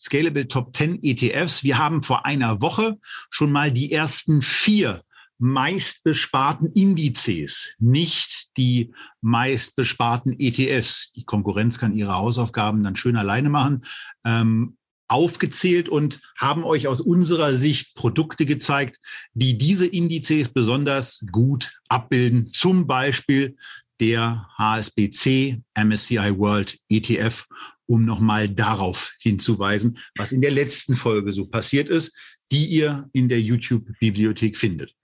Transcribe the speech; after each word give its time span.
Scalable 0.00 0.48
Top 0.48 0.74
10 0.74 1.02
ETFs. 1.02 1.62
Wir 1.62 1.78
haben 1.78 2.02
vor 2.02 2.24
einer 2.24 2.60
Woche 2.62 2.98
schon 3.28 3.52
mal 3.52 3.70
die 3.70 3.92
ersten 3.92 4.40
vier 4.40 5.02
meistbesparten 5.38 6.72
Indizes, 6.72 7.74
nicht 7.78 8.48
die 8.56 8.92
meistbesparten 9.20 10.38
ETFs. 10.38 11.12
Die 11.12 11.24
Konkurrenz 11.24 11.78
kann 11.78 11.94
ihre 11.94 12.14
Hausaufgaben 12.14 12.82
dann 12.84 12.96
schön 12.96 13.16
alleine 13.16 13.48
machen. 13.48 13.82
Ähm, 14.24 14.76
aufgezählt 15.08 15.88
und 15.88 16.20
haben 16.38 16.62
euch 16.62 16.86
aus 16.86 17.00
unserer 17.00 17.56
Sicht 17.56 17.96
Produkte 17.96 18.46
gezeigt, 18.46 19.00
die 19.34 19.58
diese 19.58 19.86
Indizes 19.86 20.48
besonders 20.48 21.24
gut 21.32 21.72
abbilden. 21.88 22.46
Zum 22.46 22.86
Beispiel 22.86 23.56
der 24.00 24.48
HSBC 24.56 25.62
MSCI 25.74 26.38
World 26.38 26.78
ETF, 26.88 27.46
um 27.86 28.04
nochmal 28.04 28.48
darauf 28.48 29.12
hinzuweisen, 29.20 29.98
was 30.16 30.32
in 30.32 30.40
der 30.40 30.50
letzten 30.50 30.96
Folge 30.96 31.32
so 31.32 31.46
passiert 31.46 31.88
ist, 31.88 32.12
die 32.50 32.66
ihr 32.66 33.08
in 33.12 33.28
der 33.28 33.40
YouTube-Bibliothek 33.40 34.56
findet. 34.56 34.94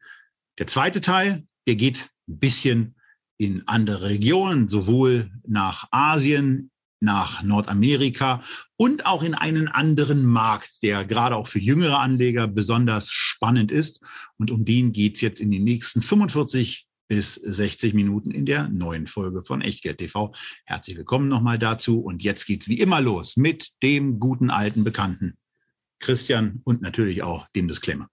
Der 0.59 0.67
zweite 0.67 1.01
Teil, 1.01 1.45
der 1.67 1.77
geht 1.77 2.09
ein 2.29 2.39
bisschen 2.39 2.95
in 3.39 3.63
andere 3.67 4.09
Regionen, 4.09 4.69
sowohl 4.69 5.31
nach 5.47 5.87
Asien, 5.91 6.71
nach 7.01 7.43
Nordamerika 7.43 8.43
und 8.77 9.05
auch 9.05 9.23
in 9.23 9.35
einen 9.35 9.69
anderen 9.69 10.25
Markt, 10.25 10.83
der 10.83 11.05
gerade 11.05 11.37
auch 11.37 11.47
für 11.47 11.61
jüngere 11.61 11.99
Anleger 11.99 12.49
besonders 12.49 13.11
spannend 13.11 13.71
ist. 13.71 14.01
Und 14.39 14.51
um 14.51 14.65
den 14.65 14.93
geht's 14.93 15.21
jetzt 15.21 15.41
in 15.41 15.51
den 15.51 15.65
nächsten 15.65 16.01
45 16.01 16.87
bis 17.09 17.35
60 17.35 17.95
Minuten 17.95 18.31
in 18.31 18.47
der 18.47 18.69
neuen 18.69 19.07
Folge 19.07 19.45
von 19.45 19.61
Echtgeld 19.61 19.99
TV. 19.99 20.33
Herzlich 20.65 20.97
willkommen 20.97 21.29
nochmal 21.29 21.59
dazu. 21.59 22.01
Und 22.01 22.23
jetzt 22.23 22.47
geht's 22.47 22.69
wie 22.69 22.81
immer 22.81 23.01
los 23.01 23.37
mit 23.37 23.71
dem 23.83 24.19
guten 24.19 24.51
alten 24.51 24.85
Bekannten 24.85 25.37
Christian 26.01 26.61
und 26.65 26.83
natürlich 26.83 27.23
auch 27.23 27.49
dem 27.49 27.69
Disclaimer. 27.69 28.09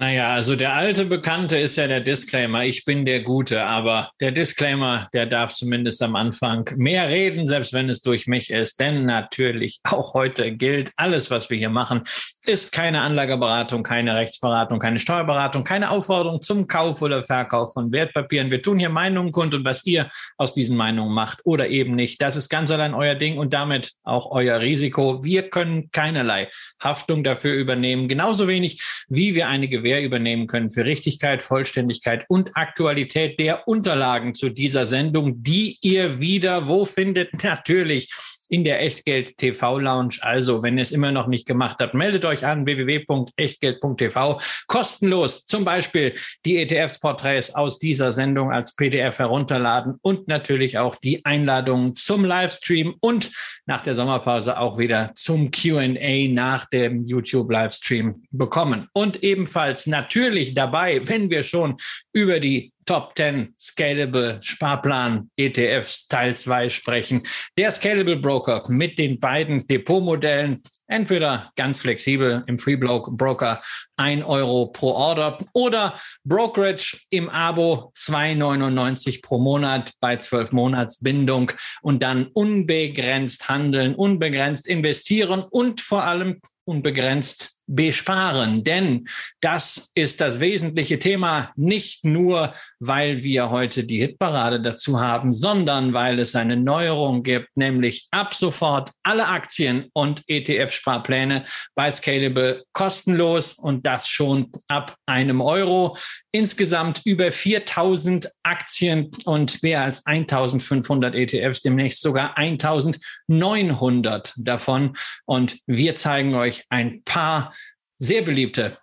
Naja, 0.00 0.32
also 0.32 0.54
der 0.54 0.74
alte 0.74 1.06
Bekannte 1.06 1.58
ist 1.58 1.74
ja 1.74 1.88
der 1.88 1.98
Disclaimer. 2.00 2.64
Ich 2.64 2.84
bin 2.84 3.04
der 3.04 3.20
Gute, 3.20 3.64
aber 3.64 4.12
der 4.20 4.30
Disclaimer, 4.30 5.08
der 5.12 5.26
darf 5.26 5.52
zumindest 5.54 6.00
am 6.04 6.14
Anfang 6.14 6.70
mehr 6.76 7.08
reden, 7.08 7.48
selbst 7.48 7.72
wenn 7.72 7.90
es 7.90 8.00
durch 8.00 8.28
mich 8.28 8.50
ist. 8.50 8.78
Denn 8.78 9.06
natürlich 9.06 9.80
auch 9.82 10.14
heute 10.14 10.52
gilt, 10.52 10.92
alles, 10.94 11.32
was 11.32 11.50
wir 11.50 11.58
hier 11.58 11.68
machen, 11.68 12.04
ist 12.46 12.70
keine 12.70 13.02
Anlageberatung, 13.02 13.82
keine 13.82 14.14
Rechtsberatung, 14.14 14.78
keine 14.78 15.00
Steuerberatung, 15.00 15.64
keine 15.64 15.90
Aufforderung 15.90 16.40
zum 16.40 16.68
Kauf 16.68 17.02
oder 17.02 17.24
Verkauf 17.24 17.72
von 17.72 17.90
Wertpapieren. 17.90 18.52
Wir 18.52 18.62
tun 18.62 18.78
hier 18.78 18.88
Meinungen 18.90 19.32
kund 19.32 19.52
und 19.52 19.64
was 19.64 19.84
ihr 19.84 20.08
aus 20.36 20.54
diesen 20.54 20.76
Meinungen 20.76 21.12
macht 21.12 21.40
oder 21.44 21.68
eben 21.68 21.92
nicht, 21.92 22.22
das 22.22 22.36
ist 22.36 22.48
ganz 22.48 22.70
allein 22.70 22.94
euer 22.94 23.16
Ding 23.16 23.36
und 23.36 23.52
damit 23.52 23.94
auch 24.04 24.30
euer 24.30 24.60
Risiko. 24.60 25.22
Wir 25.24 25.50
können 25.50 25.90
keinerlei 25.90 26.48
Haftung 26.80 27.24
dafür 27.24 27.54
übernehmen, 27.54 28.06
genauso 28.06 28.46
wenig 28.46 28.80
wie 29.08 29.34
wir 29.34 29.48
eine 29.48 29.68
Gewähr 29.68 29.87
übernehmen 29.96 30.46
können 30.46 30.70
für 30.70 30.84
Richtigkeit, 30.84 31.42
Vollständigkeit 31.42 32.24
und 32.28 32.56
Aktualität 32.56 33.40
der 33.40 33.66
Unterlagen 33.66 34.34
zu 34.34 34.50
dieser 34.50 34.86
Sendung, 34.86 35.42
die 35.42 35.78
ihr 35.80 36.20
wieder 36.20 36.68
wo 36.68 36.84
findet? 36.84 37.32
Natürlich 37.42 38.12
in 38.48 38.64
der 38.64 38.82
Echtgeld 38.82 39.36
TV 39.36 39.78
Lounge. 39.78 40.16
Also, 40.20 40.62
wenn 40.62 40.78
ihr 40.78 40.82
es 40.82 40.92
immer 40.92 41.12
noch 41.12 41.26
nicht 41.26 41.46
gemacht 41.46 41.78
habt, 41.80 41.94
meldet 41.94 42.24
euch 42.24 42.44
an 42.44 42.66
www.echtgeld.tv. 42.66 44.40
Kostenlos 44.66 45.44
zum 45.44 45.64
Beispiel 45.64 46.14
die 46.44 46.58
ETF-Porträts 46.58 47.54
aus 47.54 47.78
dieser 47.78 48.12
Sendung 48.12 48.50
als 48.50 48.74
PDF 48.74 49.18
herunterladen 49.18 49.98
und 50.02 50.28
natürlich 50.28 50.78
auch 50.78 50.96
die 50.96 51.24
Einladungen 51.24 51.94
zum 51.94 52.24
Livestream 52.24 52.94
und 53.00 53.30
nach 53.66 53.82
der 53.82 53.94
Sommerpause 53.94 54.58
auch 54.58 54.78
wieder 54.78 55.12
zum 55.14 55.50
Q&A 55.50 56.28
nach 56.28 56.66
dem 56.70 57.06
YouTube-Livestream 57.06 58.14
bekommen. 58.30 58.86
Und 58.92 59.22
ebenfalls 59.22 59.86
natürlich 59.86 60.54
dabei, 60.54 61.06
wenn 61.06 61.30
wir 61.30 61.42
schon 61.42 61.76
über 62.12 62.40
die 62.40 62.72
Top 62.88 63.12
10 63.18 63.52
Scalable 63.58 64.38
Sparplan 64.40 65.28
ETFs 65.36 66.08
Teil 66.08 66.34
2 66.34 66.70
sprechen. 66.70 67.22
Der 67.58 67.70
Scalable 67.70 68.16
Broker 68.16 68.62
mit 68.68 68.98
den 68.98 69.20
beiden 69.20 69.68
Depotmodellen, 69.68 70.62
entweder 70.86 71.52
ganz 71.54 71.80
flexibel 71.80 72.42
im 72.46 72.56
Free 72.56 72.76
Broker 72.76 73.60
1 73.98 74.24
Euro 74.24 74.68
pro 74.68 74.92
Order 74.92 75.36
oder 75.52 76.00
Brokerage 76.24 76.98
im 77.10 77.28
Abo 77.28 77.92
2,99 77.94 79.20
pro 79.20 79.36
Monat 79.36 79.92
bei 80.00 80.16
12 80.16 80.52
Monats 80.52 81.00
Bindung 81.00 81.52
und 81.82 82.02
dann 82.02 82.28
unbegrenzt 82.32 83.50
handeln, 83.50 83.94
unbegrenzt 83.96 84.66
investieren 84.66 85.44
und 85.50 85.82
vor 85.82 86.04
allem 86.04 86.40
unbegrenzt 86.64 87.57
besparen. 87.68 88.64
Denn 88.64 89.06
das 89.40 89.92
ist 89.94 90.20
das 90.20 90.40
wesentliche 90.40 90.98
Thema, 90.98 91.52
nicht 91.54 92.04
nur, 92.04 92.52
weil 92.80 93.22
wir 93.22 93.50
heute 93.50 93.84
die 93.84 93.98
Hitparade 93.98 94.60
dazu 94.60 95.00
haben, 95.00 95.32
sondern 95.32 95.92
weil 95.92 96.18
es 96.18 96.34
eine 96.34 96.56
Neuerung 96.56 97.22
gibt, 97.22 97.56
nämlich 97.56 98.08
ab 98.10 98.34
sofort 98.34 98.90
alle 99.02 99.28
Aktien 99.28 99.86
und 99.92 100.24
ETF-Sparpläne 100.28 101.44
bei 101.74 101.90
Scalable 101.90 102.64
kostenlos 102.72 103.54
und 103.54 103.86
das 103.86 104.08
schon 104.08 104.50
ab 104.68 104.96
einem 105.06 105.40
Euro. 105.40 105.96
Insgesamt 106.32 107.02
über 107.04 107.30
4000 107.30 108.30
Aktien 108.42 109.10
und 109.24 109.62
mehr 109.62 109.82
als 109.82 110.06
1500 110.06 111.14
ETFs, 111.14 111.60
demnächst 111.62 112.00
sogar 112.00 112.38
1900 112.38 114.32
davon. 114.36 114.96
Und 115.26 115.58
wir 115.66 115.96
zeigen 115.96 116.34
euch 116.34 116.64
ein 116.70 117.02
paar 117.04 117.52
sehr 117.98 118.22
beliebte 118.22 118.76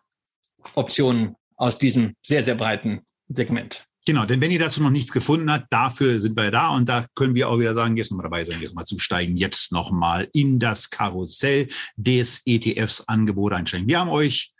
Optionen 0.73 1.35
aus 1.55 1.77
diesem 1.77 2.15
sehr, 2.21 2.43
sehr 2.43 2.55
breiten 2.55 3.01
Segment. 3.29 3.87
Genau, 4.07 4.25
denn 4.25 4.39
wenn 4.39 4.51
ihr 4.51 4.59
dazu 4.59 4.83
noch 4.83 4.91
nichts 4.91 5.11
gefunden 5.11 5.51
habt, 5.51 5.73
dafür 5.73 6.21
sind 6.21 6.37
wir 6.37 6.51
da 6.51 6.69
und 6.69 6.87
da 6.87 7.07
können 7.15 7.33
wir 7.33 7.49
auch 7.49 7.59
wieder 7.59 7.73
sagen, 7.73 7.97
jetzt 7.97 8.11
nochmal 8.11 8.25
dabei 8.25 8.45
sein, 8.45 8.61
jetzt 8.61 8.75
mal 8.75 8.85
zusteigen, 8.85 9.35
jetzt 9.35 9.71
nochmal 9.71 10.29
in 10.31 10.59
das 10.59 10.91
Karussell 10.91 11.67
des 11.95 12.43
ETFs-Angebot 12.45 13.53
einsteigen. 13.53 13.87
Wir 13.87 13.99
haben 13.99 14.11
euch 14.11 14.53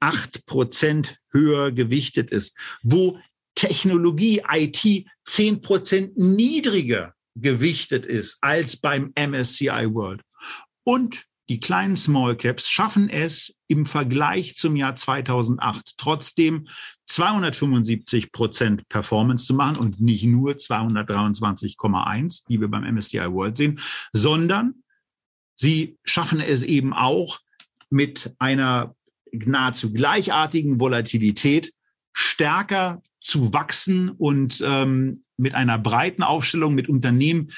acht 0.00 0.46
Prozent 0.46 1.18
höher 1.30 1.72
gewichtet 1.72 2.30
ist, 2.30 2.56
wo 2.82 3.18
Technologie, 3.54 4.42
IT 4.50 5.06
zehn 5.24 5.60
Prozent 5.60 6.16
niedriger 6.16 7.14
gewichtet 7.34 8.06
ist 8.06 8.38
als 8.40 8.76
beim 8.76 9.12
MSCI 9.16 9.92
World. 9.92 10.22
Und 10.84 11.26
die 11.48 11.60
kleinen 11.60 11.96
Small 11.96 12.36
Caps 12.36 12.68
schaffen 12.68 13.08
es 13.08 13.60
im 13.68 13.86
Vergleich 13.86 14.56
zum 14.56 14.74
Jahr 14.74 14.96
2008 14.96 15.94
trotzdem 15.96 16.66
275 17.06 18.32
Prozent 18.32 18.88
Performance 18.88 19.46
zu 19.46 19.54
machen 19.54 19.76
und 19.76 20.00
nicht 20.00 20.24
nur 20.24 20.54
223,1, 20.54 22.46
die 22.48 22.60
wir 22.60 22.68
beim 22.68 22.82
MSCI 22.82 23.32
World 23.32 23.56
sehen, 23.56 23.80
sondern 24.12 24.82
sie 25.54 25.98
schaffen 26.04 26.40
es 26.40 26.62
eben 26.62 26.92
auch 26.92 27.38
mit 27.90 28.34
einer 28.40 28.95
nahezu 29.32 29.92
gleichartigen 29.92 30.80
Volatilität 30.80 31.72
stärker 32.12 33.02
zu 33.20 33.52
wachsen 33.52 34.10
und 34.10 34.62
ähm, 34.64 35.22
mit 35.36 35.54
einer 35.54 35.78
breiten 35.78 36.22
Aufstellung 36.22 36.74
mit 36.74 36.88
Unternehmen, 36.88 37.48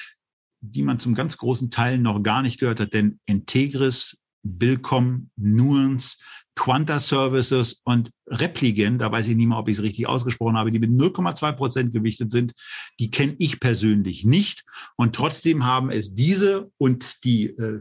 die 0.61 0.83
man 0.83 0.99
zum 0.99 1.15
ganz 1.15 1.37
großen 1.37 1.71
Teil 1.71 1.99
noch 1.99 2.23
gar 2.23 2.43
nicht 2.43 2.59
gehört 2.59 2.81
hat, 2.81 2.93
denn 2.93 3.21
Integris, 3.27 4.19
Billcom, 4.43 5.31
Nuance, 5.37 6.17
Quanta 6.59 6.99
Services 6.99 7.83
und 7.85 8.11
Repligen, 8.27 8.99
da 8.99 9.13
weiß 9.13 9.29
ich 9.29 9.37
nicht 9.37 9.47
mal, 9.47 9.61
ob 9.61 9.69
ich 9.69 9.77
es 9.77 9.83
richtig 9.83 10.09
ausgesprochen 10.09 10.57
habe, 10.57 10.73
die 10.73 10.81
mit 10.81 10.91
0,2 10.91 11.53
Prozent 11.53 11.93
gewichtet 11.93 12.33
sind, 12.33 12.53
die 12.99 13.11
kenne 13.13 13.37
ich 13.39 13.61
persönlich 13.61 14.25
nicht. 14.25 14.65
Und 14.97 15.15
trotzdem 15.15 15.65
haben 15.65 15.91
es 15.91 16.17
diese 16.17 16.71
und 16.77 17.23
die 17.23 17.51
äh, 17.51 17.81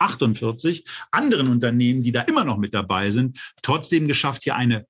4448 0.00 0.84
anderen 1.10 1.48
Unternehmen, 1.48 2.02
die 2.02 2.12
da 2.12 2.22
immer 2.22 2.44
noch 2.44 2.58
mit 2.58 2.74
dabei 2.74 3.10
sind, 3.10 3.38
trotzdem 3.62 4.08
geschafft, 4.08 4.44
hier 4.44 4.56
eine 4.56 4.86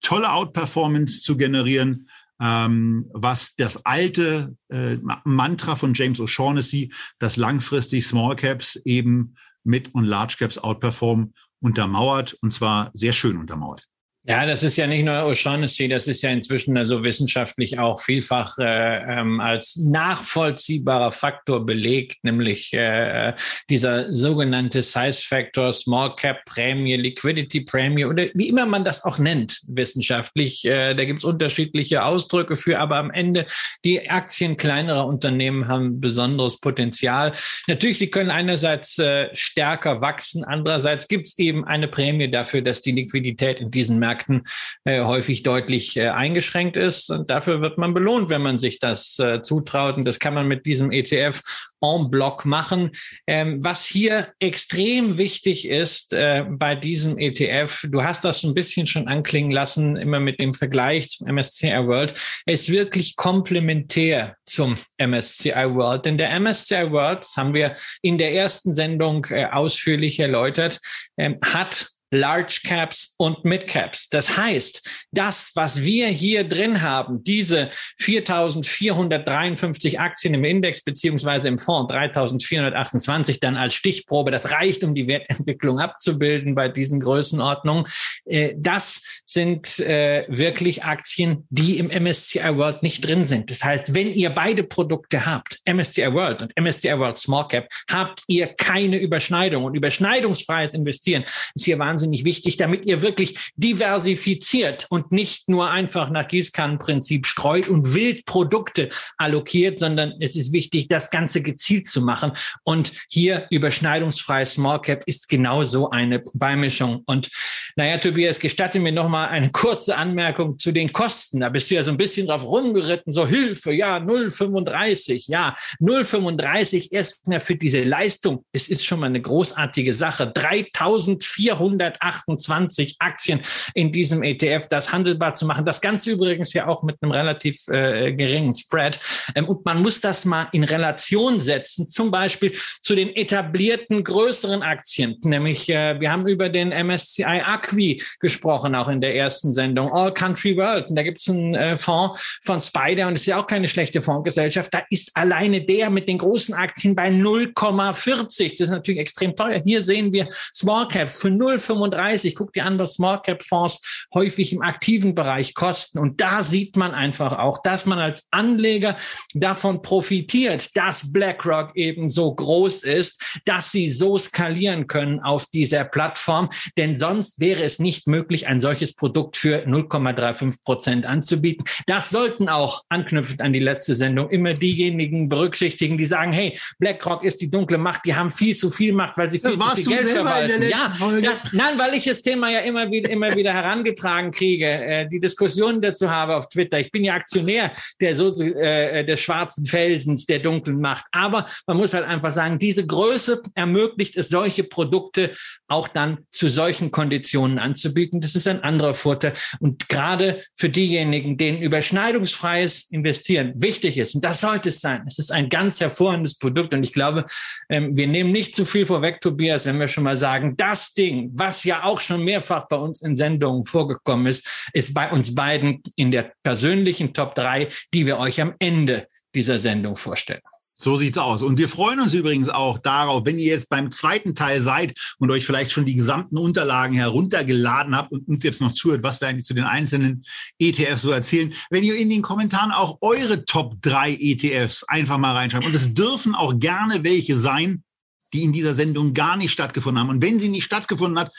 tolle 0.00 0.32
Outperformance 0.32 1.22
zu 1.22 1.36
generieren, 1.36 2.08
ähm, 2.40 3.08
was 3.12 3.54
das 3.54 3.84
alte 3.84 4.56
äh, 4.68 4.96
Mantra 5.24 5.76
von 5.76 5.94
James 5.94 6.18
O'Shaughnessy, 6.18 6.92
dass 7.18 7.36
langfristig 7.36 8.06
Small 8.06 8.36
Caps 8.36 8.76
eben 8.84 9.36
mit 9.64 9.94
und 9.94 10.04
Large 10.04 10.36
Caps 10.38 10.58
outperformen, 10.58 11.34
untermauert 11.60 12.36
und 12.42 12.52
zwar 12.52 12.90
sehr 12.94 13.12
schön 13.12 13.36
untermauert. 13.36 13.86
Ja, 14.24 14.46
das 14.46 14.62
ist 14.62 14.76
ja 14.76 14.86
nicht 14.86 15.04
nur 15.04 15.14
O'Shaughnessy, 15.14 15.88
das 15.88 16.06
ist 16.06 16.22
ja 16.22 16.30
inzwischen 16.30 16.78
also 16.78 17.02
wissenschaftlich 17.02 17.80
auch 17.80 18.00
vielfach 18.00 18.56
äh, 18.60 19.18
ähm, 19.18 19.40
als 19.40 19.74
nachvollziehbarer 19.74 21.10
Faktor 21.10 21.66
belegt, 21.66 22.22
nämlich 22.22 22.72
äh, 22.72 23.34
dieser 23.68 24.12
sogenannte 24.12 24.82
Size 24.82 25.20
Factor, 25.26 25.72
Small 25.72 26.14
Cap 26.14 26.44
Prämie, 26.44 26.94
Liquidity 26.94 27.62
Prämie 27.62 28.04
oder 28.04 28.26
wie 28.34 28.48
immer 28.48 28.64
man 28.64 28.84
das 28.84 29.02
auch 29.04 29.18
nennt 29.18 29.60
wissenschaftlich. 29.66 30.64
Äh, 30.66 30.94
da 30.94 31.04
gibt's 31.04 31.24
unterschiedliche 31.24 32.04
Ausdrücke 32.04 32.54
für, 32.54 32.78
aber 32.78 32.98
am 32.98 33.10
Ende 33.10 33.44
die 33.84 34.08
Aktien 34.08 34.56
kleinerer 34.56 35.04
Unternehmen 35.04 35.66
haben 35.66 36.00
besonderes 36.00 36.60
Potenzial. 36.60 37.32
Natürlich, 37.66 37.98
sie 37.98 38.10
können 38.10 38.30
einerseits 38.30 39.00
äh, 39.00 39.30
stärker 39.32 40.00
wachsen, 40.00 40.44
andererseits 40.44 41.08
gibt's 41.08 41.36
eben 41.40 41.64
eine 41.64 41.88
Prämie 41.88 42.30
dafür, 42.30 42.62
dass 42.62 42.82
die 42.82 42.92
Liquidität 42.92 43.58
in 43.58 43.72
diesen 43.72 43.98
Märkten 43.98 44.11
Märkten 44.12 44.42
äh, 44.84 45.02
häufig 45.02 45.42
deutlich 45.42 45.96
äh, 45.96 46.08
eingeschränkt 46.08 46.76
ist. 46.76 47.10
Und 47.10 47.30
dafür 47.30 47.60
wird 47.60 47.78
man 47.78 47.94
belohnt, 47.94 48.30
wenn 48.30 48.42
man 48.42 48.58
sich 48.58 48.78
das 48.78 49.18
äh, 49.18 49.42
zutraut. 49.42 49.96
Und 49.96 50.04
das 50.04 50.18
kann 50.18 50.34
man 50.34 50.48
mit 50.48 50.66
diesem 50.66 50.92
ETF 50.92 51.42
en 51.80 52.10
bloc 52.10 52.44
machen. 52.44 52.90
Ähm, 53.26 53.64
was 53.64 53.86
hier 53.86 54.28
extrem 54.38 55.18
wichtig 55.18 55.68
ist 55.68 56.12
äh, 56.12 56.44
bei 56.48 56.74
diesem 56.74 57.18
ETF, 57.18 57.86
du 57.90 58.04
hast 58.04 58.24
das 58.24 58.42
ein 58.44 58.54
bisschen 58.54 58.86
schon 58.86 59.08
anklingen 59.08 59.50
lassen, 59.50 59.96
immer 59.96 60.20
mit 60.20 60.38
dem 60.38 60.54
Vergleich 60.54 61.08
zum 61.08 61.28
MSCI 61.28 61.86
World, 61.86 62.14
ist 62.46 62.70
wirklich 62.70 63.16
komplementär 63.16 64.36
zum 64.44 64.76
MSCI 64.98 65.74
World. 65.74 66.04
Denn 66.04 66.18
der 66.18 66.38
MSCI 66.38 66.90
World, 66.90 67.24
haben 67.36 67.54
wir 67.54 67.74
in 68.02 68.18
der 68.18 68.34
ersten 68.34 68.74
Sendung 68.74 69.26
äh, 69.30 69.46
ausführlich 69.46 70.20
erläutert, 70.20 70.78
ähm, 71.16 71.38
hat 71.42 71.91
Large 72.12 72.60
Caps 72.64 73.14
und 73.18 73.44
Mid 73.44 73.66
Caps. 73.66 74.08
Das 74.08 74.36
heißt, 74.36 74.88
das, 75.10 75.52
was 75.54 75.82
wir 75.82 76.06
hier 76.08 76.44
drin 76.44 76.82
haben, 76.82 77.24
diese 77.24 77.70
4.453 78.00 79.98
Aktien 79.98 80.34
im 80.34 80.44
Index 80.44 80.84
beziehungsweise 80.84 81.48
im 81.48 81.58
Fonds 81.58 81.92
3.428 81.92 83.38
dann 83.40 83.56
als 83.56 83.74
Stichprobe, 83.74 84.30
das 84.30 84.52
reicht, 84.52 84.84
um 84.84 84.94
die 84.94 85.08
Wertentwicklung 85.08 85.80
abzubilden 85.80 86.54
bei 86.54 86.68
diesen 86.68 87.00
Größenordnungen. 87.00 87.86
Äh, 88.26 88.54
das 88.56 89.22
sind 89.24 89.80
äh, 89.80 90.26
wirklich 90.28 90.84
Aktien, 90.84 91.46
die 91.48 91.78
im 91.78 91.88
MSCI 91.88 92.56
World 92.56 92.82
nicht 92.82 93.06
drin 93.06 93.24
sind. 93.24 93.50
Das 93.50 93.64
heißt, 93.64 93.94
wenn 93.94 94.12
ihr 94.12 94.30
beide 94.30 94.64
Produkte 94.64 95.24
habt, 95.24 95.60
MSCI 95.66 96.12
World 96.12 96.42
und 96.42 96.52
MSCI 96.60 96.98
World 96.98 97.16
Small 97.16 97.48
Cap, 97.48 97.68
habt 97.90 98.22
ihr 98.26 98.48
keine 98.48 98.98
Überschneidung 98.98 99.64
und 99.64 99.74
überschneidungsfreies 99.74 100.74
Investieren 100.74 101.24
ist 101.54 101.64
hier 101.64 101.78
wahnsinnig 101.78 102.01
wahnsinnig 102.02 102.24
wichtig, 102.24 102.56
damit 102.56 102.84
ihr 102.84 103.02
wirklich 103.02 103.52
diversifiziert 103.56 104.86
und 104.90 105.12
nicht 105.12 105.48
nur 105.48 105.70
einfach 105.70 106.10
nach 106.10 106.26
Gießkannenprinzip 106.26 107.26
streut 107.26 107.68
und 107.68 107.94
wild 107.94 108.26
Produkte 108.26 108.88
allokiert, 109.18 109.78
sondern 109.78 110.14
es 110.20 110.34
ist 110.34 110.52
wichtig, 110.52 110.88
das 110.88 111.10
Ganze 111.10 111.42
gezielt 111.42 111.88
zu 111.88 112.02
machen. 112.02 112.32
Und 112.64 112.92
hier 113.08 113.46
überschneidungsfrei 113.50 114.44
Small 114.44 114.80
Cap 114.80 115.04
ist 115.06 115.28
genau 115.28 115.62
so 115.62 115.90
eine 115.90 116.20
Beimischung. 116.34 117.02
Und 117.06 117.30
naja, 117.76 117.98
Tobias, 117.98 118.40
gestatte 118.40 118.80
mir 118.80 118.92
noch 118.92 119.08
mal 119.08 119.28
eine 119.28 119.50
kurze 119.50 119.96
Anmerkung 119.96 120.58
zu 120.58 120.72
den 120.72 120.92
Kosten. 120.92 121.40
Da 121.40 121.50
bist 121.50 121.70
du 121.70 121.76
ja 121.76 121.84
so 121.84 121.92
ein 121.92 121.96
bisschen 121.96 122.26
drauf 122.26 122.44
rumgeritten, 122.44 123.12
so 123.12 123.26
Hilfe, 123.26 123.72
ja, 123.72 123.98
0,35, 123.98 125.30
ja, 125.30 125.54
0,35 125.80 126.92
erstmal 126.92 127.40
für 127.40 127.54
diese 127.54 127.84
Leistung. 127.84 128.44
Es 128.52 128.68
ist 128.68 128.84
schon 128.84 129.00
mal 129.00 129.06
eine 129.06 129.22
großartige 129.22 129.94
Sache. 129.94 130.26
3400 130.26 131.91
128 132.00 132.96
Aktien 132.98 133.40
in 133.74 133.92
diesem 133.92 134.22
ETF, 134.22 134.68
das 134.68 134.92
handelbar 134.92 135.34
zu 135.34 135.46
machen. 135.46 135.64
Das 135.64 135.80
Ganze 135.80 136.12
übrigens 136.12 136.52
ja 136.52 136.66
auch 136.66 136.82
mit 136.82 136.96
einem 137.00 137.12
relativ 137.12 137.66
äh, 137.68 138.12
geringen 138.12 138.54
Spread. 138.54 138.98
Ähm, 139.34 139.46
und 139.46 139.64
man 139.64 139.82
muss 139.82 140.00
das 140.00 140.24
mal 140.24 140.48
in 140.52 140.64
Relation 140.64 141.40
setzen, 141.40 141.88
zum 141.88 142.10
Beispiel 142.10 142.52
zu 142.80 142.94
den 142.94 143.14
etablierten 143.14 144.04
größeren 144.04 144.62
Aktien. 144.62 145.16
Nämlich, 145.22 145.68
äh, 145.68 146.00
wir 146.00 146.10
haben 146.10 146.26
über 146.26 146.48
den 146.48 146.70
MSCI 146.70 147.42
Acqui 147.44 148.02
gesprochen, 148.20 148.74
auch 148.74 148.88
in 148.88 149.00
der 149.00 149.14
ersten 149.14 149.52
Sendung, 149.52 149.92
All 149.92 150.12
Country 150.12 150.56
World. 150.56 150.90
Und 150.90 150.96
da 150.96 151.02
gibt 151.02 151.18
es 151.18 151.28
einen 151.28 151.54
äh, 151.54 151.76
Fonds 151.76 152.40
von 152.42 152.60
Spider 152.60 153.08
und 153.08 153.14
es 153.14 153.22
ist 153.22 153.26
ja 153.26 153.38
auch 153.38 153.46
keine 153.46 153.68
schlechte 153.68 154.00
Fondsgesellschaft. 154.00 154.72
Da 154.72 154.82
ist 154.90 155.10
alleine 155.14 155.62
der 155.62 155.90
mit 155.90 156.08
den 156.08 156.18
großen 156.18 156.54
Aktien 156.54 156.94
bei 156.94 157.08
0,40. 157.08 158.52
Das 158.52 158.68
ist 158.68 158.70
natürlich 158.70 159.00
extrem 159.00 159.34
teuer. 159.36 159.62
Hier 159.64 159.82
sehen 159.82 160.12
wir 160.12 160.28
Small 160.54 160.88
Caps 160.88 161.18
für 161.18 161.28
0,45 161.28 161.71
35. 161.72 162.34
Guck 162.34 162.52
dir 162.52 162.66
an, 162.66 162.78
was 162.78 162.94
Small 162.94 163.20
Cap 163.22 163.42
Fonds 163.42 164.06
häufig 164.14 164.52
im 164.52 164.62
aktiven 164.62 165.14
Bereich 165.14 165.54
kosten. 165.54 165.98
Und 165.98 166.20
da 166.20 166.42
sieht 166.42 166.76
man 166.76 166.92
einfach 166.92 167.38
auch, 167.38 167.62
dass 167.62 167.86
man 167.86 167.98
als 167.98 168.26
Anleger 168.30 168.96
davon 169.34 169.82
profitiert, 169.82 170.76
dass 170.76 171.12
BlackRock 171.12 171.76
eben 171.76 172.10
so 172.10 172.34
groß 172.34 172.82
ist, 172.84 173.22
dass 173.44 173.72
sie 173.72 173.90
so 173.90 174.18
skalieren 174.18 174.86
können 174.86 175.20
auf 175.20 175.46
dieser 175.46 175.84
Plattform. 175.84 176.48
Denn 176.76 176.96
sonst 176.96 177.40
wäre 177.40 177.62
es 177.62 177.78
nicht 177.78 178.06
möglich, 178.06 178.46
ein 178.46 178.60
solches 178.60 178.94
Produkt 178.94 179.36
für 179.36 179.66
0,35 179.66 180.62
Prozent 180.64 181.06
anzubieten. 181.06 181.64
Das 181.86 182.10
sollten 182.10 182.48
auch 182.48 182.84
anknüpfend 182.88 183.40
an 183.40 183.52
die 183.52 183.58
letzte 183.58 183.94
Sendung 183.94 184.30
immer 184.30 184.54
diejenigen 184.54 185.28
berücksichtigen, 185.28 185.98
die 185.98 186.06
sagen, 186.06 186.32
hey, 186.32 186.58
BlackRock 186.78 187.24
ist 187.24 187.40
die 187.40 187.50
dunkle 187.50 187.78
Macht, 187.78 188.04
die 188.04 188.14
haben 188.14 188.30
viel 188.30 188.56
zu 188.56 188.70
viel 188.70 188.92
Macht, 188.92 189.16
weil 189.16 189.30
sie 189.30 189.38
viel 189.38 189.58
zu 189.58 189.74
viel 189.74 189.86
Geld 189.86 190.08
verwalten. 190.10 190.62
Ja, 190.62 190.92
das, 191.20 191.52
nein, 191.62 191.78
weil 191.78 191.94
ich 191.94 192.04
das 192.04 192.22
Thema 192.22 192.50
ja 192.50 192.60
immer 192.60 192.90
wieder, 192.90 193.10
immer 193.10 193.34
wieder 193.36 193.52
herangetragen 193.52 194.30
kriege, 194.30 194.66
äh, 194.66 195.08
die 195.08 195.20
Diskussionen 195.20 195.80
dazu 195.80 196.10
habe 196.10 196.36
auf 196.36 196.48
Twitter. 196.48 196.80
Ich 196.80 196.90
bin 196.90 197.04
ja 197.04 197.14
Aktionär 197.14 197.72
der, 198.00 198.16
so, 198.16 198.34
äh, 198.34 199.04
des 199.04 199.20
schwarzen 199.20 199.66
Felsens, 199.66 200.26
der 200.26 200.40
dunklen 200.40 200.80
Macht. 200.80 201.04
Aber 201.12 201.46
man 201.66 201.76
muss 201.76 201.94
halt 201.94 202.04
einfach 202.04 202.32
sagen, 202.32 202.58
diese 202.58 202.86
Größe 202.86 203.42
ermöglicht 203.54 204.16
es, 204.16 204.28
solche 204.28 204.64
Produkte 204.64 205.30
auch 205.68 205.88
dann 205.88 206.18
zu 206.30 206.48
solchen 206.48 206.90
Konditionen 206.90 207.58
anzubieten. 207.58 208.20
Das 208.20 208.34
ist 208.34 208.46
ein 208.46 208.62
anderer 208.62 208.94
Vorteil. 208.94 209.32
Und 209.60 209.88
gerade 209.88 210.42
für 210.54 210.68
diejenigen, 210.68 211.36
denen 211.36 211.62
überschneidungsfreies 211.62 212.90
Investieren 212.90 213.54
wichtig 213.56 213.98
ist, 213.98 214.14
und 214.14 214.24
das 214.24 214.40
sollte 214.40 214.68
es 214.68 214.80
sein, 214.80 215.04
es 215.06 215.18
ist 215.18 215.32
ein 215.32 215.48
ganz 215.48 215.80
hervorragendes 215.80 216.38
Produkt. 216.38 216.74
Und 216.74 216.82
ich 216.82 216.92
glaube, 216.92 217.24
ähm, 217.68 217.96
wir 217.96 218.06
nehmen 218.06 218.32
nicht 218.32 218.54
zu 218.54 218.64
viel 218.64 218.86
vorweg, 218.86 219.20
Tobias, 219.20 219.66
wenn 219.66 219.78
wir 219.78 219.88
schon 219.88 220.04
mal 220.04 220.16
sagen, 220.16 220.56
das 220.56 220.94
Ding, 220.94 221.30
was 221.34 221.51
ja 221.64 221.84
auch 221.84 222.00
schon 222.00 222.24
mehrfach 222.24 222.66
bei 222.68 222.76
uns 222.76 223.02
in 223.02 223.16
Sendungen 223.16 223.64
vorgekommen 223.64 224.26
ist, 224.26 224.68
ist 224.72 224.94
bei 224.94 225.10
uns 225.10 225.34
beiden 225.34 225.82
in 225.96 226.10
der 226.10 226.32
persönlichen 226.42 227.14
Top 227.14 227.34
3, 227.34 227.68
die 227.92 228.06
wir 228.06 228.18
euch 228.18 228.40
am 228.40 228.54
Ende 228.58 229.06
dieser 229.34 229.58
Sendung 229.58 229.96
vorstellen. 229.96 230.42
So 230.82 230.96
sieht's 230.96 231.16
aus. 231.16 231.42
Und 231.42 231.58
wir 231.58 231.68
freuen 231.68 232.00
uns 232.00 232.12
übrigens 232.12 232.48
auch 232.48 232.76
darauf, 232.76 233.24
wenn 233.24 233.38
ihr 233.38 233.46
jetzt 233.46 233.68
beim 233.68 233.92
zweiten 233.92 234.34
Teil 234.34 234.60
seid 234.60 234.98
und 235.20 235.30
euch 235.30 235.46
vielleicht 235.46 235.70
schon 235.70 235.84
die 235.84 235.94
gesamten 235.94 236.36
Unterlagen 236.36 236.96
heruntergeladen 236.96 237.96
habt 237.96 238.10
und 238.10 238.26
uns 238.26 238.42
jetzt 238.42 238.60
noch 238.60 238.72
zuhört, 238.72 239.04
was 239.04 239.20
wir 239.20 239.28
eigentlich 239.28 239.44
zu 239.44 239.54
den 239.54 239.62
einzelnen 239.62 240.24
ETFs 240.58 241.02
so 241.02 241.12
erzählen, 241.12 241.54
wenn 241.70 241.84
ihr 241.84 241.96
in 241.96 242.10
den 242.10 242.20
Kommentaren 242.20 242.72
auch 242.72 242.98
eure 243.00 243.44
Top 243.44 243.76
3 243.82 244.16
ETFs 244.18 244.82
einfach 244.88 245.18
mal 245.18 245.36
reinschreibt. 245.36 245.66
Und 245.66 245.76
es 245.76 245.94
dürfen 245.94 246.34
auch 246.34 246.58
gerne 246.58 247.04
welche 247.04 247.38
sein, 247.38 247.84
die 248.32 248.42
in 248.42 248.52
dieser 248.52 248.74
Sendung 248.74 249.14
gar 249.14 249.36
nicht 249.36 249.52
stattgefunden 249.52 250.00
haben. 250.00 250.10
Und 250.10 250.22
wenn 250.22 250.38
sie 250.38 250.48
nicht 250.48 250.64
stattgefunden 250.64 251.18
hat, 251.18 251.32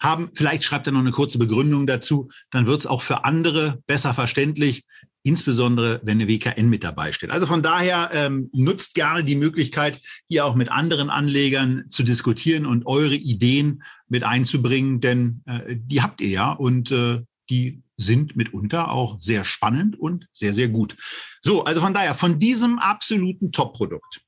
haben, 0.00 0.30
vielleicht 0.34 0.64
schreibt 0.64 0.86
er 0.86 0.92
noch 0.92 1.00
eine 1.00 1.12
kurze 1.12 1.38
Begründung 1.38 1.86
dazu, 1.86 2.30
dann 2.50 2.66
wird 2.66 2.80
es 2.80 2.86
auch 2.86 3.02
für 3.02 3.24
andere 3.24 3.82
besser 3.86 4.12
verständlich, 4.12 4.84
insbesondere 5.22 6.00
wenn 6.02 6.20
eine 6.20 6.28
WKN 6.28 6.68
mit 6.68 6.84
dabei 6.84 7.12
steht. 7.12 7.30
Also 7.30 7.46
von 7.46 7.62
daher 7.62 8.10
ähm, 8.12 8.50
nutzt 8.52 8.94
gerne 8.94 9.24
die 9.24 9.36
Möglichkeit, 9.36 10.00
hier 10.28 10.44
auch 10.44 10.54
mit 10.54 10.70
anderen 10.70 11.08
Anlegern 11.08 11.86
zu 11.88 12.02
diskutieren 12.02 12.66
und 12.66 12.86
eure 12.86 13.14
Ideen 13.14 13.82
mit 14.08 14.22
einzubringen, 14.22 15.00
denn 15.00 15.42
äh, 15.46 15.76
die 15.76 16.02
habt 16.02 16.20
ihr 16.20 16.28
ja 16.28 16.52
und 16.52 16.90
äh, 16.90 17.22
die 17.48 17.82
sind 17.96 18.36
mitunter 18.36 18.90
auch 18.90 19.18
sehr 19.20 19.44
spannend 19.44 19.98
und 19.98 20.26
sehr, 20.32 20.52
sehr 20.52 20.68
gut. 20.68 20.96
So, 21.40 21.64
also 21.64 21.80
von 21.80 21.94
daher, 21.94 22.14
von 22.14 22.38
diesem 22.38 22.78
absoluten 22.78 23.52
Top-Produkt 23.52 24.20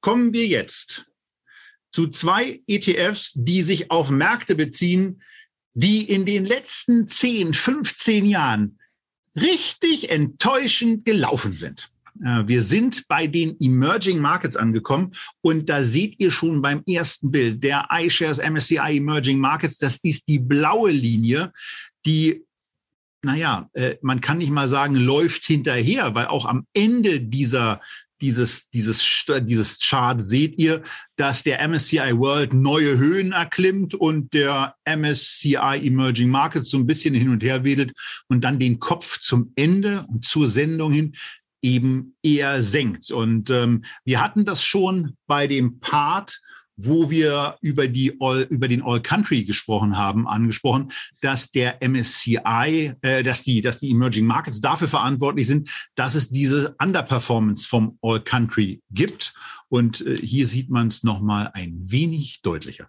kommen 0.00 0.34
wir 0.34 0.46
jetzt 0.46 1.11
zu 1.92 2.08
zwei 2.08 2.62
ETFs, 2.66 3.32
die 3.34 3.62
sich 3.62 3.90
auf 3.90 4.10
Märkte 4.10 4.54
beziehen, 4.54 5.22
die 5.74 6.02
in 6.02 6.26
den 6.26 6.44
letzten 6.44 7.06
10, 7.06 7.54
15 7.54 8.26
Jahren 8.26 8.78
richtig 9.36 10.10
enttäuschend 10.10 11.04
gelaufen 11.04 11.52
sind. 11.52 11.90
Äh, 12.22 12.42
wir 12.46 12.62
sind 12.62 13.06
bei 13.08 13.26
den 13.26 13.56
Emerging 13.60 14.18
Markets 14.18 14.56
angekommen 14.56 15.12
und 15.40 15.68
da 15.68 15.84
seht 15.84 16.18
ihr 16.18 16.30
schon 16.30 16.60
beim 16.60 16.82
ersten 16.86 17.30
Bild 17.30 17.62
der 17.62 17.88
iShares 17.90 18.38
MSCI 18.38 18.96
Emerging 18.96 19.38
Markets. 19.38 19.78
Das 19.78 19.98
ist 20.02 20.28
die 20.28 20.38
blaue 20.38 20.90
Linie, 20.90 21.52
die 22.04 22.44
naja, 23.24 23.70
äh, 23.74 23.94
man 24.02 24.20
kann 24.20 24.38
nicht 24.38 24.50
mal 24.50 24.68
sagen, 24.68 24.96
läuft 24.96 25.44
hinterher, 25.44 26.16
weil 26.16 26.26
auch 26.26 26.44
am 26.44 26.66
Ende 26.74 27.20
dieser 27.20 27.80
dieses, 28.22 28.70
dieses, 28.70 29.24
dieses 29.42 29.78
Chart 29.80 30.22
seht 30.22 30.58
ihr, 30.58 30.82
dass 31.16 31.42
der 31.42 31.66
MSCI 31.68 32.16
World 32.16 32.54
neue 32.54 32.96
Höhen 32.96 33.32
erklimmt 33.32 33.94
und 33.94 34.32
der 34.32 34.76
MSCI 34.86 35.86
Emerging 35.86 36.30
Markets 36.30 36.70
so 36.70 36.78
ein 36.78 36.86
bisschen 36.86 37.14
hin 37.14 37.28
und 37.28 37.42
her 37.42 37.64
wedelt 37.64 37.92
und 38.28 38.42
dann 38.44 38.58
den 38.58 38.78
Kopf 38.78 39.18
zum 39.20 39.52
Ende 39.56 40.04
und 40.08 40.24
zur 40.24 40.48
Sendung 40.48 40.92
hin 40.92 41.12
eben 41.62 42.16
eher 42.22 42.60
senkt. 42.62 43.10
Und 43.10 43.50
ähm, 43.50 43.84
wir 44.04 44.20
hatten 44.20 44.44
das 44.44 44.64
schon 44.64 45.16
bei 45.26 45.46
dem 45.46 45.80
Part, 45.80 46.40
wo 46.76 47.10
wir 47.10 47.56
über 47.60 47.88
die 47.88 48.16
All, 48.20 48.42
über 48.42 48.68
den 48.68 48.82
All 48.82 49.00
Country 49.00 49.44
gesprochen 49.44 49.96
haben, 49.96 50.26
angesprochen, 50.26 50.92
dass 51.20 51.50
der 51.50 51.78
MSCI, 51.82 52.94
äh, 53.02 53.22
dass 53.22 53.44
die, 53.44 53.60
dass 53.60 53.80
die 53.80 53.90
Emerging 53.90 54.26
Markets 54.26 54.60
dafür 54.60 54.88
verantwortlich 54.88 55.46
sind, 55.46 55.70
dass 55.94 56.14
es 56.14 56.30
diese 56.30 56.74
Underperformance 56.82 57.66
vom 57.66 57.98
All 58.02 58.20
Country 58.20 58.82
gibt. 58.90 59.32
Und 59.68 60.00
äh, 60.06 60.16
hier 60.16 60.46
sieht 60.46 60.70
man 60.70 60.88
es 60.88 61.02
nochmal 61.02 61.50
ein 61.54 61.78
wenig 61.82 62.40
deutlicher. 62.42 62.88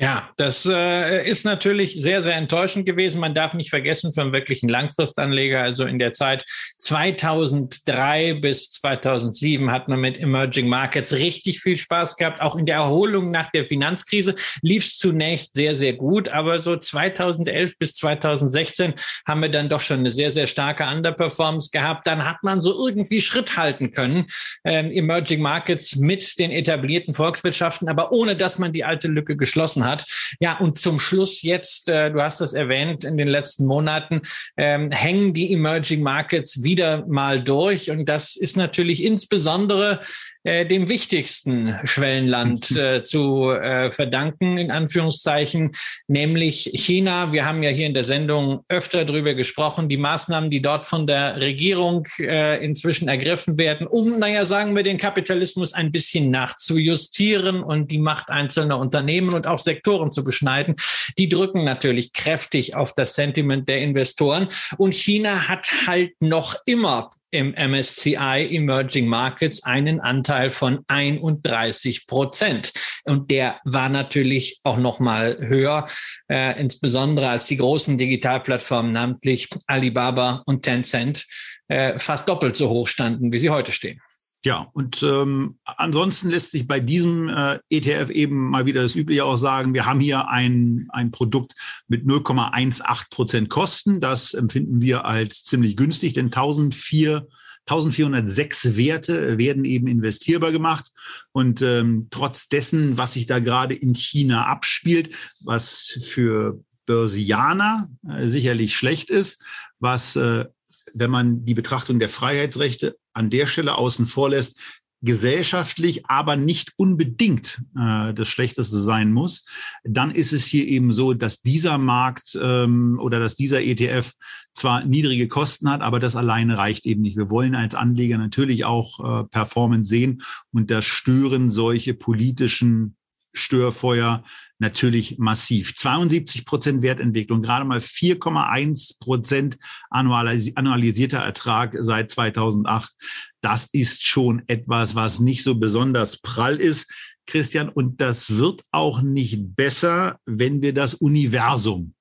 Ja, 0.00 0.30
das 0.36 0.64
äh, 0.64 1.28
ist 1.28 1.44
natürlich 1.44 2.00
sehr, 2.00 2.22
sehr 2.22 2.36
enttäuschend 2.36 2.86
gewesen. 2.86 3.20
Man 3.20 3.34
darf 3.34 3.54
nicht 3.54 3.70
vergessen, 3.70 4.12
für 4.12 4.20
einen 4.20 4.32
wirklichen 4.32 4.68
Langfristanleger, 4.68 5.60
also 5.60 5.86
in 5.86 5.98
der 5.98 6.12
Zeit 6.12 6.44
2003 6.78 8.34
bis 8.34 8.70
2007 8.70 9.72
hat 9.72 9.88
man 9.88 9.98
mit 9.98 10.16
Emerging 10.16 10.68
Markets 10.68 11.14
richtig 11.14 11.58
viel 11.58 11.76
Spaß 11.76 12.16
gehabt. 12.16 12.40
Auch 12.40 12.54
in 12.54 12.66
der 12.66 12.76
Erholung 12.76 13.32
nach 13.32 13.50
der 13.50 13.64
Finanzkrise 13.64 14.36
lief 14.62 14.84
es 14.84 14.98
zunächst 14.98 15.54
sehr, 15.54 15.74
sehr 15.74 15.94
gut. 15.94 16.28
Aber 16.28 16.60
so 16.60 16.76
2011 16.76 17.76
bis 17.76 17.94
2016 17.94 18.94
haben 19.26 19.42
wir 19.42 19.48
dann 19.48 19.68
doch 19.68 19.80
schon 19.80 19.98
eine 19.98 20.12
sehr, 20.12 20.30
sehr 20.30 20.46
starke 20.46 20.84
Underperformance 20.86 21.70
gehabt. 21.72 22.06
Dann 22.06 22.24
hat 22.24 22.44
man 22.44 22.60
so 22.60 22.86
irgendwie 22.86 23.20
Schritt 23.20 23.56
halten 23.56 23.90
können. 23.90 24.26
Ähm, 24.64 24.92
Emerging 24.92 25.42
Markets 25.42 25.96
mit 25.96 26.38
den 26.38 26.52
etablierten 26.52 27.14
Volkswirtschaften, 27.14 27.88
aber 27.88 28.12
ohne 28.12 28.36
dass 28.36 28.60
man 28.60 28.72
die 28.72 28.84
alte 28.84 29.08
Lücke 29.08 29.36
geschlossen 29.36 29.84
hat 29.84 29.87
hat. 29.88 30.04
Ja, 30.40 30.58
und 30.58 30.78
zum 30.78 31.00
Schluss 31.00 31.42
jetzt, 31.42 31.88
äh, 31.88 32.10
du 32.10 32.22
hast 32.22 32.40
das 32.40 32.52
erwähnt, 32.52 33.04
in 33.04 33.16
den 33.16 33.28
letzten 33.28 33.66
Monaten 33.66 34.20
ähm, 34.56 34.90
hängen 34.90 35.34
die 35.34 35.52
Emerging 35.52 36.02
Markets 36.02 36.62
wieder 36.62 37.06
mal 37.06 37.42
durch. 37.42 37.90
Und 37.90 38.08
das 38.08 38.36
ist 38.36 38.56
natürlich 38.56 39.02
insbesondere 39.02 40.00
äh, 40.48 40.64
dem 40.64 40.88
wichtigsten 40.88 41.74
Schwellenland 41.84 42.70
äh, 42.76 43.04
zu 43.04 43.50
äh, 43.50 43.90
verdanken, 43.90 44.56
in 44.56 44.70
Anführungszeichen, 44.70 45.72
nämlich 46.06 46.70
China. 46.72 47.32
Wir 47.32 47.44
haben 47.44 47.62
ja 47.62 47.68
hier 47.68 47.86
in 47.86 47.92
der 47.92 48.04
Sendung 48.04 48.64
öfter 48.68 49.04
darüber 49.04 49.34
gesprochen, 49.34 49.90
die 49.90 49.98
Maßnahmen, 49.98 50.48
die 50.50 50.62
dort 50.62 50.86
von 50.86 51.06
der 51.06 51.36
Regierung 51.36 52.08
äh, 52.18 52.64
inzwischen 52.64 53.08
ergriffen 53.08 53.58
werden, 53.58 53.86
um, 53.86 54.18
naja, 54.18 54.46
sagen 54.46 54.74
wir, 54.74 54.82
den 54.82 54.96
Kapitalismus 54.96 55.74
ein 55.74 55.92
bisschen 55.92 56.30
nachzujustieren 56.30 57.62
und 57.62 57.90
die 57.90 57.98
Macht 57.98 58.30
einzelner 58.30 58.78
Unternehmen 58.78 59.34
und 59.34 59.46
auch 59.46 59.58
Sektoren 59.58 60.10
zu 60.10 60.24
beschneiden. 60.24 60.76
Die 61.18 61.28
drücken 61.28 61.64
natürlich 61.64 62.14
kräftig 62.14 62.74
auf 62.74 62.94
das 62.94 63.14
Sentiment 63.14 63.68
der 63.68 63.82
Investoren. 63.82 64.48
Und 64.78 64.94
China 64.94 65.46
hat 65.46 65.68
halt 65.86 66.12
noch 66.20 66.54
immer 66.64 67.10
im 67.30 67.54
MSCI 67.54 68.48
Emerging 68.50 69.06
Markets 69.06 69.62
einen 69.64 70.00
Anteil 70.00 70.50
von 70.50 70.80
31 70.88 72.06
Prozent. 72.06 72.72
Und 73.04 73.30
der 73.30 73.56
war 73.64 73.88
natürlich 73.88 74.60
auch 74.64 74.78
noch 74.78 75.00
mal 75.00 75.36
höher, 75.40 75.86
äh, 76.28 76.58
insbesondere 76.60 77.28
als 77.28 77.46
die 77.46 77.56
großen 77.56 77.98
Digitalplattformen, 77.98 78.92
namentlich 78.92 79.48
Alibaba 79.66 80.42
und 80.46 80.62
Tencent, 80.62 81.26
äh, 81.68 81.98
fast 81.98 82.28
doppelt 82.28 82.56
so 82.56 82.68
hoch 82.68 82.88
standen, 82.88 83.32
wie 83.32 83.38
sie 83.38 83.50
heute 83.50 83.72
stehen. 83.72 84.00
Ja, 84.48 84.66
und 84.72 85.02
ähm, 85.02 85.58
ansonsten 85.66 86.30
lässt 86.30 86.52
sich 86.52 86.66
bei 86.66 86.80
diesem 86.80 87.28
äh, 87.28 87.58
ETF 87.68 88.08
eben 88.08 88.48
mal 88.48 88.64
wieder 88.64 88.80
das 88.80 88.96
Übliche 88.96 89.26
auch 89.26 89.36
sagen, 89.36 89.74
wir 89.74 89.84
haben 89.84 90.00
hier 90.00 90.28
ein, 90.28 90.88
ein 90.88 91.10
Produkt 91.10 91.52
mit 91.86 92.06
0,18 92.06 93.10
Prozent 93.10 93.50
Kosten. 93.50 94.00
Das 94.00 94.32
empfinden 94.32 94.80
wir 94.80 95.04
als 95.04 95.44
ziemlich 95.44 95.76
günstig, 95.76 96.14
denn 96.14 96.28
1004 96.28 97.26
1406 97.66 98.78
Werte 98.78 99.36
werden 99.36 99.66
eben 99.66 99.86
investierbar 99.86 100.50
gemacht. 100.50 100.92
Und 101.32 101.60
ähm, 101.60 102.06
trotz 102.10 102.48
dessen, 102.48 102.96
was 102.96 103.12
sich 103.12 103.26
da 103.26 103.40
gerade 103.40 103.74
in 103.74 103.94
China 103.94 104.46
abspielt, 104.46 105.14
was 105.44 106.00
für 106.04 106.58
Börsianer 106.86 107.90
äh, 108.08 108.26
sicherlich 108.26 108.74
schlecht 108.74 109.10
ist, 109.10 109.44
was 109.78 110.16
äh, 110.16 110.46
wenn 110.94 111.10
man 111.10 111.44
die 111.44 111.54
Betrachtung 111.54 111.98
der 111.98 112.08
Freiheitsrechte 112.08 112.96
an 113.18 113.30
der 113.30 113.46
Stelle 113.46 113.76
außen 113.76 114.06
vor 114.06 114.30
lässt, 114.30 114.60
gesellschaftlich 115.00 116.06
aber 116.06 116.36
nicht 116.36 116.72
unbedingt 116.76 117.62
äh, 117.76 118.12
das 118.14 118.28
Schlechteste 118.28 118.78
sein 118.78 119.12
muss, 119.12 119.44
dann 119.84 120.10
ist 120.10 120.32
es 120.32 120.46
hier 120.46 120.66
eben 120.66 120.92
so, 120.92 121.14
dass 121.14 121.40
dieser 121.40 121.78
Markt 121.78 122.36
ähm, 122.40 122.98
oder 123.00 123.20
dass 123.20 123.36
dieser 123.36 123.62
ETF 123.62 124.12
zwar 124.54 124.84
niedrige 124.84 125.28
Kosten 125.28 125.70
hat, 125.70 125.82
aber 125.82 126.00
das 126.00 126.16
alleine 126.16 126.58
reicht 126.58 126.84
eben 126.84 127.02
nicht. 127.02 127.16
Wir 127.16 127.30
wollen 127.30 127.54
als 127.54 127.76
Anleger 127.76 128.18
natürlich 128.18 128.64
auch 128.64 129.22
äh, 129.22 129.24
Performance 129.24 129.88
sehen 129.88 130.22
und 130.52 130.70
das 130.70 130.84
stören 130.84 131.48
solche 131.48 131.94
politischen 131.94 132.96
Störfeuer 133.32 134.22
natürlich 134.58 135.18
massiv. 135.18 135.74
72 135.76 136.44
Prozent 136.44 136.82
Wertentwicklung, 136.82 137.42
gerade 137.42 137.64
mal 137.64 137.78
4,1 137.78 138.98
Prozent 138.98 139.58
annualisierter 139.90 141.18
Ertrag 141.18 141.76
seit 141.80 142.10
2008. 142.10 142.92
Das 143.40 143.68
ist 143.72 144.04
schon 144.04 144.42
etwas, 144.46 144.94
was 144.94 145.20
nicht 145.20 145.42
so 145.42 145.56
besonders 145.56 146.18
prall 146.18 146.56
ist, 146.56 146.90
Christian. 147.26 147.68
Und 147.68 148.00
das 148.00 148.36
wird 148.36 148.62
auch 148.72 149.02
nicht 149.02 149.54
besser, 149.54 150.18
wenn 150.26 150.62
wir 150.62 150.74
das 150.74 150.94
Universum 150.94 151.94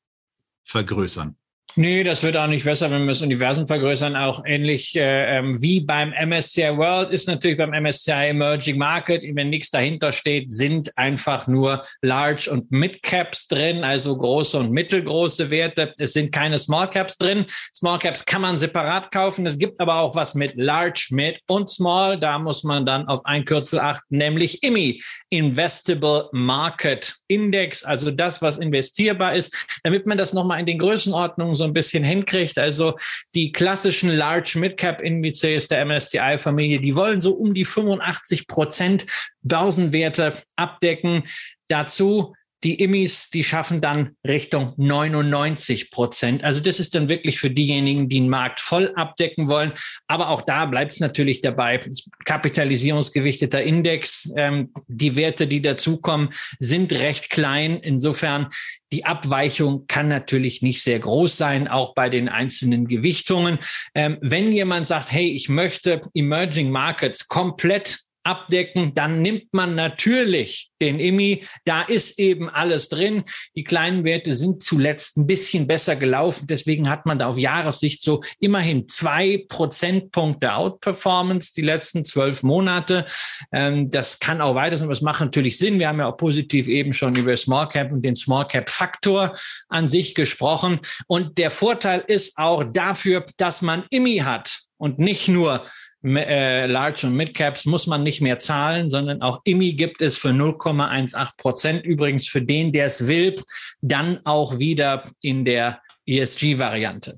vergrößern. 0.64 1.36
Nee, 1.80 2.04
das 2.04 2.24
wird 2.24 2.36
auch 2.38 2.48
nicht 2.48 2.66
besser, 2.66 2.90
wenn 2.90 3.04
wir 3.04 3.12
das 3.12 3.22
Universum 3.22 3.68
vergrößern. 3.68 4.16
Auch 4.16 4.42
ähnlich 4.48 4.96
äh, 4.96 5.38
ähm, 5.38 5.62
wie 5.62 5.80
beim 5.80 6.10
MSCI 6.10 6.76
World 6.76 7.12
ist 7.12 7.28
natürlich 7.28 7.56
beim 7.56 7.70
MSCI 7.70 8.30
Emerging 8.30 8.80
Market, 8.80 9.22
wenn 9.36 9.52
nichts 9.52 9.70
dahinter 9.70 10.12
steht, 10.12 10.52
sind 10.52 10.98
einfach 10.98 11.46
nur 11.46 11.86
Large 12.02 12.50
und 12.50 12.72
Mid 12.72 13.04
Caps 13.04 13.48
drin, 13.48 13.84
also 13.84 14.18
große 14.18 14.58
und 14.58 14.72
mittelgroße 14.72 15.52
Werte. 15.52 15.94
Es 16.00 16.14
sind 16.14 16.32
keine 16.32 16.58
Small 16.58 16.90
Caps 16.90 17.16
drin. 17.16 17.46
Small 17.72 18.00
Caps 18.00 18.26
kann 18.26 18.42
man 18.42 18.58
separat 18.58 19.12
kaufen. 19.12 19.46
Es 19.46 19.60
gibt 19.60 19.80
aber 19.80 19.98
auch 19.98 20.16
was 20.16 20.34
mit 20.34 20.54
Large, 20.56 21.10
Mid 21.12 21.38
und 21.46 21.70
Small. 21.70 22.18
Da 22.18 22.40
muss 22.40 22.64
man 22.64 22.88
dann 22.88 23.08
auf 23.08 23.24
ein 23.26 23.46
Kürzel 23.46 23.80
achten, 23.80 24.18
nämlich 24.18 24.64
IMI, 24.64 25.00
Investable 25.30 26.28
Market 26.32 27.14
Index, 27.28 27.84
also 27.84 28.10
das, 28.10 28.42
was 28.42 28.58
investierbar 28.58 29.36
ist, 29.36 29.56
damit 29.84 30.08
man 30.08 30.18
das 30.18 30.34
nochmal 30.34 30.60
in 30.60 30.66
den 30.66 30.80
Größenordnungen 30.80 31.56
so 31.56 31.67
ein 31.68 31.74
bisschen 31.74 32.04
hinkriegt. 32.04 32.58
Also 32.58 32.96
die 33.36 33.52
klassischen 33.52 34.10
Large 34.10 34.58
Mid-Cap 34.60 35.02
Indizes 35.02 35.68
der 35.68 35.86
MSCI-Familie, 35.86 36.80
die 36.80 36.96
wollen 36.96 37.22
so 37.22 37.34
um 37.34 37.54
die 37.54 37.66
85 37.66 38.48
Prozent 38.48 39.06
Börsenwerte 39.42 40.34
abdecken. 40.56 41.24
Dazu 41.68 42.34
die 42.64 42.76
Immis, 42.76 43.30
die 43.30 43.44
schaffen 43.44 43.82
dann 43.82 44.16
Richtung 44.28 44.74
99 44.78 45.92
Prozent. 45.92 46.44
Also 46.44 46.60
das 46.60 46.80
ist 46.80 46.94
dann 46.94 47.08
wirklich 47.08 47.40
für 47.40 47.52
diejenigen, 47.52 48.10
die 48.10 48.18
den 48.18 48.30
Markt 48.30 48.60
voll 48.60 48.92
abdecken 48.96 49.48
wollen. 49.48 49.72
Aber 50.08 50.30
auch 50.30 50.42
da 50.42 50.66
bleibt 50.66 50.94
es 50.94 51.00
natürlich 51.00 51.42
dabei. 51.42 51.82
Kapitalisierungsgewichteter 52.26 53.62
Index. 53.62 54.34
Ähm, 54.36 54.72
die 54.88 55.16
Werte, 55.16 55.46
die 55.48 55.62
dazukommen, 55.62 56.30
sind 56.60 56.92
recht 56.94 57.30
klein. 57.30 57.80
Insofern 57.82 58.48
die 58.92 59.06
Abweichung 59.06 59.86
kann 59.88 60.08
natürlich 60.08 60.62
nicht 60.62 60.82
sehr 60.82 61.00
groß 61.00 61.38
sein, 61.38 61.68
auch 61.68 61.94
bei 61.94 62.10
den 62.10 62.30
einzelnen 62.30 62.88
Gewichtungen. 62.88 63.60
Ähm, 63.94 64.18
wenn 64.22 64.52
jemand 64.52 64.88
sagt, 64.88 65.12
hey, 65.12 65.30
ich 65.30 65.50
möchte 65.50 66.02
Emerging 66.14 66.72
Markets 66.72 67.28
komplett 67.28 68.00
abdecken, 68.28 68.94
dann 68.94 69.22
nimmt 69.22 69.54
man 69.54 69.74
natürlich 69.74 70.72
den 70.82 71.00
IMI. 71.00 71.46
Da 71.66 71.84
ist 71.84 72.20
eben 72.20 72.50
alles 72.50 72.90
drin. 72.90 73.24
Die 73.56 73.64
kleinen 73.64 74.04
Werte 74.04 74.36
sind 74.36 74.62
zuletzt 74.62 75.18
ein 75.18 75.26
bisschen 75.26 75.66
besser 75.66 75.96
gelaufen. 75.96 76.46
Deswegen 76.48 76.90
hat 76.90 77.06
man 77.06 77.18
da 77.18 77.28
auf 77.28 77.38
Jahressicht 77.38 78.04
so 78.04 78.22
immerhin 78.40 78.88
zwei 78.88 79.46
Prozentpunkte 79.48 80.54
Outperformance 80.54 81.54
die 81.56 81.62
letzten 81.62 82.04
zwölf 82.04 82.44
Monate. 82.44 83.06
Ähm, 83.54 83.90
das 83.90 84.20
kann 84.20 84.42
auch 84.42 84.56
weiter 84.56 84.78
sein, 84.78 84.92
es 84.92 85.02
macht 85.02 85.22
natürlich 85.22 85.58
Sinn. 85.58 85.80
Wir 85.80 85.88
haben 85.88 86.00
ja 86.00 86.08
auch 86.08 86.18
positiv 86.18 86.68
eben 86.68 86.94
schon 86.94 87.16
über 87.16 87.36
Small 87.38 87.70
Cap 87.70 87.92
und 87.94 88.04
den 88.04 88.16
Small 88.16 88.48
Cap 88.48 88.70
Faktor 88.70 89.32
an 89.70 89.88
sich 89.88 90.16
gesprochen. 90.16 90.80
Und 91.08 91.38
der 91.38 91.50
Vorteil 91.50 92.04
ist 92.06 92.38
auch 92.38 92.66
dafür, 92.66 93.26
dass 93.38 93.62
man 93.62 93.86
IMI 93.90 94.18
hat 94.18 94.60
und 94.78 95.00
nicht 95.00 95.28
nur 95.28 95.66
äh, 96.04 96.66
Large 96.68 97.08
und 97.08 97.16
Mid 97.16 97.34
Caps 97.34 97.66
muss 97.66 97.88
man 97.88 98.04
nicht 98.04 98.22
mehr 98.22 98.40
zahlen, 98.40 98.90
sondern 98.90 99.22
auch 99.22 99.42
IMI 99.44 99.74
gibt 99.74 100.02
es 100.02 100.18
für 100.18 100.30
0,18 100.30 101.30
Prozent. 101.38 101.86
Übrigens 101.86 102.28
für 102.28 102.42
den, 102.42 102.72
der 102.72 102.88
es 102.88 103.08
will, 103.08 103.36
dann 103.82 104.20
auch 104.26 104.60
wieder 104.60 105.04
in 105.22 105.46
der 105.46 105.82
ESG-Variante. 106.08 107.18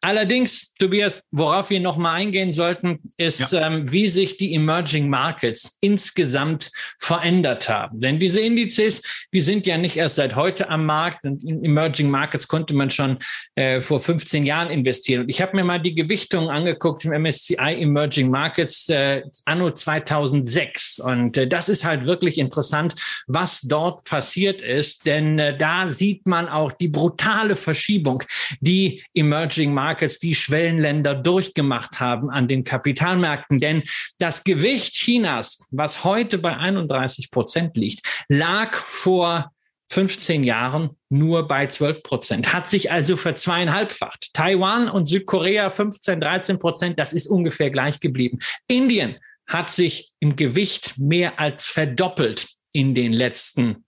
Allerdings, 0.00 0.74
Tobias, 0.74 1.24
worauf 1.30 1.70
wir 1.70 1.80
nochmal 1.80 2.14
eingehen 2.14 2.52
sollten, 2.52 3.00
ist, 3.16 3.52
ja. 3.52 3.66
ähm, 3.66 3.90
wie 3.90 4.08
sich 4.08 4.36
die 4.36 4.54
Emerging 4.54 5.08
Markets 5.08 5.76
insgesamt 5.80 6.70
verändert 6.98 7.68
haben. 7.68 8.00
Denn 8.00 8.18
diese 8.18 8.40
Indizes, 8.40 9.02
die 9.32 9.40
sind 9.40 9.66
ja 9.66 9.76
nicht 9.76 9.96
erst 9.96 10.16
seit 10.16 10.36
heute 10.36 10.70
am 10.70 10.86
Markt. 10.86 11.24
Und 11.24 11.42
in 11.42 11.64
Emerging 11.64 12.10
Markets 12.10 12.46
konnte 12.46 12.74
man 12.74 12.90
schon 12.90 13.18
äh, 13.56 13.80
vor 13.80 14.00
15 14.00 14.46
Jahren 14.46 14.70
investieren. 14.70 15.22
Und 15.22 15.28
ich 15.28 15.42
habe 15.42 15.56
mir 15.56 15.64
mal 15.64 15.80
die 15.80 15.94
Gewichtung 15.94 16.48
angeguckt 16.48 17.04
im 17.04 17.22
MSCI 17.22 17.56
Emerging 17.56 18.30
Markets 18.30 18.88
äh, 18.88 19.22
anno 19.44 19.70
2006. 19.70 21.00
Und 21.00 21.36
äh, 21.36 21.48
das 21.48 21.68
ist 21.68 21.84
halt 21.84 22.06
wirklich 22.06 22.38
interessant, 22.38 22.94
was 23.26 23.62
dort 23.62 24.04
passiert 24.04 24.62
ist. 24.62 25.06
Denn 25.06 25.38
äh, 25.38 25.56
da 25.56 25.88
sieht 25.88 26.26
man 26.26 26.48
auch 26.48 26.72
die 26.72 26.88
brutale 26.88 27.56
Verschiebung, 27.56 28.22
die 28.60 29.02
Emerging 29.14 29.72
Markets, 29.72 30.18
die 30.18 30.34
Schwellenländer 30.34 31.14
durchgemacht 31.14 32.00
haben 32.00 32.30
an 32.30 32.48
den 32.48 32.64
Kapitalmärkten. 32.64 33.60
Denn 33.60 33.82
das 34.18 34.44
Gewicht 34.44 34.94
Chinas, 34.94 35.66
was 35.70 36.04
heute 36.04 36.38
bei 36.38 36.56
31 36.56 37.30
Prozent 37.30 37.76
liegt, 37.76 38.24
lag 38.28 38.74
vor 38.74 39.50
15 39.90 40.44
Jahren 40.44 40.90
nur 41.08 41.48
bei 41.48 41.66
12 41.66 42.02
Prozent, 42.02 42.52
hat 42.52 42.68
sich 42.68 42.92
also 42.92 43.16
verzweieinhalbfacht. 43.16 44.34
Taiwan 44.34 44.88
und 44.88 45.06
Südkorea 45.06 45.70
15, 45.70 46.20
13 46.20 46.58
Prozent, 46.58 46.98
das 46.98 47.12
ist 47.12 47.26
ungefähr 47.26 47.70
gleich 47.70 48.00
geblieben. 48.00 48.38
Indien 48.66 49.16
hat 49.46 49.70
sich 49.70 50.12
im 50.20 50.36
Gewicht 50.36 50.98
mehr 50.98 51.40
als 51.40 51.66
verdoppelt 51.66 52.48
in 52.72 52.94
den 52.94 53.14
letzten 53.14 53.86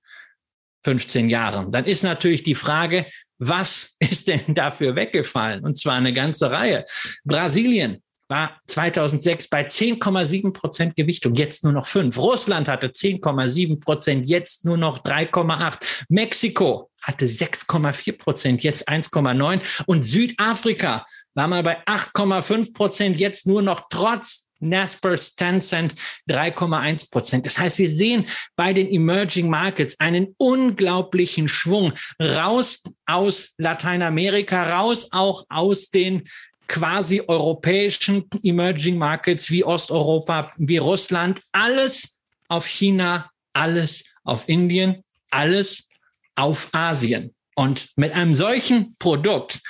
15 0.84 1.28
Jahren. 1.28 1.70
Dann 1.70 1.84
ist 1.84 2.02
natürlich 2.02 2.42
die 2.42 2.54
Frage, 2.54 3.06
was 3.40 3.96
ist 3.98 4.28
denn 4.28 4.54
dafür 4.54 4.94
weggefallen? 4.94 5.64
Und 5.64 5.78
zwar 5.78 5.94
eine 5.94 6.12
ganze 6.12 6.50
Reihe. 6.50 6.84
Brasilien 7.24 8.02
war 8.28 8.60
2006 8.66 9.48
bei 9.48 9.66
10,7 9.66 10.52
Prozent 10.52 10.94
Gewichtung, 10.94 11.34
jetzt 11.34 11.64
nur 11.64 11.72
noch 11.72 11.86
5. 11.86 12.16
Russland 12.16 12.68
hatte 12.68 12.86
10,7 12.86 13.80
Prozent, 13.80 14.28
jetzt 14.28 14.64
nur 14.64 14.76
noch 14.76 15.02
3,8. 15.02 16.04
Mexiko 16.08 16.90
hatte 17.02 17.26
6,4 17.26 18.18
Prozent, 18.18 18.62
jetzt 18.62 18.88
1,9. 18.88 19.84
Und 19.86 20.04
Südafrika 20.04 21.04
war 21.34 21.48
mal 21.48 21.62
bei 21.62 21.82
8,5 21.84 22.72
Prozent, 22.72 23.18
jetzt 23.18 23.46
nur 23.46 23.62
noch 23.62 23.88
trotz 23.90 24.49
Naspers, 24.60 25.34
Tencent 25.34 25.94
3,1 26.28 27.10
Prozent. 27.10 27.46
Das 27.46 27.58
heißt, 27.58 27.78
wir 27.78 27.90
sehen 27.90 28.26
bei 28.56 28.72
den 28.72 28.90
Emerging 28.90 29.48
Markets 29.48 29.98
einen 30.00 30.34
unglaublichen 30.38 31.48
Schwung 31.48 31.92
raus 32.20 32.82
aus 33.06 33.54
Lateinamerika, 33.58 34.78
raus 34.78 35.08
auch 35.12 35.44
aus 35.48 35.90
den 35.90 36.22
quasi 36.68 37.20
europäischen 37.26 38.28
Emerging 38.44 38.96
Markets 38.96 39.50
wie 39.50 39.64
Osteuropa, 39.64 40.52
wie 40.56 40.78
Russland, 40.78 41.42
alles 41.50 42.20
auf 42.48 42.66
China, 42.66 43.30
alles 43.52 44.04
auf 44.22 44.48
Indien, 44.48 45.02
alles 45.30 45.88
auf 46.36 46.68
Asien. 46.72 47.34
Und 47.56 47.88
mit 47.96 48.12
einem 48.12 48.34
solchen 48.34 48.96
Produkt, 48.98 49.60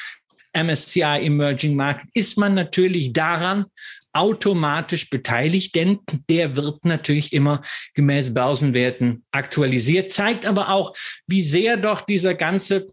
MSCI 0.52 1.24
Emerging 1.24 1.74
Market, 1.74 2.08
ist 2.12 2.36
man 2.36 2.54
natürlich 2.54 3.12
daran 3.12 3.64
automatisch 4.12 5.08
beteiligt, 5.10 5.74
denn 5.74 6.00
der 6.28 6.56
wird 6.56 6.84
natürlich 6.84 7.32
immer 7.32 7.62
gemäß 7.94 8.34
Börsenwerten 8.34 9.24
aktualisiert, 9.30 10.12
zeigt 10.12 10.46
aber 10.46 10.70
auch, 10.70 10.94
wie 11.26 11.42
sehr 11.42 11.76
doch 11.76 12.00
dieser 12.00 12.34
ganze 12.34 12.88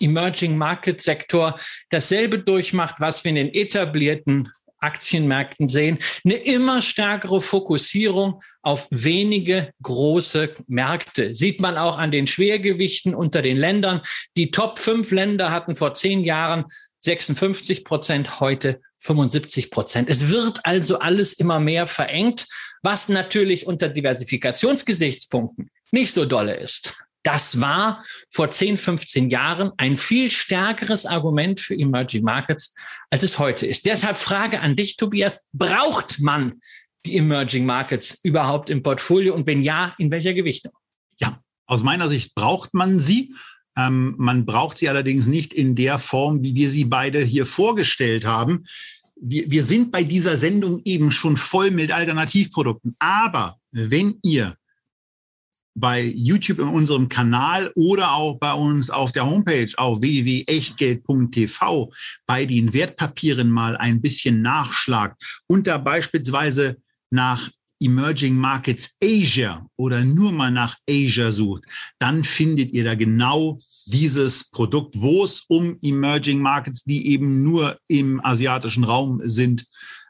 Emerging 0.00 0.56
Market 0.56 1.00
Sektor 1.00 1.58
dasselbe 1.90 2.38
durchmacht, 2.38 2.96
was 2.98 3.24
wir 3.24 3.30
in 3.30 3.36
den 3.36 3.54
etablierten 3.54 4.48
Aktienmärkten 4.84 5.68
sehen, 5.68 5.98
eine 6.24 6.34
immer 6.34 6.82
stärkere 6.82 7.40
Fokussierung 7.40 8.42
auf 8.62 8.86
wenige 8.90 9.70
große 9.82 10.54
Märkte. 10.66 11.34
Sieht 11.34 11.60
man 11.60 11.78
auch 11.78 11.96
an 11.96 12.10
den 12.10 12.26
Schwergewichten 12.26 13.14
unter 13.14 13.40
den 13.40 13.56
Ländern. 13.56 14.02
Die 14.36 14.50
Top 14.50 14.78
5 14.78 15.10
Länder 15.10 15.50
hatten 15.50 15.74
vor 15.74 15.94
zehn 15.94 16.22
Jahren 16.22 16.66
56 17.04 17.84
Prozent, 17.84 18.40
heute 18.40 18.80
75 18.98 19.70
Prozent. 19.70 20.08
Es 20.08 20.30
wird 20.30 20.64
also 20.64 20.98
alles 21.00 21.34
immer 21.34 21.60
mehr 21.60 21.86
verengt, 21.86 22.46
was 22.82 23.10
natürlich 23.10 23.66
unter 23.66 23.90
Diversifikationsgesichtspunkten 23.90 25.70
nicht 25.92 26.14
so 26.14 26.24
dolle 26.24 26.56
ist. 26.56 27.04
Das 27.22 27.60
war 27.60 28.04
vor 28.30 28.50
10, 28.50 28.78
15 28.78 29.28
Jahren 29.30 29.72
ein 29.76 29.96
viel 29.96 30.30
stärkeres 30.30 31.04
Argument 31.04 31.60
für 31.60 31.74
Emerging 31.74 32.22
Markets, 32.22 32.74
als 33.10 33.22
es 33.22 33.38
heute 33.38 33.66
ist. 33.66 33.84
Deshalb 33.84 34.18
Frage 34.18 34.60
an 34.60 34.74
dich, 34.74 34.96
Tobias. 34.96 35.46
Braucht 35.52 36.20
man 36.20 36.60
die 37.04 37.18
Emerging 37.18 37.66
Markets 37.66 38.18
überhaupt 38.22 38.70
im 38.70 38.82
Portfolio? 38.82 39.34
Und 39.34 39.46
wenn 39.46 39.62
ja, 39.62 39.94
in 39.98 40.10
welcher 40.10 40.32
Gewichtung? 40.32 40.72
Ja, 41.18 41.38
aus 41.66 41.82
meiner 41.82 42.08
Sicht 42.08 42.34
braucht 42.34 42.72
man 42.72 42.98
sie. 42.98 43.34
Ähm, 43.76 44.14
man 44.18 44.46
braucht 44.46 44.78
sie 44.78 44.88
allerdings 44.88 45.26
nicht 45.26 45.52
in 45.52 45.74
der 45.74 45.98
Form, 45.98 46.42
wie 46.42 46.54
wir 46.54 46.70
sie 46.70 46.84
beide 46.84 47.20
hier 47.20 47.46
vorgestellt 47.46 48.24
haben. 48.24 48.64
Wir, 49.16 49.50
wir 49.50 49.64
sind 49.64 49.92
bei 49.92 50.04
dieser 50.04 50.36
Sendung 50.36 50.80
eben 50.84 51.10
schon 51.10 51.36
voll 51.36 51.70
mit 51.70 51.90
Alternativprodukten. 51.90 52.96
Aber 52.98 53.58
wenn 53.72 54.18
ihr 54.22 54.56
bei 55.74 56.04
YouTube 56.04 56.60
in 56.60 56.68
unserem 56.68 57.08
Kanal 57.08 57.72
oder 57.74 58.12
auch 58.12 58.38
bei 58.38 58.52
uns 58.52 58.90
auf 58.90 59.10
der 59.12 59.26
Homepage 59.26 59.72
auf 59.76 60.00
www.echtgeld.tv 60.00 61.92
bei 62.26 62.46
den 62.46 62.72
Wertpapieren 62.72 63.50
mal 63.50 63.76
ein 63.76 64.00
bisschen 64.00 64.40
nachschlagt 64.40 65.42
und 65.48 65.66
da 65.66 65.78
beispielsweise 65.78 66.76
nach 67.10 67.50
Emerging 67.80 68.36
Markets 68.36 68.96
Asia 69.02 69.66
oder 69.76 70.04
nur 70.04 70.32
mal 70.32 70.50
nach 70.50 70.76
Asia 70.88 71.32
sucht, 71.32 71.64
dann 71.98 72.24
findet 72.24 72.72
ihr 72.72 72.84
da 72.84 72.94
genau 72.94 73.58
dieses 73.86 74.50
Produkt, 74.50 74.94
wo 74.96 75.24
es 75.24 75.44
um 75.48 75.78
Emerging 75.82 76.40
Markets, 76.40 76.84
die 76.84 77.08
eben 77.08 77.42
nur 77.42 77.78
im 77.88 78.24
asiatischen 78.24 78.84
Raum 78.84 79.20
sind, 79.24 79.66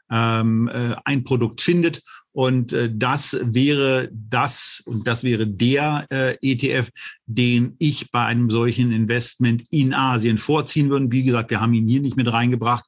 ähm, 0.09 0.67
äh, 0.67 0.95
ein 1.03 1.23
Produkt 1.23 1.61
findet. 1.61 2.01
Und 2.31 2.73
äh, 2.73 2.91
das 2.93 3.37
wäre 3.41 4.09
das 4.11 4.83
und 4.85 5.07
das 5.07 5.23
wäre 5.23 5.47
der 5.47 6.05
äh, 6.09 6.35
ETF, 6.41 6.89
den 7.25 7.75
ich 7.79 8.11
bei 8.11 8.25
einem 8.25 8.49
solchen 8.49 8.91
Investment 8.91 9.63
in 9.71 9.93
Asien 9.93 10.37
vorziehen 10.37 10.89
würde. 10.89 11.11
Wie 11.11 11.23
gesagt, 11.23 11.49
wir 11.49 11.61
haben 11.61 11.73
ihn 11.73 11.87
hier 11.87 12.01
nicht 12.01 12.17
mit 12.17 12.31
reingebracht, 12.31 12.85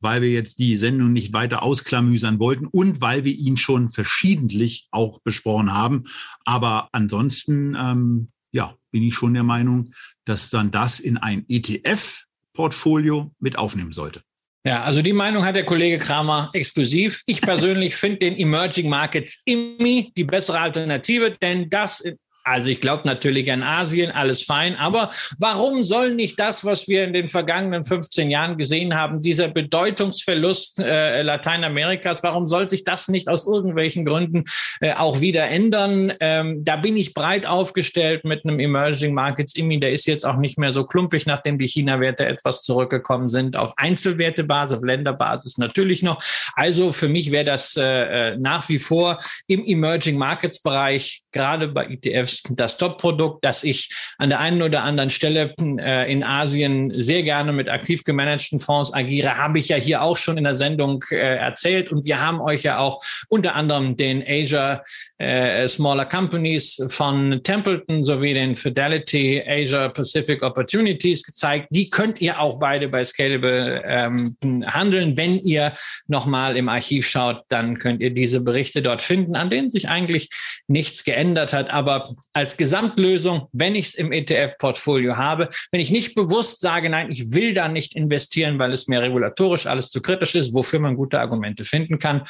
weil 0.00 0.22
wir 0.22 0.30
jetzt 0.30 0.58
die 0.58 0.76
Sendung 0.76 1.12
nicht 1.12 1.32
weiter 1.32 1.62
ausklamüsern 1.62 2.38
wollten 2.38 2.66
und 2.66 3.00
weil 3.00 3.24
wir 3.24 3.34
ihn 3.34 3.56
schon 3.56 3.88
verschiedentlich 3.88 4.88
auch 4.90 5.20
besprochen 5.20 5.72
haben. 5.72 6.04
Aber 6.44 6.88
ansonsten, 6.92 7.76
ähm, 7.78 8.28
ja, 8.52 8.74
bin 8.90 9.02
ich 9.02 9.14
schon 9.14 9.34
der 9.34 9.44
Meinung, 9.44 9.90
dass 10.24 10.50
dann 10.50 10.70
das 10.70 11.00
in 11.00 11.16
ein 11.16 11.44
ETF-Portfolio 11.48 13.32
mit 13.38 13.58
aufnehmen 13.58 13.92
sollte. 13.92 14.22
Ja, 14.66 14.82
also 14.82 15.00
die 15.00 15.14
Meinung 15.14 15.44
hat 15.44 15.56
der 15.56 15.64
Kollege 15.64 15.98
Kramer 15.98 16.50
exklusiv. 16.52 17.22
Ich 17.26 17.40
persönlich 17.42 17.96
finde 17.96 18.18
den 18.18 18.36
Emerging 18.36 18.88
Markets 18.88 19.42
IMI 19.46 20.12
die 20.16 20.24
bessere 20.24 20.60
Alternative, 20.60 21.32
denn 21.40 21.70
das 21.70 22.02
also 22.44 22.70
ich 22.70 22.80
glaube 22.80 23.02
natürlich 23.06 23.52
an 23.52 23.62
Asien, 23.62 24.10
alles 24.10 24.42
fein, 24.42 24.76
aber 24.76 25.10
warum 25.38 25.84
soll 25.84 26.14
nicht 26.14 26.38
das, 26.40 26.64
was 26.64 26.88
wir 26.88 27.04
in 27.04 27.12
den 27.12 27.28
vergangenen 27.28 27.84
15 27.84 28.30
Jahren 28.30 28.56
gesehen 28.56 28.96
haben, 28.96 29.20
dieser 29.20 29.48
Bedeutungsverlust 29.48 30.80
äh, 30.80 31.22
Lateinamerikas, 31.22 32.22
warum 32.22 32.46
soll 32.46 32.68
sich 32.68 32.84
das 32.84 33.08
nicht 33.08 33.28
aus 33.28 33.46
irgendwelchen 33.46 34.04
Gründen 34.04 34.44
äh, 34.80 34.94
auch 34.94 35.20
wieder 35.20 35.48
ändern? 35.48 36.12
Ähm, 36.20 36.64
da 36.64 36.76
bin 36.76 36.96
ich 36.96 37.14
breit 37.14 37.46
aufgestellt 37.46 38.24
mit 38.24 38.44
einem 38.44 38.58
Emerging 38.58 39.14
Markets 39.14 39.54
IMI, 39.54 39.80
der 39.80 39.92
ist 39.92 40.06
jetzt 40.06 40.24
auch 40.24 40.36
nicht 40.36 40.58
mehr 40.58 40.72
so 40.72 40.84
klumpig, 40.84 41.26
nachdem 41.26 41.58
die 41.58 41.68
China-Werte 41.68 42.26
etwas 42.26 42.62
zurückgekommen 42.62 43.28
sind, 43.28 43.56
auf 43.56 43.74
Einzelwertebasis, 43.76 44.78
auf 44.78 44.82
Länderbasis 44.82 45.58
natürlich 45.58 46.02
noch. 46.02 46.22
Also 46.54 46.92
für 46.92 47.08
mich 47.08 47.30
wäre 47.32 47.44
das 47.44 47.76
äh, 47.76 48.30
äh 48.30 48.36
nach 48.38 48.68
wie 48.68 48.78
vor 48.78 49.18
im 49.46 49.64
Emerging 49.64 50.16
Markets 50.16 50.60
Bereich, 50.60 51.22
gerade 51.32 51.68
bei 51.68 51.86
ETFs, 51.86 52.29
das 52.50 52.76
Top-Produkt, 52.76 53.44
das 53.44 53.64
ich 53.64 53.90
an 54.18 54.28
der 54.30 54.40
einen 54.40 54.62
oder 54.62 54.82
anderen 54.82 55.10
Stelle 55.10 55.54
äh, 55.60 56.10
in 56.10 56.22
Asien 56.22 56.92
sehr 56.92 57.22
gerne 57.22 57.52
mit 57.52 57.68
aktiv 57.68 58.04
gemanagten 58.04 58.58
Fonds 58.58 58.92
agiere, 58.92 59.36
habe 59.36 59.58
ich 59.58 59.68
ja 59.68 59.76
hier 59.76 60.02
auch 60.02 60.16
schon 60.16 60.38
in 60.38 60.44
der 60.44 60.54
Sendung 60.54 61.04
äh, 61.10 61.16
erzählt. 61.16 61.90
Und 61.90 62.04
wir 62.04 62.20
haben 62.20 62.40
euch 62.40 62.62
ja 62.62 62.78
auch 62.78 63.02
unter 63.28 63.54
anderem 63.54 63.96
den 63.96 64.24
Asia 64.26 64.82
äh, 65.18 65.68
Smaller 65.68 66.06
Companies 66.06 66.82
von 66.88 67.40
Templeton 67.42 68.02
sowie 68.02 68.34
den 68.34 68.56
Fidelity 68.56 69.42
Asia 69.46 69.88
Pacific 69.88 70.42
Opportunities 70.42 71.22
gezeigt. 71.24 71.68
Die 71.70 71.90
könnt 71.90 72.20
ihr 72.20 72.40
auch 72.40 72.58
beide 72.58 72.88
bei 72.88 73.04
Scalable 73.04 73.82
ähm, 73.84 74.36
handeln. 74.66 75.16
Wenn 75.16 75.38
ihr 75.40 75.72
nochmal 76.06 76.56
im 76.56 76.68
Archiv 76.68 77.08
schaut, 77.08 77.44
dann 77.48 77.78
könnt 77.78 78.00
ihr 78.00 78.10
diese 78.10 78.40
Berichte 78.40 78.82
dort 78.82 79.02
finden, 79.02 79.36
an 79.36 79.50
denen 79.50 79.70
sich 79.70 79.88
eigentlich 79.88 80.30
nichts 80.66 81.04
geändert 81.04 81.52
hat. 81.52 81.70
Aber 81.70 82.14
als 82.32 82.56
Gesamtlösung, 82.56 83.48
wenn 83.52 83.74
ich 83.74 83.86
es 83.86 83.94
im 83.94 84.12
ETF-Portfolio 84.12 85.16
habe, 85.16 85.48
wenn 85.72 85.80
ich 85.80 85.90
nicht 85.90 86.14
bewusst 86.14 86.60
sage, 86.60 86.90
nein, 86.90 87.10
ich 87.10 87.32
will 87.32 87.54
da 87.54 87.68
nicht 87.68 87.94
investieren, 87.94 88.58
weil 88.58 88.72
es 88.72 88.88
mir 88.88 89.02
regulatorisch 89.02 89.66
alles 89.66 89.90
zu 89.90 90.00
kritisch 90.02 90.34
ist, 90.34 90.54
wofür 90.54 90.80
man 90.80 90.96
gute 90.96 91.20
Argumente 91.20 91.64
finden 91.64 91.98
kann, 91.98 92.22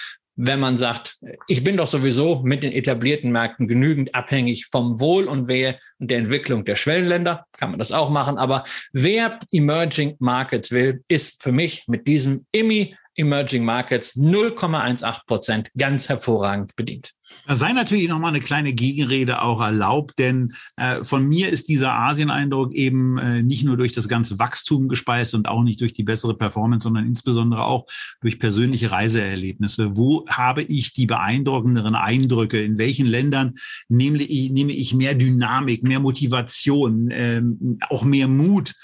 wenn 0.42 0.58
man 0.58 0.78
sagt, 0.78 1.18
ich 1.48 1.62
bin 1.62 1.76
doch 1.76 1.86
sowieso 1.86 2.40
mit 2.42 2.62
den 2.62 2.72
etablierten 2.72 3.30
Märkten 3.30 3.68
genügend 3.68 4.14
abhängig 4.14 4.66
vom 4.66 4.98
Wohl 4.98 5.24
und 5.24 5.48
Wehe 5.48 5.78
und 5.98 6.10
der 6.10 6.16
Entwicklung 6.16 6.64
der 6.64 6.76
Schwellenländer, 6.76 7.44
kann 7.58 7.70
man 7.70 7.78
das 7.78 7.92
auch 7.92 8.08
machen. 8.08 8.38
Aber 8.38 8.64
wer 8.92 9.38
Emerging 9.52 10.16
Markets 10.18 10.70
will, 10.70 11.04
ist 11.08 11.42
für 11.42 11.52
mich 11.52 11.84
mit 11.88 12.06
diesem 12.06 12.46
IMI 12.52 12.96
Emerging 13.16 13.64
Markets 13.64 14.16
0,18 14.16 15.26
Prozent 15.26 15.70
ganz 15.76 16.08
hervorragend 16.08 16.76
bedient. 16.76 17.12
Da 17.46 17.54
sei 17.54 17.72
natürlich 17.72 18.08
noch 18.08 18.18
mal 18.18 18.28
eine 18.28 18.40
kleine 18.40 18.72
Gegenrede 18.72 19.42
auch 19.42 19.60
erlaubt, 19.60 20.18
denn 20.18 20.52
äh, 20.76 21.04
von 21.04 21.28
mir 21.28 21.48
ist 21.48 21.68
dieser 21.68 21.92
Asien-Eindruck 21.92 22.72
eben 22.72 23.18
äh, 23.18 23.42
nicht 23.42 23.64
nur 23.64 23.76
durch 23.76 23.92
das 23.92 24.08
ganze 24.08 24.38
Wachstum 24.38 24.88
gespeist 24.88 25.34
und 25.34 25.48
auch 25.48 25.62
nicht 25.62 25.80
durch 25.80 25.92
die 25.92 26.02
bessere 26.02 26.36
Performance, 26.36 26.84
sondern 26.84 27.06
insbesondere 27.06 27.64
auch 27.64 27.86
durch 28.20 28.38
persönliche 28.38 28.90
Reiseerlebnisse. 28.90 29.96
Wo 29.96 30.26
habe 30.28 30.62
ich 30.62 30.92
die 30.92 31.06
beeindruckenderen 31.06 31.94
Eindrücke? 31.94 32.62
In 32.62 32.78
welchen 32.78 33.06
Ländern 33.06 33.54
nehme 33.88 34.18
ich, 34.18 34.50
nehme 34.50 34.72
ich 34.72 34.94
mehr 34.94 35.14
Dynamik, 35.14 35.82
mehr 35.82 36.00
Motivation, 36.00 37.08
ähm, 37.12 37.78
auch 37.88 38.04
mehr 38.04 38.28
Mut? 38.28 38.74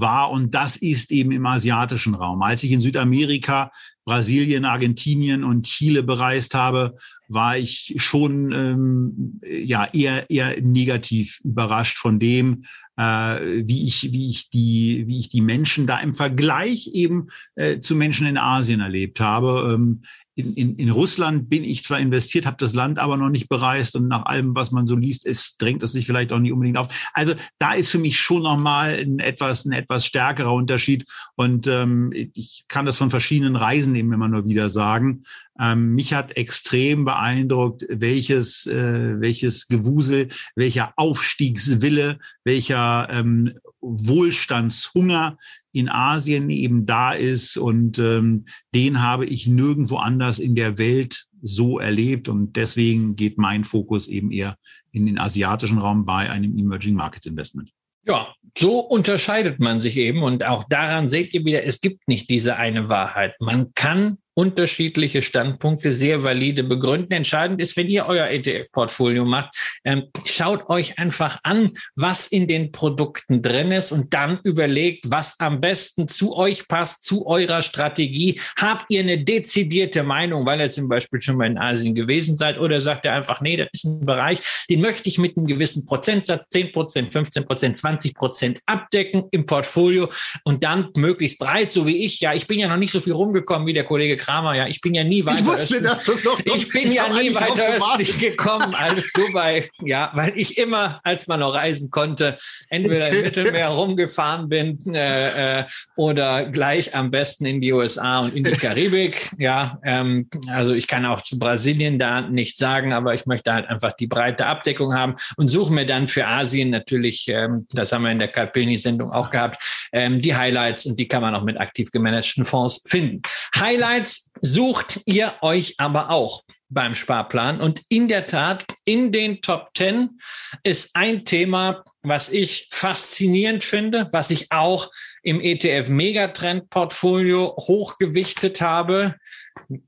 War. 0.00 0.30
Und 0.30 0.54
das 0.54 0.76
ist 0.76 1.10
eben 1.10 1.32
im 1.32 1.46
asiatischen 1.46 2.14
Raum. 2.14 2.42
Als 2.42 2.62
ich 2.62 2.72
in 2.72 2.80
Südamerika, 2.80 3.70
Brasilien, 4.04 4.64
Argentinien 4.64 5.42
und 5.42 5.66
Chile 5.66 6.02
bereist 6.02 6.54
habe, 6.54 6.96
war 7.28 7.58
ich 7.58 7.94
schon 7.96 8.52
ähm, 8.52 9.40
ja 9.44 9.88
eher 9.92 10.30
eher 10.30 10.60
negativ 10.60 11.40
überrascht 11.42 11.98
von 11.98 12.20
dem, 12.20 12.62
äh, 12.96 13.02
wie 13.02 13.86
ich 13.86 14.12
wie 14.12 14.30
ich 14.30 14.48
die 14.50 15.04
wie 15.08 15.18
ich 15.18 15.28
die 15.28 15.40
Menschen 15.40 15.88
da 15.88 15.98
im 15.98 16.14
Vergleich 16.14 16.88
eben 16.92 17.28
äh, 17.56 17.80
zu 17.80 17.96
Menschen 17.96 18.28
in 18.28 18.38
Asien 18.38 18.80
erlebt 18.80 19.18
habe. 19.18 19.74
Ähm, 19.74 20.02
in, 20.36 20.52
in, 20.54 20.76
in 20.76 20.90
Russland 20.90 21.48
bin 21.48 21.64
ich 21.64 21.82
zwar 21.82 21.98
investiert, 21.98 22.44
habe 22.44 22.58
das 22.58 22.74
Land 22.74 22.98
aber 22.98 23.16
noch 23.16 23.30
nicht 23.30 23.48
bereist 23.48 23.96
und 23.96 24.06
nach 24.06 24.26
allem, 24.26 24.54
was 24.54 24.70
man 24.70 24.86
so 24.86 24.94
liest, 24.94 25.24
ist, 25.24 25.60
drängt 25.60 25.82
es 25.82 25.92
sich 25.92 26.06
vielleicht 26.06 26.30
auch 26.30 26.38
nicht 26.38 26.52
unbedingt 26.52 26.76
auf. 26.76 26.88
Also 27.14 27.34
da 27.58 27.72
ist 27.72 27.90
für 27.90 27.98
mich 27.98 28.20
schon 28.20 28.42
nochmal 28.42 28.98
ein 28.98 29.18
etwas, 29.18 29.64
ein 29.64 29.72
etwas 29.72 30.04
stärkerer 30.04 30.52
Unterschied 30.52 31.06
und 31.36 31.66
ähm, 31.66 32.12
ich 32.12 32.64
kann 32.68 32.84
das 32.84 32.98
von 32.98 33.10
verschiedenen 33.10 33.56
Reisen 33.56 33.94
eben 33.94 34.12
immer 34.12 34.28
nur 34.28 34.46
wieder 34.46 34.68
sagen. 34.68 35.24
Ähm, 35.60 35.94
mich 35.94 36.12
hat 36.12 36.36
extrem 36.36 37.04
beeindruckt, 37.04 37.84
welches, 37.88 38.66
äh, 38.66 39.20
welches 39.20 39.68
Gewusel, 39.68 40.28
welcher 40.54 40.92
Aufstiegswille, 40.96 42.18
welcher 42.44 43.08
ähm, 43.10 43.58
Wohlstandshunger 43.80 45.36
in 45.72 45.88
Asien 45.88 46.48
eben 46.50 46.86
da 46.86 47.12
ist 47.12 47.56
und 47.58 47.98
ähm, 47.98 48.46
den 48.74 49.02
habe 49.02 49.26
ich 49.26 49.46
nirgendwo 49.46 49.96
anders 49.96 50.38
in 50.38 50.54
der 50.54 50.78
Welt 50.78 51.26
so 51.42 51.78
erlebt 51.78 52.28
und 52.28 52.56
deswegen 52.56 53.14
geht 53.14 53.38
mein 53.38 53.64
Fokus 53.64 54.08
eben 54.08 54.30
eher 54.32 54.56
in 54.92 55.06
den 55.06 55.18
asiatischen 55.18 55.78
Raum 55.78 56.06
bei 56.06 56.30
einem 56.30 56.56
Emerging 56.56 56.94
Markets 56.94 57.26
Investment. 57.26 57.70
Ja, 58.06 58.34
so 58.56 58.78
unterscheidet 58.80 59.60
man 59.60 59.80
sich 59.80 59.96
eben 59.96 60.22
und 60.22 60.44
auch 60.44 60.64
daran 60.64 61.08
seht 61.08 61.34
ihr 61.34 61.44
wieder, 61.44 61.64
es 61.64 61.80
gibt 61.80 62.08
nicht 62.08 62.30
diese 62.30 62.56
eine 62.56 62.88
Wahrheit. 62.88 63.34
Man 63.40 63.74
kann 63.74 64.18
unterschiedliche 64.36 65.22
Standpunkte 65.22 65.90
sehr 65.90 66.22
valide 66.22 66.62
begründen. 66.62 67.14
Entscheidend 67.14 67.60
ist, 67.60 67.76
wenn 67.76 67.88
ihr 67.88 68.06
euer 68.06 68.28
ETF-Portfolio 68.28 69.24
macht, 69.24 69.56
ähm, 69.84 70.04
schaut 70.26 70.68
euch 70.68 70.98
einfach 70.98 71.40
an, 71.42 71.72
was 71.94 72.26
in 72.26 72.46
den 72.46 72.70
Produkten 72.70 73.40
drin 73.40 73.72
ist 73.72 73.92
und 73.92 74.12
dann 74.12 74.38
überlegt, 74.44 75.10
was 75.10 75.40
am 75.40 75.62
besten 75.62 76.06
zu 76.06 76.36
euch 76.36 76.68
passt, 76.68 77.04
zu 77.04 77.26
eurer 77.26 77.62
Strategie. 77.62 78.38
Habt 78.58 78.84
ihr 78.90 79.00
eine 79.00 79.24
dezidierte 79.24 80.02
Meinung, 80.02 80.44
weil 80.44 80.60
ihr 80.60 80.68
zum 80.68 80.88
Beispiel 80.88 81.20
schon 81.22 81.38
mal 81.38 81.46
in 81.46 81.56
Asien 81.56 81.94
gewesen 81.94 82.36
seid 82.36 82.58
oder 82.58 82.82
sagt 82.82 83.06
ihr 83.06 83.14
einfach, 83.14 83.40
nee, 83.40 83.56
das 83.56 83.68
ist 83.72 83.84
ein 83.84 84.04
Bereich, 84.04 84.40
den 84.68 84.82
möchte 84.82 85.08
ich 85.08 85.16
mit 85.16 85.38
einem 85.38 85.46
gewissen 85.46 85.86
Prozentsatz, 85.86 86.50
10 86.50 86.72
Prozent, 86.72 87.10
15 87.10 87.46
Prozent, 87.46 87.76
20 87.78 88.14
Prozent 88.14 88.60
abdecken 88.66 89.24
im 89.30 89.46
Portfolio 89.46 90.10
und 90.44 90.62
dann 90.62 90.90
möglichst 90.94 91.38
breit, 91.38 91.72
so 91.72 91.86
wie 91.86 92.04
ich. 92.04 92.20
Ja, 92.20 92.34
ich 92.34 92.46
bin 92.46 92.58
ja 92.58 92.68
noch 92.68 92.76
nicht 92.76 92.92
so 92.92 93.00
viel 93.00 93.14
rumgekommen 93.14 93.66
wie 93.66 93.72
der 93.72 93.84
Kollege 93.84 94.25
Kramer, 94.26 94.54
ja, 94.54 94.66
ich 94.66 94.80
bin 94.80 94.92
ja 94.92 95.04
nie 95.04 95.24
weiter. 95.24 95.38
Ich 95.38 95.46
wusste, 95.46 95.82
dass 95.82 96.04
das 96.04 96.24
noch 96.24 96.40
ich 96.44 96.68
bin 96.68 96.90
ja 96.90 97.08
nie 97.08 97.32
weiter 97.32 97.76
östlich 97.76 98.18
gekommen 98.18 98.74
als 98.74 99.12
Dubai. 99.12 99.68
Ja, 99.82 100.10
weil 100.14 100.32
ich 100.34 100.58
immer, 100.58 101.00
als 101.04 101.28
man 101.28 101.40
noch 101.40 101.54
reisen 101.54 101.92
konnte, 101.92 102.36
entweder 102.68 103.08
im 103.08 103.22
Mittelmeer 103.22 103.68
rumgefahren 103.68 104.48
bin 104.48 104.80
äh, 104.92 105.60
äh, 105.60 105.64
oder 105.94 106.46
gleich 106.46 106.92
am 106.96 107.12
besten 107.12 107.46
in 107.46 107.60
die 107.60 107.72
USA 107.72 108.20
und 108.20 108.34
in 108.34 108.42
die 108.42 108.50
Karibik. 108.56 109.30
Ja, 109.38 109.78
ähm, 109.84 110.28
also 110.48 110.74
ich 110.74 110.88
kann 110.88 111.06
auch 111.06 111.20
zu 111.20 111.38
Brasilien 111.38 112.00
da 112.00 112.22
nichts 112.22 112.58
sagen, 112.58 112.92
aber 112.92 113.14
ich 113.14 113.26
möchte 113.26 113.52
halt 113.52 113.68
einfach 113.68 113.92
die 113.92 114.08
breite 114.08 114.46
Abdeckung 114.46 114.92
haben 114.92 115.14
und 115.36 115.46
suche 115.48 115.72
mir 115.72 115.86
dann 115.86 116.08
für 116.08 116.26
Asien 116.26 116.70
natürlich, 116.70 117.28
ähm, 117.28 117.68
das 117.70 117.92
haben 117.92 118.02
wir 118.02 118.10
in 118.10 118.18
der 118.18 118.28
Carpini-Sendung 118.28 119.12
auch 119.12 119.30
gehabt, 119.30 119.62
ähm, 119.92 120.20
die 120.20 120.34
Highlights 120.34 120.84
und 120.86 120.98
die 120.98 121.06
kann 121.06 121.22
man 121.22 121.36
auch 121.36 121.44
mit 121.44 121.60
aktiv 121.60 121.92
gemanagten 121.92 122.44
Fonds 122.44 122.82
finden. 122.86 123.22
Highlights 123.56 124.15
sucht 124.40 125.00
ihr 125.06 125.34
euch 125.40 125.74
aber 125.78 126.10
auch 126.10 126.42
beim 126.68 126.94
Sparplan. 126.94 127.60
Und 127.60 127.82
in 127.88 128.08
der 128.08 128.26
Tat, 128.26 128.64
in 128.84 129.12
den 129.12 129.40
Top 129.40 129.70
10 129.76 130.18
ist 130.62 130.90
ein 130.94 131.24
Thema, 131.24 131.84
was 132.02 132.28
ich 132.28 132.68
faszinierend 132.70 133.64
finde, 133.64 134.08
was 134.12 134.30
ich 134.30 134.52
auch 134.52 134.90
im 135.22 135.40
ETF 135.40 135.88
Megatrend 135.88 136.70
Portfolio 136.70 137.56
hochgewichtet 137.56 138.60
habe. 138.60 139.16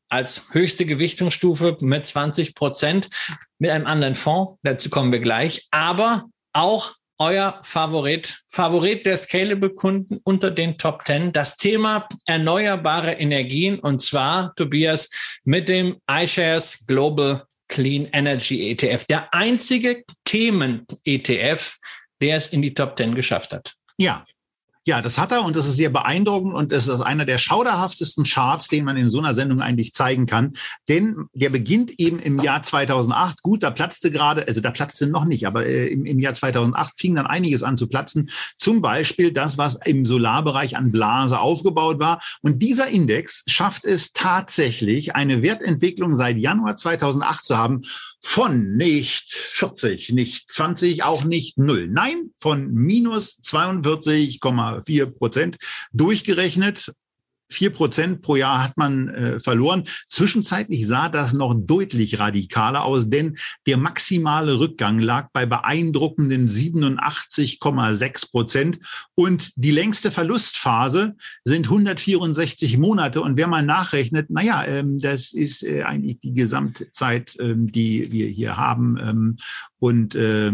als 0.09 0.49
höchste 0.53 0.87
Gewichtungsstufe 0.87 1.77
mit 1.81 2.07
20 2.07 2.55
Prozent 2.55 3.11
mit 3.59 3.71
einem 3.71 3.87
anderen 3.87 4.15
Fonds. 4.15 4.55
Dazu 4.63 4.89
kommen 4.89 5.13
wir 5.13 5.21
gleich. 5.21 5.69
Aber 5.71 6.25
auch 6.55 6.95
euer 7.19 7.59
Favorit, 7.63 8.39
Favorit 8.49 9.05
der 9.05 9.17
Scalable-Kunden 9.17 10.21
unter 10.25 10.51
den 10.51 10.79
Top 10.79 11.05
10, 11.05 11.33
das 11.33 11.57
Thema 11.57 12.09
erneuerbare 12.27 13.13
Energien 13.15 13.79
und 13.81 14.01
zwar, 14.01 14.55
Tobias, 14.55 15.11
mit 15.45 15.69
dem 15.69 15.97
iShares 16.11 16.87
Global 16.87 17.45
Clean 17.69 18.09
Energy 18.13 18.71
ETF, 18.71 19.05
der 19.07 19.33
einzige 19.35 20.05
Themen-ETF, 20.25 21.77
der 22.21 22.37
es 22.37 22.49
in 22.49 22.63
die 22.63 22.75
Top 22.75 22.97
10 22.97 23.15
geschafft 23.15 23.53
hat. 23.53 23.75
Ja, 23.99 24.25
ja, 24.89 25.03
das 25.03 25.19
hat 25.19 25.33
er 25.33 25.45
und 25.45 25.55
das 25.55 25.67
ist 25.67 25.77
sehr 25.77 25.91
beeindruckend 25.91 26.55
und 26.55 26.73
es 26.73 26.89
ist 26.89 27.03
einer 27.03 27.27
der 27.27 27.37
schauderhaftesten 27.37 28.25
Charts, 28.25 28.69
den 28.69 28.87
man 28.87 28.97
in 28.97 29.11
so 29.11 29.19
einer 29.19 29.35
Sendung 29.35 29.61
eigentlich 29.61 29.93
zeigen 29.93 30.25
kann. 30.25 30.55
Denn 30.89 31.27
der 31.35 31.51
beginnt 31.51 32.01
eben 32.01 32.19
im 32.19 32.41
Jahr 32.41 32.63
2008. 32.63 33.43
Gut, 33.43 33.63
da 33.63 33.71
platzte 33.71 34.11
gerade, 34.11 34.49
also 34.49 34.63
da 34.63 34.71
platzte 34.71 35.07
noch 35.07 35.27
nicht, 35.27 35.47
aber 35.47 35.67
äh, 35.67 35.89
im, 35.89 36.07
im 36.07 36.19
Jahr 36.21 36.33
2008 36.33 36.99
fing 36.99 37.15
dann 37.15 37.27
einiges 37.27 37.63
an 37.63 37.77
zu 37.77 37.87
platzen. 37.87 38.31
Zum 38.57 38.81
Beispiel 38.81 39.31
das, 39.31 39.59
was 39.59 39.79
im 39.85 40.07
Solarbereich 40.07 40.75
an 40.79 40.91
Blase 40.91 41.39
aufgebaut 41.39 42.01
war. 42.01 42.23
Und 42.41 42.63
dieser 42.63 42.89
Index 42.89 43.45
schafft 43.47 43.85
es 43.85 44.13
tatsächlich, 44.13 45.15
eine 45.15 45.43
Wertentwicklung 45.43 46.13
seit 46.13 46.39
Januar 46.39 46.77
2008 46.77 47.45
zu 47.45 47.59
haben 47.59 47.83
von 48.21 48.77
nicht 48.77 49.33
40, 49.33 50.13
nicht 50.13 50.51
20, 50.51 51.03
auch 51.05 51.25
nicht 51.25 51.59
null. 51.59 51.89
Nein, 51.89 52.31
von 52.39 52.73
minus 52.73 53.41
42,4 53.43 55.17
Prozent 55.17 55.57
durchgerechnet 55.93 56.93
Vier 57.51 57.71
Prozent 57.71 58.23
pro 58.23 58.37
Jahr 58.37 58.63
hat 58.63 58.77
man 58.77 59.09
äh, 59.09 59.41
verloren. 59.41 59.85
Zwischenzeitlich 60.09 60.87
sah 60.87 61.09
das 61.09 61.33
noch 61.33 61.55
deutlich 61.55 62.19
radikaler 62.19 62.85
aus, 62.85 63.09
denn 63.09 63.39
der 63.67 63.77
maximale 63.79 64.59
Rückgang 64.59 64.99
lag 64.99 65.29
bei 65.33 65.47
beeindruckenden 65.47 66.49
87,6 66.49 68.31
Prozent 68.31 68.79
und 69.15 69.53
die 69.57 69.71
längste 69.71 70.11
Verlustphase 70.11 71.17
sind 71.45 71.67
164 71.67 72.79
Monate. 72.79 73.23
Und 73.23 73.37
wer 73.37 73.47
mal 73.47 73.63
nachrechnet, 73.63 74.31
naja, 74.31 74.65
ähm, 74.65 74.99
das 75.01 75.33
ist 75.33 75.63
äh, 75.63 75.83
eigentlich 75.83 76.19
die 76.21 76.35
Gesamtzeit, 76.35 77.37
ähm, 77.41 77.73
die 77.73 78.13
wir 78.13 78.27
hier 78.27 78.57
haben. 78.57 78.99
Ähm, 79.01 79.37
und 79.79 80.15
äh, 80.15 80.53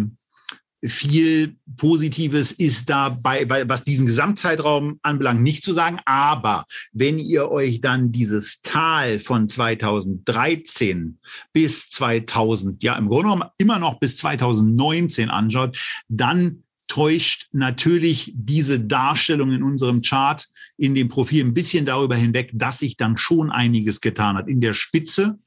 viel 0.86 1.56
Positives 1.76 2.52
ist 2.52 2.90
da 2.90 3.08
bei, 3.08 3.44
bei, 3.44 3.68
was 3.68 3.84
diesen 3.84 4.06
Gesamtzeitraum 4.06 4.98
anbelangt, 5.02 5.42
nicht 5.42 5.62
zu 5.62 5.72
sagen. 5.72 5.98
Aber 6.04 6.66
wenn 6.92 7.18
ihr 7.18 7.50
euch 7.50 7.80
dann 7.80 8.12
dieses 8.12 8.60
Tal 8.62 9.18
von 9.18 9.48
2013 9.48 11.18
bis 11.52 11.88
2000, 11.90 12.82
ja 12.82 12.96
im 12.96 13.08
Grunde 13.08 13.24
genommen 13.24 13.50
immer 13.56 13.78
noch 13.78 13.98
bis 13.98 14.18
2019 14.18 15.30
anschaut, 15.30 15.78
dann 16.08 16.64
täuscht 16.86 17.48
natürlich 17.52 18.32
diese 18.36 18.78
Darstellung 18.78 19.52
in 19.52 19.62
unserem 19.62 20.02
Chart 20.02 20.46
in 20.76 20.94
dem 20.94 21.08
Profil 21.08 21.44
ein 21.44 21.54
bisschen 21.54 21.86
darüber 21.86 22.14
hinweg, 22.14 22.50
dass 22.52 22.80
sich 22.80 22.96
dann 22.96 23.16
schon 23.16 23.50
einiges 23.50 24.02
getan 24.02 24.36
hat. 24.36 24.48
In 24.48 24.60
der 24.60 24.74
Spitze 24.74 25.38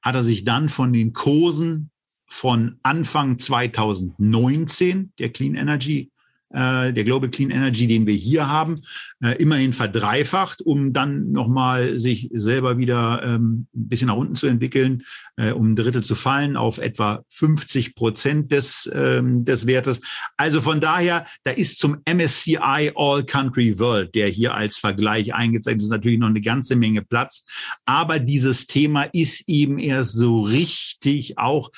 hat 0.00 0.14
er 0.14 0.24
sich 0.24 0.44
dann 0.44 0.68
von 0.68 0.92
den 0.92 1.12
Kursen 1.12 1.90
von 2.26 2.78
Anfang 2.82 3.38
2019 3.38 5.12
der 5.18 5.30
Clean 5.30 5.54
Energy, 5.54 6.10
äh, 6.50 6.92
der 6.92 7.04
Global 7.04 7.28
Clean 7.28 7.50
Energy, 7.50 7.86
den 7.86 8.06
wir 8.06 8.14
hier 8.14 8.48
haben, 8.48 8.76
äh, 9.22 9.36
immerhin 9.42 9.72
verdreifacht, 9.72 10.62
um 10.62 10.92
dann 10.92 11.32
nochmal 11.32 11.98
sich 11.98 12.28
selber 12.32 12.78
wieder 12.78 13.22
ähm, 13.24 13.66
ein 13.74 13.88
bisschen 13.88 14.08
nach 14.08 14.16
unten 14.16 14.36
zu 14.36 14.46
entwickeln, 14.46 15.02
äh, 15.36 15.52
um 15.52 15.72
ein 15.72 15.76
Drittel 15.76 16.04
zu 16.04 16.14
fallen 16.14 16.56
auf 16.56 16.78
etwa 16.78 17.24
50 17.30 17.94
Prozent 17.94 18.52
des, 18.52 18.88
ähm, 18.94 19.44
des 19.44 19.66
Wertes. 19.66 20.00
Also 20.36 20.60
von 20.60 20.80
daher, 20.80 21.26
da 21.42 21.50
ist 21.50 21.78
zum 21.78 21.98
MSCI 22.08 22.92
All 22.94 23.24
Country 23.24 23.78
World, 23.78 24.14
der 24.14 24.28
hier 24.28 24.54
als 24.54 24.78
Vergleich 24.78 25.34
eingezeichnet 25.34 25.82
ist, 25.82 25.90
natürlich 25.90 26.18
noch 26.18 26.28
eine 26.28 26.40
ganze 26.40 26.76
Menge 26.76 27.02
Platz. 27.02 27.44
Aber 27.86 28.18
dieses 28.18 28.66
Thema 28.66 29.02
ist 29.12 29.48
eben 29.48 29.78
erst 29.78 30.12
so 30.12 30.42
richtig 30.42 31.38
auch 31.38 31.70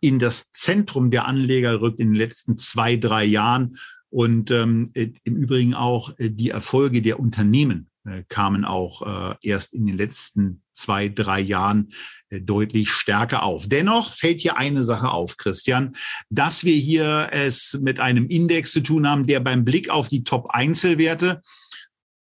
in 0.00 0.18
das 0.18 0.50
Zentrum 0.50 1.10
der 1.10 1.26
Anleger 1.26 1.80
rückt 1.80 2.00
in 2.00 2.08
den 2.08 2.16
letzten 2.16 2.56
zwei, 2.56 2.96
drei 2.96 3.24
Jahren. 3.24 3.76
Und 4.08 4.50
ähm, 4.50 4.90
äh, 4.94 5.12
im 5.24 5.36
Übrigen 5.36 5.74
auch 5.74 6.18
äh, 6.18 6.30
die 6.30 6.50
Erfolge 6.50 7.00
der 7.00 7.20
Unternehmen 7.20 7.90
äh, 8.04 8.24
kamen 8.28 8.64
auch 8.64 9.02
äh, 9.02 9.34
erst 9.42 9.74
in 9.74 9.86
den 9.86 9.96
letzten 9.96 10.62
zwei, 10.72 11.08
drei 11.08 11.40
Jahren 11.40 11.90
äh, 12.30 12.40
deutlich 12.40 12.90
stärker 12.90 13.42
auf. 13.42 13.68
Dennoch 13.68 14.12
fällt 14.12 14.40
hier 14.40 14.56
eine 14.56 14.82
Sache 14.82 15.10
auf, 15.10 15.36
Christian, 15.36 15.92
dass 16.30 16.64
wir 16.64 16.74
hier 16.74 17.28
es 17.30 17.78
mit 17.80 18.00
einem 18.00 18.26
Index 18.26 18.72
zu 18.72 18.80
tun 18.80 19.06
haben, 19.06 19.26
der 19.26 19.40
beim 19.40 19.64
Blick 19.64 19.90
auf 19.90 20.08
die 20.08 20.24
Top-Einzelwerte 20.24 21.42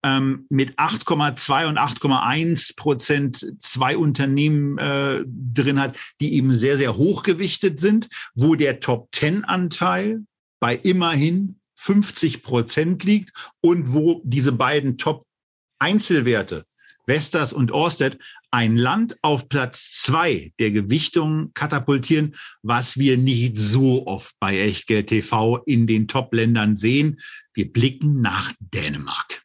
ähm, 0.04 0.46
mit 0.50 0.80
8,2 0.80 1.68
und 1.68 1.78
8,1 1.78 2.76
Prozent 2.76 3.54
zwei 3.60 3.98
Unternehmen 3.98 4.78
äh, 4.78 5.24
drin 5.28 5.80
hat, 5.80 5.98
die 6.22 6.34
eben 6.34 6.54
sehr, 6.54 6.78
sehr 6.78 6.96
hochgewichtet 6.96 7.80
sind, 7.80 8.08
wo 8.34 8.56
der 8.56 8.80
Top-10-Anteil 8.80 10.24
bei 10.60 10.76
immerhin 10.76 11.60
50 11.76 12.44
Prozent 12.44 13.04
liegt 13.04 13.32
und 13.62 13.94
wo 13.94 14.22
diese 14.24 14.52
beiden 14.52 14.98
Top-Einzelwerte, 14.98 16.66
Vestas 17.06 17.54
und 17.54 17.72
Orsted, 17.72 18.20
ein 18.52 18.78
Land 18.78 19.16
auf 19.22 19.48
Platz 19.48 19.92
zwei 19.94 20.52
der 20.60 20.72
Gewichtung 20.72 21.52
katapultieren, 21.54 22.36
was 22.62 22.98
wir 22.98 23.18
nicht 23.18 23.58
so 23.58 24.08
oft 24.08 24.36
bei 24.40 24.60
Echtgeld 24.60 25.08
TV 25.08 25.58
in 25.66 25.88
den 25.88 26.08
Top-Ländern 26.08 26.76
sehen. 26.76 27.20
Wir 27.54 27.72
blicken 27.72 28.22
nach 28.22 28.54
Dänemark. 28.60 29.44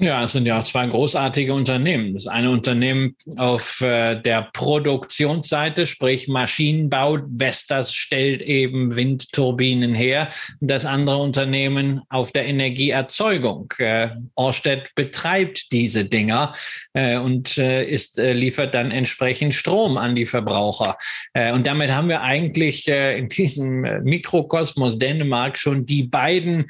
Ja, 0.00 0.24
es 0.24 0.32
sind 0.32 0.44
ja 0.44 0.58
auch 0.58 0.64
zwei 0.64 0.88
großartige 0.88 1.54
Unternehmen. 1.54 2.14
Das 2.14 2.26
eine 2.26 2.50
Unternehmen 2.50 3.14
auf 3.36 3.80
äh, 3.80 4.16
der 4.16 4.50
Produktionsseite, 4.52 5.86
sprich 5.86 6.26
Maschinenbau. 6.26 7.18
Vestas 7.30 7.94
stellt 7.94 8.42
eben 8.42 8.96
Windturbinen 8.96 9.94
her. 9.94 10.30
Das 10.60 10.84
andere 10.84 11.18
Unternehmen 11.18 12.00
auf 12.08 12.32
der 12.32 12.46
Energieerzeugung. 12.46 13.72
Äh, 13.78 14.08
Orsted 14.34 14.92
betreibt 14.96 15.70
diese 15.70 16.04
Dinger 16.04 16.52
äh, 16.94 17.16
und 17.16 17.56
äh, 17.56 17.84
ist, 17.84 18.18
äh, 18.18 18.32
liefert 18.32 18.74
dann 18.74 18.90
entsprechend 18.90 19.54
Strom 19.54 19.96
an 19.96 20.16
die 20.16 20.26
Verbraucher. 20.26 20.96
Äh, 21.34 21.52
und 21.52 21.68
damit 21.68 21.92
haben 21.92 22.08
wir 22.08 22.22
eigentlich 22.22 22.88
äh, 22.88 23.16
in 23.16 23.28
diesem 23.28 23.82
Mikrokosmos 24.02 24.98
Dänemark 24.98 25.56
schon 25.56 25.86
die 25.86 26.02
beiden 26.02 26.66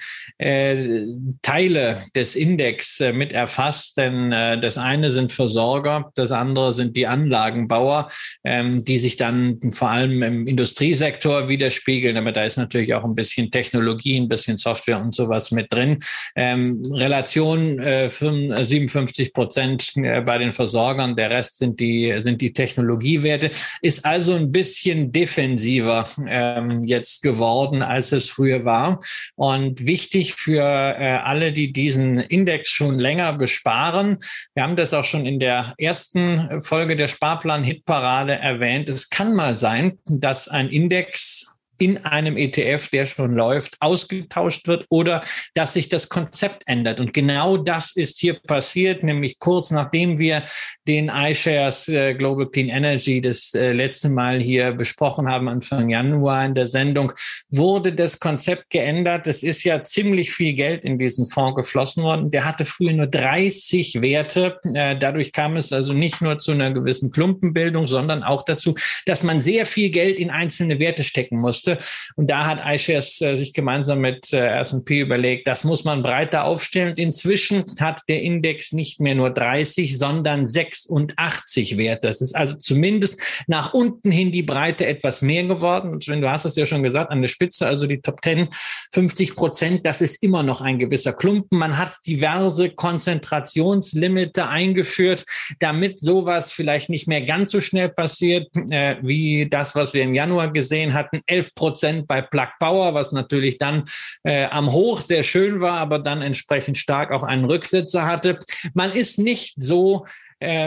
Teile 1.42 2.02
des 2.14 2.34
Index 2.34 3.00
mit 3.14 3.32
erfasst, 3.32 3.96
denn 3.96 4.32
äh, 4.32 4.58
das 4.60 4.78
eine 4.78 5.10
sind 5.10 5.32
Versorger, 5.32 6.10
das 6.14 6.32
andere 6.32 6.72
sind 6.72 6.96
die 6.96 7.06
Anlagenbauer, 7.06 8.10
ähm, 8.44 8.84
die 8.84 8.98
sich 8.98 9.16
dann 9.16 9.58
vor 9.72 9.90
allem 9.90 10.22
im 10.22 10.46
Industriesektor 10.46 11.48
widerspiegeln. 11.48 12.16
Aber 12.16 12.32
da 12.32 12.44
ist 12.44 12.56
natürlich 12.56 12.94
auch 12.94 13.04
ein 13.04 13.14
bisschen 13.14 13.50
Technologie, 13.50 14.18
ein 14.18 14.28
bisschen 14.28 14.58
Software 14.58 15.00
und 15.00 15.14
sowas 15.14 15.50
mit 15.50 15.72
drin. 15.72 15.98
Ähm, 16.36 16.82
Relation 16.92 17.78
äh, 17.78 18.10
57 18.10 19.32
Prozent 19.32 19.92
äh, 19.96 20.20
bei 20.20 20.38
den 20.38 20.52
Versorgern, 20.52 21.16
der 21.16 21.30
Rest 21.30 21.58
sind 21.58 21.80
die, 21.80 22.14
sind 22.18 22.40
die 22.40 22.52
Technologiewerte, 22.52 23.50
ist 23.82 24.04
also 24.04 24.34
ein 24.34 24.52
bisschen 24.52 25.12
defensiver 25.12 26.08
ähm, 26.26 26.82
jetzt 26.84 27.22
geworden, 27.22 27.82
als 27.82 28.12
es 28.12 28.30
früher 28.30 28.64
war. 28.64 29.00
Und 29.36 29.86
wichtig 29.86 30.34
für 30.34 30.62
äh, 30.62 31.18
alle, 31.22 31.52
die 31.52 31.72
diesen 31.72 32.18
Index 32.18 32.70
schon 32.70 32.98
länger 33.04 33.34
besparen. 33.34 34.18
Wir 34.54 34.62
haben 34.62 34.76
das 34.76 34.94
auch 34.94 35.04
schon 35.04 35.26
in 35.26 35.38
der 35.38 35.74
ersten 35.76 36.62
Folge 36.62 36.96
der 36.96 37.08
Sparplan-Hitparade 37.08 38.34
erwähnt. 38.34 38.88
Es 38.88 39.10
kann 39.10 39.34
mal 39.34 39.56
sein, 39.56 39.98
dass 40.06 40.48
ein 40.48 40.70
Index 40.70 41.53
in 41.78 42.04
einem 42.04 42.36
ETF, 42.36 42.88
der 42.88 43.06
schon 43.06 43.34
läuft, 43.34 43.76
ausgetauscht 43.80 44.68
wird 44.68 44.86
oder 44.90 45.22
dass 45.54 45.74
sich 45.74 45.88
das 45.88 46.08
Konzept 46.08 46.62
ändert. 46.66 47.00
Und 47.00 47.12
genau 47.12 47.56
das 47.56 47.96
ist 47.96 48.20
hier 48.20 48.34
passiert, 48.34 49.02
nämlich 49.02 49.38
kurz 49.38 49.70
nachdem 49.70 50.18
wir 50.18 50.44
den 50.86 51.08
iShares 51.08 51.88
äh, 51.88 52.14
Global 52.14 52.48
Clean 52.48 52.68
Energy 52.68 53.20
das 53.20 53.54
äh, 53.54 53.72
letzte 53.72 54.08
Mal 54.08 54.40
hier 54.40 54.72
besprochen 54.72 55.28
haben, 55.28 55.48
Anfang 55.48 55.88
Januar 55.88 56.44
in 56.44 56.54
der 56.54 56.66
Sendung, 56.66 57.12
wurde 57.50 57.92
das 57.92 58.20
Konzept 58.20 58.70
geändert. 58.70 59.26
Es 59.26 59.42
ist 59.42 59.64
ja 59.64 59.82
ziemlich 59.82 60.30
viel 60.30 60.54
Geld 60.54 60.84
in 60.84 60.98
diesen 60.98 61.26
Fonds 61.26 61.56
geflossen 61.56 62.04
worden. 62.04 62.30
Der 62.30 62.44
hatte 62.44 62.64
früher 62.64 62.92
nur 62.92 63.06
30 63.06 64.00
Werte. 64.00 64.60
Äh, 64.74 64.96
dadurch 64.96 65.32
kam 65.32 65.56
es 65.56 65.72
also 65.72 65.92
nicht 65.92 66.20
nur 66.20 66.38
zu 66.38 66.52
einer 66.52 66.70
gewissen 66.70 67.10
Klumpenbildung, 67.10 67.88
sondern 67.88 68.22
auch 68.22 68.44
dazu, 68.44 68.74
dass 69.06 69.22
man 69.22 69.40
sehr 69.40 69.66
viel 69.66 69.90
Geld 69.90 70.18
in 70.20 70.30
einzelne 70.30 70.78
Werte 70.78 71.02
stecken 71.02 71.38
muss 71.38 71.63
musste. 71.66 71.78
Und 72.16 72.30
da 72.30 72.46
hat 72.46 72.60
iShares 72.64 73.20
äh, 73.20 73.36
sich 73.36 73.52
gemeinsam 73.52 74.00
mit 74.00 74.32
äh, 74.32 74.60
S&P 74.60 75.00
überlegt, 75.00 75.46
das 75.46 75.64
muss 75.64 75.84
man 75.84 76.02
breiter 76.02 76.44
aufstellen. 76.44 76.90
Und 76.90 76.98
inzwischen 76.98 77.64
hat 77.80 78.02
der 78.08 78.22
Index 78.22 78.72
nicht 78.72 79.00
mehr 79.00 79.14
nur 79.14 79.30
30, 79.30 79.98
sondern 79.98 80.46
86 80.46 81.76
Wert. 81.76 82.04
Das 82.04 82.20
ist 82.20 82.34
also 82.34 82.56
zumindest 82.56 83.20
nach 83.46 83.74
unten 83.74 84.10
hin 84.10 84.32
die 84.32 84.42
Breite 84.42 84.86
etwas 84.86 85.22
mehr 85.22 85.44
geworden. 85.44 85.90
Und 85.90 86.08
wenn 86.08 86.20
du 86.20 86.30
hast 86.30 86.44
es 86.44 86.56
ja 86.56 86.66
schon 86.66 86.82
gesagt, 86.82 87.10
an 87.10 87.22
der 87.22 87.28
Spitze, 87.28 87.66
also 87.66 87.86
die 87.86 88.00
Top 88.00 88.20
10, 88.22 88.48
50 88.92 89.34
Prozent, 89.34 89.86
das 89.86 90.00
ist 90.00 90.22
immer 90.22 90.42
noch 90.42 90.60
ein 90.60 90.78
gewisser 90.78 91.12
Klumpen. 91.12 91.58
Man 91.58 91.78
hat 91.78 91.94
diverse 92.06 92.70
Konzentrationslimite 92.70 94.48
eingeführt, 94.48 95.24
damit 95.58 96.00
sowas 96.00 96.52
vielleicht 96.52 96.88
nicht 96.90 97.08
mehr 97.08 97.22
ganz 97.22 97.50
so 97.50 97.60
schnell 97.60 97.88
passiert, 97.88 98.48
äh, 98.70 98.96
wie 99.02 99.48
das, 99.48 99.74
was 99.74 99.94
wir 99.94 100.02
im 100.02 100.14
Januar 100.14 100.52
gesehen 100.52 100.94
hatten. 100.94 101.20
11 101.26 101.53
Prozent 101.54 102.06
bei 102.06 102.22
Plug 102.22 102.48
Power, 102.58 102.94
was 102.94 103.12
natürlich 103.12 103.58
dann 103.58 103.84
äh, 104.22 104.46
am 104.46 104.72
Hoch 104.72 105.00
sehr 105.00 105.22
schön 105.22 105.60
war, 105.60 105.78
aber 105.78 105.98
dann 105.98 106.22
entsprechend 106.22 106.76
stark 106.78 107.12
auch 107.12 107.22
einen 107.22 107.44
Rücksetzer 107.44 108.06
hatte. 108.06 108.38
Man 108.74 108.92
ist 108.92 109.18
nicht 109.18 109.54
so 109.62 110.06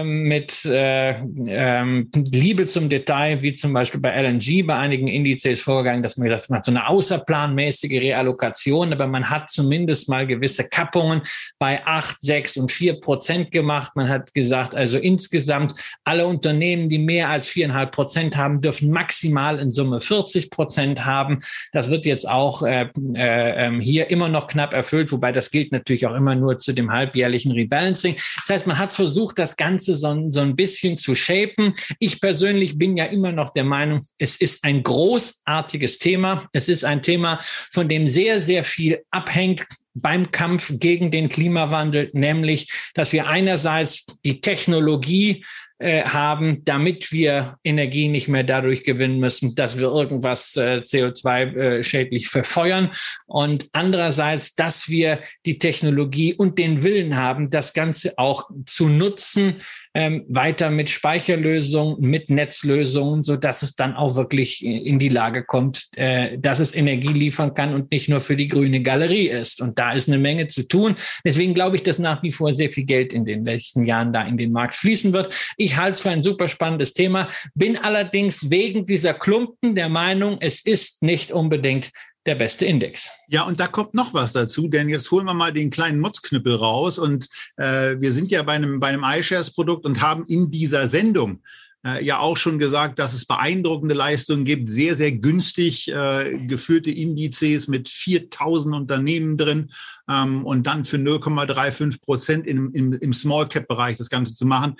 mit 0.03 0.65
äh, 0.65 1.09
ähm, 1.47 2.09
Liebe 2.13 2.65
zum 2.65 2.89
Detail, 2.89 3.41
wie 3.41 3.53
zum 3.53 3.73
Beispiel 3.73 3.99
bei 3.99 4.09
LNG, 4.21 4.65
bei 4.65 4.75
einigen 4.75 5.07
Indizes 5.07 5.61
vorgegangen, 5.61 6.03
dass 6.03 6.17
man 6.17 6.25
gesagt 6.25 6.43
hat, 6.43 6.49
man 6.49 6.57
hat 6.57 6.65
so 6.65 6.71
eine 6.71 6.87
außerplanmäßige 6.87 7.93
Reallokation, 7.93 8.93
aber 8.93 9.07
man 9.07 9.29
hat 9.29 9.49
zumindest 9.49 10.09
mal 10.09 10.25
gewisse 10.27 10.67
Kappungen 10.67 11.21
bei 11.59 11.85
acht, 11.85 12.21
sechs 12.21 12.57
und 12.57 12.71
vier 12.71 12.99
Prozent 12.99 13.51
gemacht. 13.51 13.91
Man 13.95 14.09
hat 14.09 14.33
gesagt, 14.33 14.75
also 14.75 14.97
insgesamt 14.97 15.73
alle 16.03 16.27
Unternehmen, 16.27 16.89
die 16.89 16.99
mehr 16.99 17.29
als 17.29 17.47
viereinhalb 17.47 17.91
Prozent 17.91 18.37
haben, 18.37 18.61
dürfen 18.61 18.91
maximal 18.91 19.59
in 19.59 19.71
Summe 19.71 19.99
40 19.99 20.49
Prozent 20.49 21.05
haben. 21.05 21.39
Das 21.71 21.89
wird 21.89 22.05
jetzt 22.05 22.27
auch 22.27 22.63
äh, 22.63 22.89
äh, 23.15 23.65
ähm, 23.65 23.79
hier 23.79 24.09
immer 24.09 24.29
noch 24.29 24.47
knapp 24.47 24.73
erfüllt, 24.73 25.11
wobei 25.11 25.31
das 25.31 25.51
gilt 25.51 25.71
natürlich 25.71 26.05
auch 26.07 26.15
immer 26.15 26.35
nur 26.35 26.57
zu 26.57 26.73
dem 26.73 26.91
halbjährlichen 26.91 27.51
Rebalancing. 27.51 28.15
Das 28.15 28.49
heißt, 28.49 28.67
man 28.67 28.77
hat 28.77 28.93
versucht, 28.93 29.39
das 29.39 29.55
Ganze 29.57 29.66
Ganze 29.67 29.95
so, 29.95 30.29
so 30.29 30.39
ein 30.39 30.55
bisschen 30.55 30.97
zu 30.97 31.13
shapen. 31.13 31.73
Ich 31.99 32.21
persönlich 32.21 32.77
bin 32.77 32.95
ja 32.95 33.05
immer 33.05 33.33
noch 33.33 33.49
der 33.49 33.65
Meinung, 33.65 33.99
es 34.17 34.37
ist 34.37 34.63
ein 34.63 34.81
großartiges 34.81 35.97
Thema. 35.97 36.47
Es 36.53 36.69
ist 36.69 36.85
ein 36.85 37.01
Thema, 37.01 37.37
von 37.41 37.89
dem 37.89 38.07
sehr, 38.07 38.39
sehr 38.39 38.63
viel 38.63 39.03
abhängt 39.11 39.65
beim 39.93 40.31
Kampf 40.31 40.71
gegen 40.79 41.11
den 41.11 41.27
Klimawandel, 41.27 42.11
nämlich, 42.13 42.71
dass 42.93 43.11
wir 43.11 43.27
einerseits 43.27 44.05
die 44.23 44.39
Technologie 44.39 45.43
äh, 45.79 46.03
haben, 46.03 46.63
damit 46.65 47.11
wir 47.11 47.57
Energie 47.63 48.07
nicht 48.07 48.27
mehr 48.27 48.43
dadurch 48.43 48.83
gewinnen 48.83 49.19
müssen, 49.19 49.53
dass 49.53 49.77
wir 49.77 49.87
irgendwas 49.87 50.55
äh, 50.55 50.81
CO2 50.83 52.15
äh, 52.15 52.19
verfeuern. 52.19 52.89
Und 53.27 53.69
andererseits, 53.73 54.55
dass 54.55 54.89
wir 54.89 55.21
die 55.45 55.59
Technologie 55.59 56.33
und 56.33 56.57
den 56.57 56.81
Willen 56.81 57.15
haben, 57.15 57.51
das 57.51 57.73
Ganze 57.73 58.17
auch 58.17 58.49
zu 58.65 58.89
nutzen, 58.89 59.61
ähm, 59.97 60.25
weiter 60.27 60.69
mit 60.69 60.91
Speicherlösungen, 60.91 61.99
mit 61.99 62.29
Netzlösungen, 62.29 63.23
so 63.23 63.35
dass 63.35 63.63
es 63.63 63.75
dann 63.75 63.95
auch 63.95 64.15
wirklich 64.15 64.63
in 64.63 64.99
die 64.99 65.09
Lage 65.09 65.43
kommt, 65.43 65.87
äh, 65.95 66.37
dass 66.37 66.59
es 66.59 66.75
Energie 66.75 67.13
liefern 67.13 67.55
kann 67.55 67.73
und 67.73 67.89
nicht 67.89 68.07
nur 68.07 68.21
für 68.21 68.37
die 68.37 68.47
grüne 68.47 68.83
Galerie 68.83 69.27
ist. 69.27 69.59
Und 69.59 69.79
da 69.79 69.93
ist 69.93 70.07
eine 70.07 70.19
Menge 70.19 70.45
zu 70.45 70.67
tun. 70.67 70.95
Deswegen 71.25 71.55
glaube 71.55 71.77
ich, 71.77 71.83
dass 71.83 71.97
nach 71.97 72.21
wie 72.21 72.31
vor 72.31 72.53
sehr 72.53 72.69
viel 72.69 72.85
Geld 72.85 73.11
in 73.11 73.25
den 73.25 73.41
nächsten 73.41 73.85
Jahren 73.85 74.13
da 74.13 74.21
in 74.21 74.37
den 74.37 74.51
Markt 74.51 74.75
fließen 74.75 75.13
wird. 75.13 75.33
Ich 75.57 75.77
halte 75.77 75.93
es 75.93 76.01
für 76.01 76.11
ein 76.11 76.21
super 76.21 76.47
spannendes 76.47 76.93
Thema, 76.93 77.27
bin 77.55 77.75
allerdings 77.75 78.51
wegen 78.51 78.85
dieser 78.85 79.15
Klumpen 79.15 79.73
der 79.73 79.89
Meinung, 79.89 80.37
es 80.41 80.63
ist 80.63 81.01
nicht 81.01 81.31
unbedingt 81.31 81.89
der 82.27 82.35
beste 82.35 82.65
Index. 82.65 83.09
Ja, 83.29 83.43
und 83.43 83.59
da 83.59 83.67
kommt 83.67 83.93
noch 83.93 84.13
was 84.13 84.33
dazu, 84.33 84.67
denn 84.67 84.89
jetzt 84.89 85.09
holen 85.11 85.25
wir 85.25 85.33
mal 85.33 85.53
den 85.53 85.69
kleinen 85.69 85.99
Motzknüppel 85.99 86.55
raus 86.55 86.99
und 86.99 87.27
äh, 87.55 87.95
wir 87.99 88.11
sind 88.11 88.31
ja 88.31 88.43
bei 88.43 88.53
einem, 88.53 88.79
bei 88.79 88.89
einem 88.89 89.03
iShares-Produkt 89.03 89.85
und 89.85 90.01
haben 90.01 90.25
in 90.25 90.51
dieser 90.51 90.87
Sendung 90.89 91.41
äh, 91.85 92.03
ja 92.03 92.19
auch 92.19 92.35
schon 92.35 92.59
gesagt, 92.59 92.99
dass 92.99 93.13
es 93.13 93.25
beeindruckende 93.25 93.95
Leistungen 93.95 94.43
gibt, 94.43 94.69
sehr, 94.69 94.95
sehr 94.95 95.13
günstig 95.13 95.89
äh, 95.89 96.33
geführte 96.47 96.91
Indizes 96.91 97.67
mit 97.67 97.87
4000 97.87 98.75
Unternehmen 98.75 99.37
drin 99.37 99.69
ähm, 100.09 100.45
und 100.45 100.67
dann 100.67 100.83
für 100.83 100.97
0,35 100.97 102.01
Prozent 102.01 102.47
im, 102.47 102.73
im, 102.73 102.93
im 102.93 103.13
Small 103.13 103.47
Cap 103.47 103.67
Bereich 103.67 103.97
das 103.97 104.09
Ganze 104.09 104.33
zu 104.33 104.45
machen. 104.45 104.75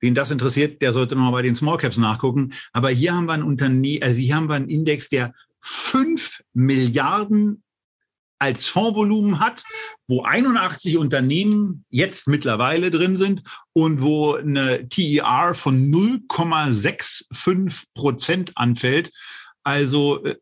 Wen 0.00 0.14
das 0.14 0.30
interessiert, 0.30 0.80
der 0.80 0.92
sollte 0.92 1.16
nochmal 1.16 1.32
bei 1.32 1.42
den 1.42 1.56
Small 1.56 1.76
Caps 1.76 1.96
nachgucken. 1.96 2.52
Aber 2.72 2.88
hier 2.88 3.16
haben 3.16 3.26
wir 3.26 3.32
ein 3.32 3.42
Unternehmen, 3.42 4.02
also 4.04 4.20
hier 4.20 4.36
haben 4.36 4.48
wir 4.48 4.54
einen 4.54 4.68
Index, 4.68 5.08
der 5.08 5.34
5 5.60 6.42
Milliarden 6.52 7.62
als 8.38 8.66
Fondsvolumen 8.68 9.40
hat, 9.40 9.64
wo 10.06 10.22
81 10.22 10.96
Unternehmen 10.96 11.84
jetzt 11.90 12.28
mittlerweile 12.28 12.90
drin 12.90 13.16
sind 13.16 13.42
und 13.72 14.00
wo 14.00 14.34
eine 14.34 14.88
TER 14.88 15.54
von 15.54 15.90
0,65 15.90 17.84
Prozent 17.94 18.52
anfällt. 18.56 19.10
Also 19.64 20.24
äh, 20.24 20.36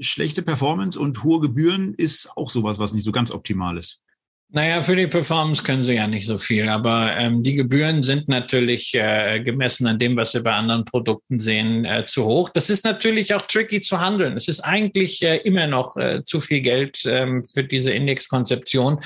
schlechte 0.00 0.42
Performance 0.42 0.98
und 0.98 1.24
hohe 1.24 1.40
Gebühren 1.40 1.94
ist 1.94 2.30
auch 2.36 2.50
sowas, 2.50 2.78
was 2.78 2.92
nicht 2.92 3.04
so 3.04 3.12
ganz 3.12 3.30
optimal 3.30 3.78
ist. 3.78 4.00
Naja, 4.52 4.82
für 4.82 4.96
die 4.96 5.06
Performance 5.06 5.62
können 5.62 5.80
sie 5.80 5.94
ja 5.94 6.08
nicht 6.08 6.26
so 6.26 6.36
viel, 6.36 6.68
aber 6.68 7.16
ähm, 7.16 7.40
die 7.44 7.54
Gebühren 7.54 8.02
sind 8.02 8.28
natürlich 8.28 8.92
äh, 8.94 9.38
gemessen 9.38 9.86
an 9.86 10.00
dem, 10.00 10.16
was 10.16 10.34
wir 10.34 10.42
bei 10.42 10.50
anderen 10.50 10.84
Produkten 10.84 11.38
sehen, 11.38 11.84
äh, 11.84 12.04
zu 12.04 12.24
hoch. 12.24 12.48
Das 12.48 12.68
ist 12.68 12.84
natürlich 12.84 13.32
auch 13.32 13.42
tricky 13.42 13.80
zu 13.80 14.00
handeln. 14.00 14.36
Es 14.36 14.48
ist 14.48 14.58
eigentlich 14.58 15.22
äh, 15.22 15.36
immer 15.36 15.68
noch 15.68 15.96
äh, 15.96 16.24
zu 16.24 16.40
viel 16.40 16.62
Geld 16.62 16.98
ähm, 17.06 17.44
für 17.44 17.62
diese 17.62 17.92
Indexkonzeption, 17.92 18.98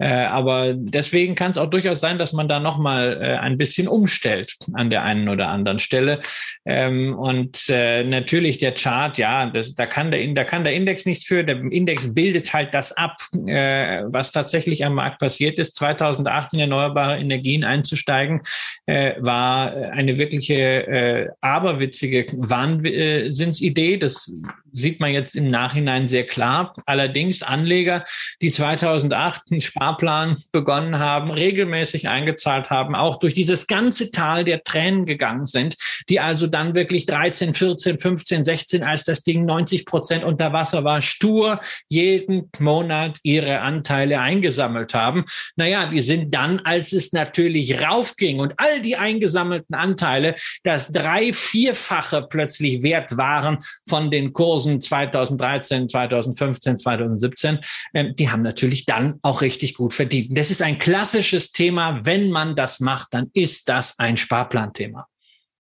äh, 0.00 0.06
aber 0.06 0.74
deswegen 0.74 1.34
kann 1.34 1.52
es 1.52 1.56
auch 1.56 1.70
durchaus 1.70 2.02
sein, 2.02 2.18
dass 2.18 2.34
man 2.34 2.48
da 2.48 2.60
nochmal 2.60 3.22
äh, 3.22 3.36
ein 3.38 3.56
bisschen 3.56 3.88
umstellt 3.88 4.54
an 4.74 4.90
der 4.90 5.02
einen 5.04 5.30
oder 5.30 5.48
anderen 5.48 5.78
Stelle. 5.78 6.18
Ähm, 6.66 7.18
und 7.18 7.70
äh, 7.70 8.04
natürlich 8.04 8.58
der 8.58 8.72
Chart, 8.72 9.16
ja, 9.16 9.46
das, 9.46 9.74
da 9.74 9.86
kann 9.86 10.10
der, 10.10 10.26
da 10.34 10.44
kann 10.44 10.62
der 10.62 10.74
Index 10.74 11.06
nichts 11.06 11.24
für. 11.24 11.42
Der 11.42 11.56
Index 11.56 12.12
bildet 12.12 12.52
halt 12.52 12.74
das 12.74 12.92
ab, 12.92 13.16
äh, 13.46 14.02
was 14.04 14.32
tatsächlich 14.32 14.89
Markt 14.94 15.18
passiert 15.18 15.58
ist. 15.58 15.74
2008 15.76 16.54
in 16.54 16.60
erneuerbare 16.60 17.18
Energien 17.18 17.64
einzusteigen, 17.64 18.40
äh, 18.86 19.14
war 19.18 19.72
eine 19.72 20.18
wirkliche 20.18 20.54
äh, 20.54 21.28
aberwitzige 21.40 22.26
Wahnsinnsidee. 22.32 23.96
Das 23.96 24.32
sieht 24.72 25.00
man 25.00 25.12
jetzt 25.12 25.34
im 25.34 25.48
Nachhinein 25.48 26.08
sehr 26.08 26.26
klar. 26.26 26.74
Allerdings 26.86 27.42
Anleger, 27.42 28.04
die 28.40 28.50
2008 28.50 29.42
einen 29.50 29.60
Sparplan 29.60 30.36
begonnen 30.52 30.98
haben, 30.98 31.30
regelmäßig 31.30 32.08
eingezahlt 32.08 32.70
haben, 32.70 32.94
auch 32.94 33.18
durch 33.18 33.34
dieses 33.34 33.66
ganze 33.66 34.10
Tal 34.10 34.44
der 34.44 34.62
Tränen 34.62 35.06
gegangen 35.06 35.46
sind, 35.46 35.76
die 36.08 36.20
also 36.20 36.46
dann 36.46 36.74
wirklich 36.74 37.06
13, 37.06 37.54
14, 37.54 37.98
15, 37.98 38.44
16, 38.44 38.82
als 38.82 39.04
das 39.04 39.22
Ding 39.22 39.44
90 39.44 39.86
Prozent 39.86 40.24
unter 40.24 40.52
Wasser 40.52 40.84
war, 40.84 41.02
stur 41.02 41.60
jeden 41.88 42.50
Monat 42.58 43.18
ihre 43.22 43.60
Anteile 43.60 44.20
eingesammelt 44.20 44.94
haben. 44.94 45.24
Naja, 45.56 45.86
die 45.86 46.00
sind 46.00 46.34
dann, 46.34 46.60
als 46.60 46.92
es 46.92 47.12
natürlich 47.12 47.80
raufging 47.80 48.40
und 48.40 48.54
all 48.56 48.80
die 48.80 48.96
eingesammelten 48.96 49.74
Anteile 49.74 50.34
das 50.62 50.92
drei-, 50.92 51.32
vierfache 51.32 52.26
plötzlich 52.28 52.82
wert 52.82 53.16
waren 53.16 53.58
von 53.88 54.10
den 54.10 54.32
Kursen 54.32 54.59
Kursen 54.60 54.80
2013, 54.80 55.88
2015, 55.88 56.76
2017, 56.76 57.58
äh, 57.94 58.12
die 58.12 58.28
haben 58.28 58.42
natürlich 58.42 58.84
dann 58.84 59.18
auch 59.22 59.40
richtig 59.40 59.74
gut 59.74 59.94
verdient. 59.94 60.36
Das 60.36 60.50
ist 60.50 60.60
ein 60.60 60.78
klassisches 60.78 61.52
Thema. 61.52 62.04
Wenn 62.04 62.30
man 62.30 62.56
das 62.56 62.80
macht, 62.80 63.14
dann 63.14 63.30
ist 63.32 63.70
das 63.70 63.98
ein 63.98 64.18
Sparplanthema. 64.18 65.06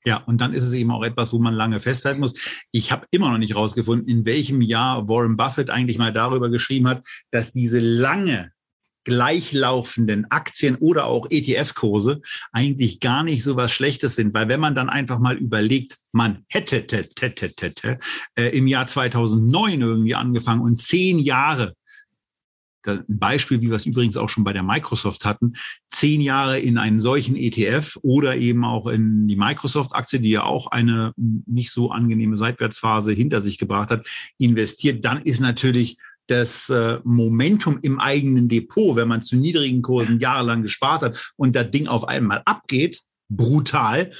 Ja, 0.04 0.18
und 0.26 0.42
dann 0.42 0.52
ist 0.52 0.64
es 0.64 0.72
eben 0.74 0.90
auch 0.90 1.04
etwas, 1.04 1.32
wo 1.32 1.38
man 1.38 1.54
lange 1.54 1.80
festhalten 1.80 2.20
muss. 2.20 2.34
Ich 2.70 2.92
habe 2.92 3.06
immer 3.12 3.30
noch 3.30 3.38
nicht 3.38 3.54
rausgefunden, 3.54 4.08
in 4.08 4.26
welchem 4.26 4.60
Jahr 4.60 5.08
Warren 5.08 5.38
Buffett 5.38 5.70
eigentlich 5.70 5.96
mal 5.96 6.12
darüber 6.12 6.50
geschrieben 6.50 6.88
hat, 6.88 7.02
dass 7.30 7.52
diese 7.52 7.80
lange 7.80 8.50
gleichlaufenden 9.04 10.30
Aktien 10.30 10.76
oder 10.76 11.06
auch 11.06 11.26
ETF-Kurse 11.30 12.20
eigentlich 12.52 13.00
gar 13.00 13.22
nicht 13.24 13.42
so 13.42 13.56
was 13.56 13.72
Schlechtes 13.72 14.16
sind, 14.16 14.34
weil 14.34 14.48
wenn 14.48 14.60
man 14.60 14.74
dann 14.74 14.88
einfach 14.88 15.18
mal 15.18 15.36
überlegt, 15.36 15.98
man 16.12 16.44
hätte 16.48 16.86
äh, 18.38 18.56
im 18.56 18.66
Jahr 18.66 18.86
2009 18.86 19.80
irgendwie 19.80 20.14
angefangen 20.14 20.62
und 20.62 20.80
zehn 20.80 21.18
Jahre 21.18 21.74
ein 22.86 23.04
Beispiel, 23.06 23.60
wie 23.60 23.68
wir 23.68 23.76
es 23.76 23.86
übrigens 23.86 24.16
auch 24.16 24.28
schon 24.28 24.44
bei 24.44 24.52
der 24.52 24.62
Microsoft 24.62 25.24
hatten, 25.24 25.52
zehn 25.90 26.20
Jahre 26.20 26.58
in 26.58 26.78
einen 26.78 26.98
solchen 26.98 27.36
ETF 27.36 27.98
oder 28.02 28.36
eben 28.36 28.64
auch 28.64 28.86
in 28.86 29.28
die 29.28 29.36
Microsoft-Aktie, 29.36 30.20
die 30.20 30.30
ja 30.30 30.44
auch 30.44 30.68
eine 30.68 31.12
nicht 31.16 31.70
so 31.70 31.90
angenehme 31.90 32.36
Seitwärtsphase 32.36 33.12
hinter 33.12 33.40
sich 33.40 33.58
gebracht 33.58 33.90
hat, 33.90 34.06
investiert, 34.38 35.04
dann 35.04 35.22
ist 35.22 35.40
natürlich 35.40 35.96
das 36.26 36.70
äh, 36.70 36.98
Momentum 37.04 37.78
im 37.82 37.98
eigenen 37.98 38.48
Depot, 38.48 38.96
wenn 38.96 39.08
man 39.08 39.22
zu 39.22 39.36
niedrigen 39.36 39.82
Kursen 39.82 40.20
jahrelang 40.20 40.62
gespart 40.62 41.02
hat 41.02 41.32
und 41.36 41.56
das 41.56 41.70
Ding 41.70 41.88
auf 41.88 42.08
einmal 42.08 42.42
abgeht, 42.44 43.00
brutal. 43.28 44.10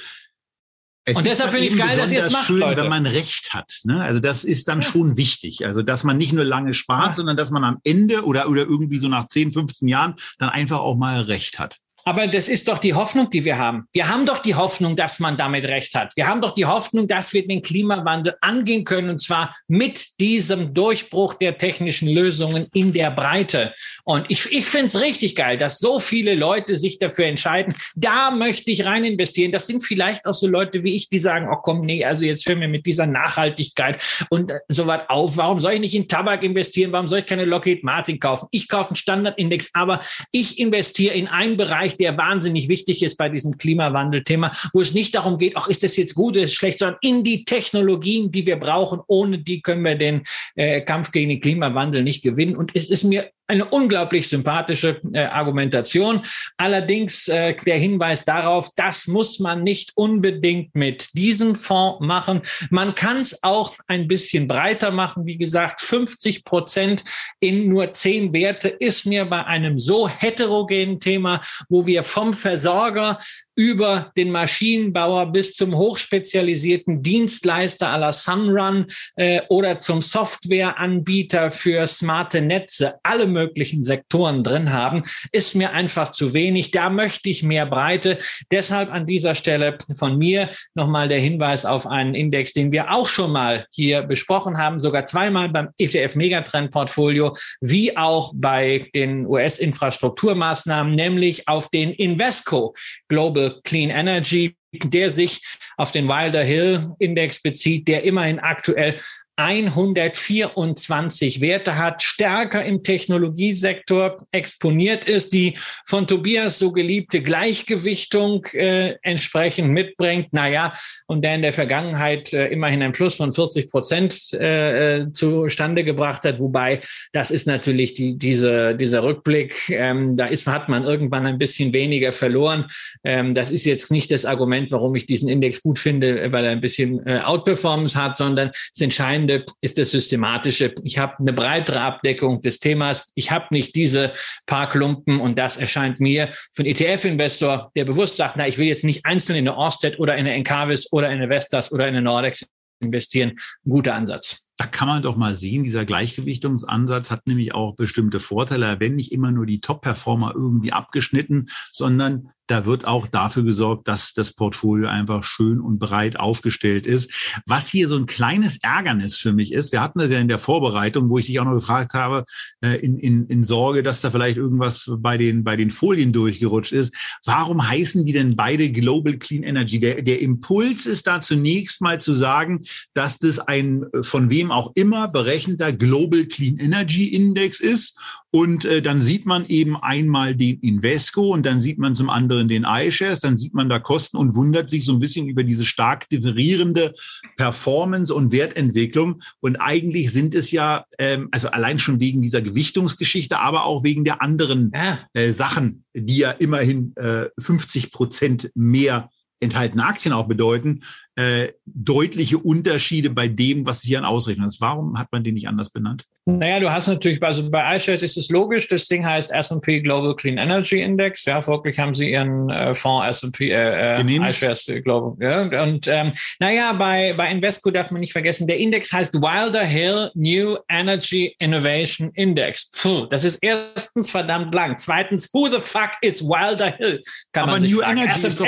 Es 1.05 1.17
und 1.17 1.25
deshalb 1.25 1.51
finde 1.51 1.67
ich 1.67 1.77
geil, 1.77 1.97
dass 1.97 2.11
ihr 2.11 2.19
es 2.19 2.31
macht, 2.31 2.47
schön, 2.47 2.59
Leute. 2.59 2.81
wenn 2.81 2.89
man 2.89 3.05
Recht 3.05 3.53
hat. 3.53 3.73
Ne? 3.83 4.01
Also 4.01 4.21
das 4.21 4.45
ist 4.45 4.69
dann 4.69 4.81
ja. 4.81 4.87
schon 4.87 5.17
wichtig. 5.17 5.65
Also 5.65 5.81
dass 5.81 6.03
man 6.03 6.17
nicht 6.17 6.31
nur 6.31 6.45
lange 6.45 6.73
spart, 6.73 7.09
ja. 7.09 7.13
sondern 7.15 7.35
dass 7.35 7.51
man 7.51 7.63
am 7.63 7.79
Ende 7.83 8.23
oder, 8.23 8.47
oder 8.47 8.61
irgendwie 8.61 8.99
so 8.99 9.09
nach 9.09 9.27
10, 9.27 9.51
15 9.51 9.87
Jahren 9.87 10.15
dann 10.37 10.49
einfach 10.49 10.79
auch 10.79 10.95
mal 10.95 11.21
Recht 11.21 11.59
hat. 11.59 11.79
Aber 12.05 12.27
das 12.27 12.49
ist 12.49 12.67
doch 12.67 12.79
die 12.79 12.93
Hoffnung, 12.93 13.29
die 13.29 13.45
wir 13.45 13.57
haben. 13.57 13.85
Wir 13.93 14.09
haben 14.09 14.25
doch 14.25 14.39
die 14.39 14.55
Hoffnung, 14.55 14.95
dass 14.95 15.19
man 15.19 15.37
damit 15.37 15.65
recht 15.65 15.95
hat. 15.95 16.15
Wir 16.15 16.27
haben 16.27 16.41
doch 16.41 16.53
die 16.53 16.65
Hoffnung, 16.65 17.07
dass 17.07 17.33
wir 17.33 17.45
den 17.45 17.61
Klimawandel 17.61 18.35
angehen 18.41 18.83
können, 18.83 19.09
und 19.09 19.19
zwar 19.19 19.55
mit 19.67 20.19
diesem 20.19 20.73
Durchbruch 20.73 21.35
der 21.35 21.57
technischen 21.57 22.09
Lösungen 22.09 22.67
in 22.73 22.91
der 22.91 23.11
Breite. 23.11 23.73
Und 24.03 24.25
ich, 24.29 24.51
ich 24.51 24.65
finde 24.65 24.87
es 24.87 24.99
richtig 24.99 25.35
geil, 25.35 25.57
dass 25.57 25.79
so 25.79 25.99
viele 25.99 26.35
Leute 26.35 26.77
sich 26.77 26.97
dafür 26.97 27.25
entscheiden, 27.25 27.73
da 27.95 28.31
möchte 28.31 28.71
ich 28.71 28.85
rein 28.85 29.05
investieren. 29.05 29.51
Das 29.51 29.67
sind 29.67 29.83
vielleicht 29.83 30.25
auch 30.25 30.33
so 30.33 30.47
Leute 30.47 30.83
wie 30.83 30.95
ich, 30.95 31.09
die 31.09 31.19
sagen, 31.19 31.47
oh 31.49 31.57
komm, 31.61 31.81
nee, 31.81 32.03
also 32.03 32.25
jetzt 32.25 32.45
hören 32.47 32.59
wir 32.59 32.67
mit 32.67 32.85
dieser 32.85 33.07
Nachhaltigkeit 33.07 34.03
und 34.29 34.51
äh, 34.51 34.59
so 34.67 34.87
was 34.87 35.09
auf. 35.09 35.37
Warum 35.37 35.59
soll 35.59 35.73
ich 35.73 35.79
nicht 35.79 35.95
in 35.95 36.07
Tabak 36.07 36.43
investieren? 36.43 36.91
Warum 36.91 37.07
soll 37.07 37.19
ich 37.19 37.25
keine 37.25 37.45
Lockheed 37.45 37.83
Martin 37.83 38.19
kaufen? 38.19 38.47
Ich 38.51 38.67
kaufe 38.67 38.89
einen 38.89 38.95
Standardindex, 38.97 39.69
aber 39.73 39.99
ich 40.31 40.59
investiere 40.59 41.15
in 41.15 41.27
einen 41.27 41.57
Bereich, 41.57 41.92
Bereich, 41.93 41.97
der 41.97 42.17
wahnsinnig 42.17 42.67
wichtig 42.67 43.03
ist 43.03 43.17
bei 43.17 43.29
diesem 43.29 43.57
Klimawandel-Thema, 43.57 44.51
wo 44.73 44.81
es 44.81 44.93
nicht 44.93 45.15
darum 45.15 45.37
geht, 45.37 45.53
ach, 45.55 45.67
ist 45.67 45.83
das 45.83 45.97
jetzt 45.97 46.15
gut, 46.15 46.35
ist 46.35 46.53
schlecht, 46.53 46.79
sondern 46.79 46.97
in 47.01 47.23
die 47.23 47.45
Technologien, 47.45 48.31
die 48.31 48.45
wir 48.45 48.57
brauchen. 48.57 48.99
Ohne 49.07 49.39
die 49.39 49.61
können 49.61 49.83
wir 49.83 49.95
den 49.95 50.23
äh, 50.55 50.81
Kampf 50.81 51.11
gegen 51.11 51.29
den 51.29 51.41
Klimawandel 51.41 52.03
nicht 52.03 52.23
gewinnen. 52.23 52.55
Und 52.55 52.71
es 52.75 52.89
ist 52.89 53.03
mir 53.03 53.29
eine 53.53 53.65
unglaublich 53.65 54.27
sympathische 54.27 54.99
äh, 55.13 55.25
Argumentation. 55.25 56.21
Allerdings 56.57 57.27
äh, 57.27 57.55
der 57.65 57.77
Hinweis 57.77 58.25
darauf, 58.25 58.69
das 58.75 59.07
muss 59.07 59.39
man 59.39 59.63
nicht 59.63 59.91
unbedingt 59.95 60.75
mit 60.75 61.09
diesem 61.13 61.55
Fonds 61.55 61.99
machen. 62.01 62.41
Man 62.69 62.95
kann 62.95 63.17
es 63.17 63.43
auch 63.43 63.75
ein 63.87 64.07
bisschen 64.07 64.47
breiter 64.47 64.91
machen. 64.91 65.25
Wie 65.25 65.37
gesagt, 65.37 65.81
50 65.81 66.43
Prozent 66.43 67.03
in 67.39 67.69
nur 67.69 67.93
zehn 67.93 68.33
Werte 68.33 68.69
ist 68.69 69.05
mir 69.05 69.25
bei 69.25 69.45
einem 69.45 69.77
so 69.77 70.07
heterogenen 70.07 70.99
Thema, 70.99 71.39
wo 71.69 71.85
wir 71.85 72.03
vom 72.03 72.33
Versorger 72.33 73.17
über 73.55 74.11
den 74.17 74.31
Maschinenbauer 74.31 75.31
bis 75.31 75.53
zum 75.53 75.75
hochspezialisierten 75.75 77.03
Dienstleister 77.03 77.95
la 77.97 78.11
Sunrun 78.11 78.85
äh, 79.15 79.41
oder 79.49 79.77
zum 79.77 80.01
Softwareanbieter 80.01 81.51
für 81.51 81.85
smarte 81.85 82.41
Netze 82.41 82.95
alle 83.03 83.27
möglichen 83.27 83.83
Sektoren 83.83 84.43
drin 84.43 84.73
haben, 84.73 85.03
ist 85.31 85.55
mir 85.55 85.71
einfach 85.71 86.09
zu 86.09 86.33
wenig. 86.33 86.71
Da 86.71 86.89
möchte 86.89 87.29
ich 87.29 87.43
mehr 87.43 87.65
Breite. 87.65 88.17
Deshalb 88.51 88.91
an 88.91 89.05
dieser 89.05 89.35
Stelle 89.35 89.77
von 89.95 90.17
mir 90.17 90.49
nochmal 90.73 91.07
der 91.07 91.19
Hinweis 91.19 91.65
auf 91.65 91.85
einen 91.85 92.15
Index, 92.15 92.53
den 92.53 92.71
wir 92.71 92.91
auch 92.91 93.07
schon 93.07 93.31
mal 93.31 93.67
hier 93.71 94.01
besprochen 94.01 94.57
haben, 94.57 94.79
sogar 94.79 95.05
zweimal 95.05 95.49
beim 95.49 95.69
ETF 95.77 96.15
Megatrend 96.15 96.71
Portfolio, 96.71 97.35
wie 97.61 97.95
auch 97.97 98.33
bei 98.35 98.89
den 98.95 99.27
US-Infrastrukturmaßnahmen, 99.27 100.93
nämlich 100.93 101.47
auf 101.47 101.69
den 101.69 101.91
Invesco 101.91 102.73
Global 103.07 103.42
Clean 103.63 103.89
Energy, 103.89 104.55
der 104.71 105.09
sich 105.09 105.41
auf 105.77 105.91
den 105.91 106.07
Wilder 106.07 106.43
Hill 106.43 106.83
Index 106.99 107.41
bezieht, 107.41 107.87
der 107.87 108.03
immerhin 108.03 108.39
aktuell 108.39 108.99
124 109.35 111.41
Werte 111.41 111.77
hat, 111.77 112.03
stärker 112.03 112.63
im 112.63 112.83
Technologiesektor 112.83 114.23
exponiert 114.31 115.05
ist, 115.05 115.33
die 115.33 115.57
von 115.85 116.05
Tobias 116.05 116.59
so 116.59 116.71
geliebte 116.71 117.21
Gleichgewichtung 117.21 118.45
äh, 118.53 118.93
entsprechend 119.01 119.69
mitbringt. 119.69 120.33
Naja, 120.33 120.71
und 121.07 121.25
der 121.25 121.33
in 121.35 121.41
der 121.41 121.53
Vergangenheit 121.53 122.31
äh, 122.33 122.49
immerhin 122.49 122.83
ein 122.83 122.91
Plus 122.91 123.15
von 123.15 123.33
40 123.33 123.71
Prozent 123.71 124.33
äh, 124.33 124.99
äh, 124.99 125.11
zustande 125.11 125.83
gebracht 125.83 126.25
hat. 126.25 126.39
Wobei, 126.39 126.79
das 127.11 127.31
ist 127.31 127.47
natürlich 127.47 127.95
die, 127.95 128.19
diese, 128.19 128.75
dieser 128.75 129.03
Rückblick, 129.03 129.69
ähm, 129.69 130.15
da 130.15 130.27
ist, 130.27 130.45
hat 130.45 130.69
man 130.69 130.83
irgendwann 130.83 131.25
ein 131.25 131.39
bisschen 131.39 131.73
weniger 131.73 132.13
verloren. 132.13 132.65
Ähm, 133.03 133.33
das 133.33 133.49
ist 133.49 133.65
jetzt 133.65 133.89
nicht 133.89 134.11
das 134.11 134.25
Argument, 134.25 134.71
warum 134.71 134.93
ich 134.95 135.07
diesen 135.07 135.27
Index 135.27 135.63
gut 135.63 135.79
finde, 135.79 136.31
weil 136.31 136.45
er 136.45 136.51
ein 136.51 136.61
bisschen 136.61 137.03
äh, 137.07 137.21
Outperformance 137.23 137.99
hat, 137.99 138.19
sondern 138.19 138.51
es 138.73 138.81
entscheidend 138.81 139.22
Entscheidende 139.23 139.45
ist 139.61 139.77
das 139.77 139.91
Systematische. 139.91 140.73
Ich 140.83 140.97
habe 140.97 141.17
eine 141.19 141.33
breitere 141.33 141.81
Abdeckung 141.81 142.41
des 142.41 142.59
Themas. 142.59 143.11
Ich 143.15 143.31
habe 143.31 143.47
nicht 143.51 143.75
diese 143.75 144.13
paar 144.45 144.69
Klumpen 144.69 145.19
und 145.19 145.37
das 145.37 145.57
erscheint 145.57 145.99
mir 145.99 146.29
für 146.51 146.63
einen 146.63 146.71
ETF-Investor, 146.71 147.71
der 147.75 147.85
bewusst 147.85 148.17
sagt, 148.17 148.35
na, 148.37 148.47
ich 148.47 148.57
will 148.57 148.67
jetzt 148.67 148.83
nicht 148.83 149.05
einzeln 149.05 149.37
in 149.37 149.47
eine 149.47 149.57
Orsted 149.57 149.99
oder 149.99 150.13
in 150.15 150.21
eine 150.21 150.33
Encarvis 150.33 150.91
oder 150.91 151.09
in 151.09 151.17
eine 151.17 151.29
Vestas 151.29 151.71
oder 151.71 151.87
in 151.87 151.95
eine 151.95 152.03
Nordex 152.03 152.45
investieren, 152.81 153.31
ein 153.65 153.69
guter 153.69 153.95
Ansatz. 153.95 154.51
Da 154.57 154.65
kann 154.65 154.87
man 154.87 155.01
doch 155.01 155.15
mal 155.15 155.35
sehen, 155.35 155.63
dieser 155.63 155.85
Gleichgewichtungsansatz 155.85 157.09
hat 157.09 157.25
nämlich 157.25 157.53
auch 157.53 157.75
bestimmte 157.75 158.19
Vorteile. 158.19 158.79
Wenn 158.79 158.95
nicht 158.95 159.11
immer 159.11 159.31
nur 159.31 159.45
die 159.45 159.61
Top-Performer 159.61 160.33
irgendwie 160.35 160.73
abgeschnitten, 160.73 161.47
sondern 161.71 162.29
da 162.47 162.65
wird 162.65 162.85
auch 162.85 163.07
dafür 163.07 163.43
gesorgt, 163.43 163.87
dass 163.87 164.13
das 164.13 164.33
Portfolio 164.33 164.87
einfach 164.87 165.23
schön 165.23 165.59
und 165.59 165.79
breit 165.79 166.19
aufgestellt 166.19 166.85
ist. 166.85 167.41
Was 167.45 167.69
hier 167.69 167.87
so 167.87 167.95
ein 167.95 168.05
kleines 168.05 168.59
Ärgernis 168.61 169.17
für 169.17 169.33
mich 169.33 169.53
ist, 169.53 169.71
wir 169.71 169.81
hatten 169.81 169.99
das 169.99 170.11
ja 170.11 170.19
in 170.19 170.27
der 170.27 170.39
Vorbereitung, 170.39 171.09
wo 171.09 171.17
ich 171.17 171.27
dich 171.27 171.39
auch 171.39 171.45
noch 171.45 171.55
gefragt 171.55 171.93
habe, 171.93 172.25
äh, 172.61 172.77
in, 172.79 172.97
in, 172.97 173.27
in 173.27 173.43
Sorge, 173.43 173.83
dass 173.83 174.01
da 174.01 174.11
vielleicht 174.11 174.37
irgendwas 174.37 174.91
bei 174.97 175.17
den, 175.17 175.43
bei 175.43 175.55
den 175.55 175.71
Folien 175.71 176.11
durchgerutscht 176.11 176.73
ist. 176.73 176.93
Warum 177.25 177.67
heißen 177.67 178.05
die 178.05 178.13
denn 178.13 178.35
beide 178.35 178.71
Global 178.71 179.17
Clean 179.17 179.43
Energy? 179.43 179.79
Der, 179.79 180.01
der 180.01 180.21
Impuls 180.21 180.85
ist 180.85 181.07
da 181.07 181.21
zunächst 181.21 181.81
mal 181.81 182.01
zu 182.01 182.13
sagen, 182.13 182.63
dass 182.93 183.19
das 183.19 183.39
ein 183.39 183.85
von 184.01 184.29
wem 184.29 184.51
auch 184.51 184.71
immer 184.75 185.07
berechneter 185.07 185.71
Global 185.71 186.25
Clean 186.25 186.57
Energy 186.57 187.07
Index 187.07 187.59
ist 187.59 187.97
und 188.35 188.65
äh, 188.65 188.81
dann 188.81 188.99
sieht 188.99 189.27
man 189.27 189.45
eben 189.45 189.77
einmal 189.77 190.33
den 190.33 190.59
Invesco 190.61 191.31
und 191.31 191.45
dann 191.45 191.61
sieht 191.61 191.77
man 191.77 191.93
zum 191.93 192.09
anderen 192.09 192.47
den 192.47 192.65
iShares, 192.67 193.19
dann 193.19 193.37
sieht 193.37 193.53
man 193.53 193.69
da 193.69 193.77
Kosten 193.77 194.17
und 194.17 194.33
wundert 194.33 194.71
sich 194.71 194.85
so 194.85 194.93
ein 194.93 194.99
bisschen 194.99 195.27
über 195.27 195.43
diese 195.43 195.65
stark 195.65 196.09
differierende 196.09 196.93
Performance 197.37 198.11
und 198.11 198.31
Wertentwicklung. 198.31 199.21
Und 199.39 199.57
eigentlich 199.57 200.11
sind 200.11 200.33
es 200.33 200.49
ja, 200.49 200.85
ähm, 200.97 201.29
also 201.29 201.49
allein 201.49 201.77
schon 201.77 201.99
wegen 201.99 202.23
dieser 202.23 202.41
Gewichtungsgeschichte, 202.41 203.37
aber 203.37 203.65
auch 203.65 203.83
wegen 203.83 204.03
der 204.03 204.23
anderen 204.23 204.71
ja. 204.73 204.97
äh, 205.13 205.31
Sachen, 205.31 205.83
die 205.93 206.17
ja 206.17 206.31
immerhin 206.31 206.95
äh, 206.95 207.25
50 207.37 207.91
Prozent 207.91 208.49
mehr 208.55 209.11
enthaltene 209.41 209.85
Aktien 209.85 210.11
auch 210.13 210.27
bedeuten, 210.27 210.79
äh, 211.15 211.49
deutliche 211.65 212.39
Unterschiede 212.39 213.09
bei 213.09 213.27
dem, 213.27 213.65
was 213.65 213.81
hier 213.81 213.99
an 213.99 214.05
Ausrechnung 214.05 214.47
ist. 214.47 214.61
Warum 214.61 214.97
hat 214.97 215.11
man 215.11 215.23
den 215.23 215.35
nicht 215.35 215.47
anders 215.47 215.69
benannt? 215.69 216.05
Naja, 216.25 216.59
du 216.59 216.71
hast 216.71 216.87
natürlich, 216.87 217.21
also 217.21 217.49
bei 217.49 217.75
iShares 217.75 218.01
ist 218.01 218.17
es 218.17 218.29
logisch, 218.29 218.67
das 218.67 218.87
Ding 218.87 219.05
heißt 219.05 219.31
S&P 219.31 219.81
Global 219.81 220.15
Clean 220.15 220.37
Energy 220.37 220.81
Index. 220.81 221.25
Ja, 221.25 221.41
folglich 221.41 221.77
haben 221.77 221.93
sie 221.93 222.11
ihren 222.11 222.49
äh, 222.49 222.73
Fonds 222.73 223.23
S&P 223.23 223.51
äh, 223.51 224.01
äh 224.01 224.29
iShares 224.29 224.71
Global. 224.83 225.15
Ja, 225.19 225.63
und 225.63 225.87
ähm, 225.87 226.13
naja, 226.39 226.73
bei, 226.73 227.13
bei 227.15 227.29
Invesco 227.29 227.69
darf 227.69 227.91
man 227.91 228.01
nicht 228.01 228.13
vergessen, 228.13 228.47
der 228.47 228.57
Index 228.57 228.91
heißt 228.91 229.15
Wilder 229.15 229.65
Hill 229.65 230.09
New 230.15 230.57
Energy 230.69 231.35
Innovation 231.39 232.11
Index. 232.15 232.71
Puh, 232.71 233.05
das 233.05 233.23
ist 233.23 233.39
erstens 233.43 234.09
verdammt 234.09 234.53
lang. 234.55 234.77
Zweitens, 234.77 235.29
who 235.33 235.47
the 235.47 235.59
fuck 235.59 235.91
is 236.01 236.23
Wilder 236.23 236.75
Hill? 236.77 237.01
Kann 237.33 237.43
Aber 237.43 237.53
man 237.53 237.61
sich 237.61 237.73
New 237.73 237.81
fragen. 237.81 237.97
Energy 237.99 238.27
ist 238.27 238.39
doch 238.39 238.47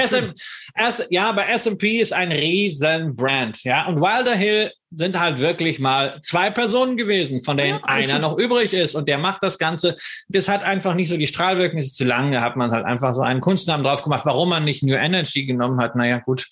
S 0.76 1.05
ja, 1.09 1.32
bei 1.32 1.43
S&P 1.47 1.99
ist 1.99 2.13
ein 2.13 2.32
riesen 2.56 3.16
Brand. 3.16 3.64
Ja, 3.64 3.86
und 3.86 3.99
Wilder 3.99 4.36
Hill 4.36 4.72
sind 4.91 5.20
halt 5.20 5.39
wirklich 5.39 5.80
mal 5.80 6.20
zwei 6.22 6.49
Personen 6.49 6.95
gewesen, 6.95 7.43
von 7.43 7.58
denen 7.58 7.80
ja, 7.80 7.86
einer 7.86 8.20
noch 8.20 8.38
übrig 8.38 8.74
ist 8.74 8.95
und 8.95 9.10
der 9.10 9.18
macht 9.18 9.43
das 9.43 9.58
Ganze. 9.58 9.95
Das 10.30 10.47
hat 10.47 10.64
einfach 10.64 10.95
nicht 10.95 11.10
so 11.10 11.18
die 11.18 11.28
Strahlwirkung, 11.28 11.80
ist 11.80 11.97
zu 11.97 12.06
lang. 12.06 12.32
Da 12.32 12.41
hat 12.41 12.56
man 12.56 12.72
halt 12.72 12.86
einfach 12.86 13.14
so 13.14 13.22
einen 13.22 13.41
Kunstnamen 13.41 13.84
drauf 13.84 14.03
gemacht. 14.03 14.22
Warum 14.26 14.49
man 14.49 14.64
nicht 14.64 14.84
New 14.84 14.95
Energy 14.95 15.45
genommen 15.45 15.82
hat, 15.82 15.95
naja, 15.95 16.20
gut. 16.20 16.47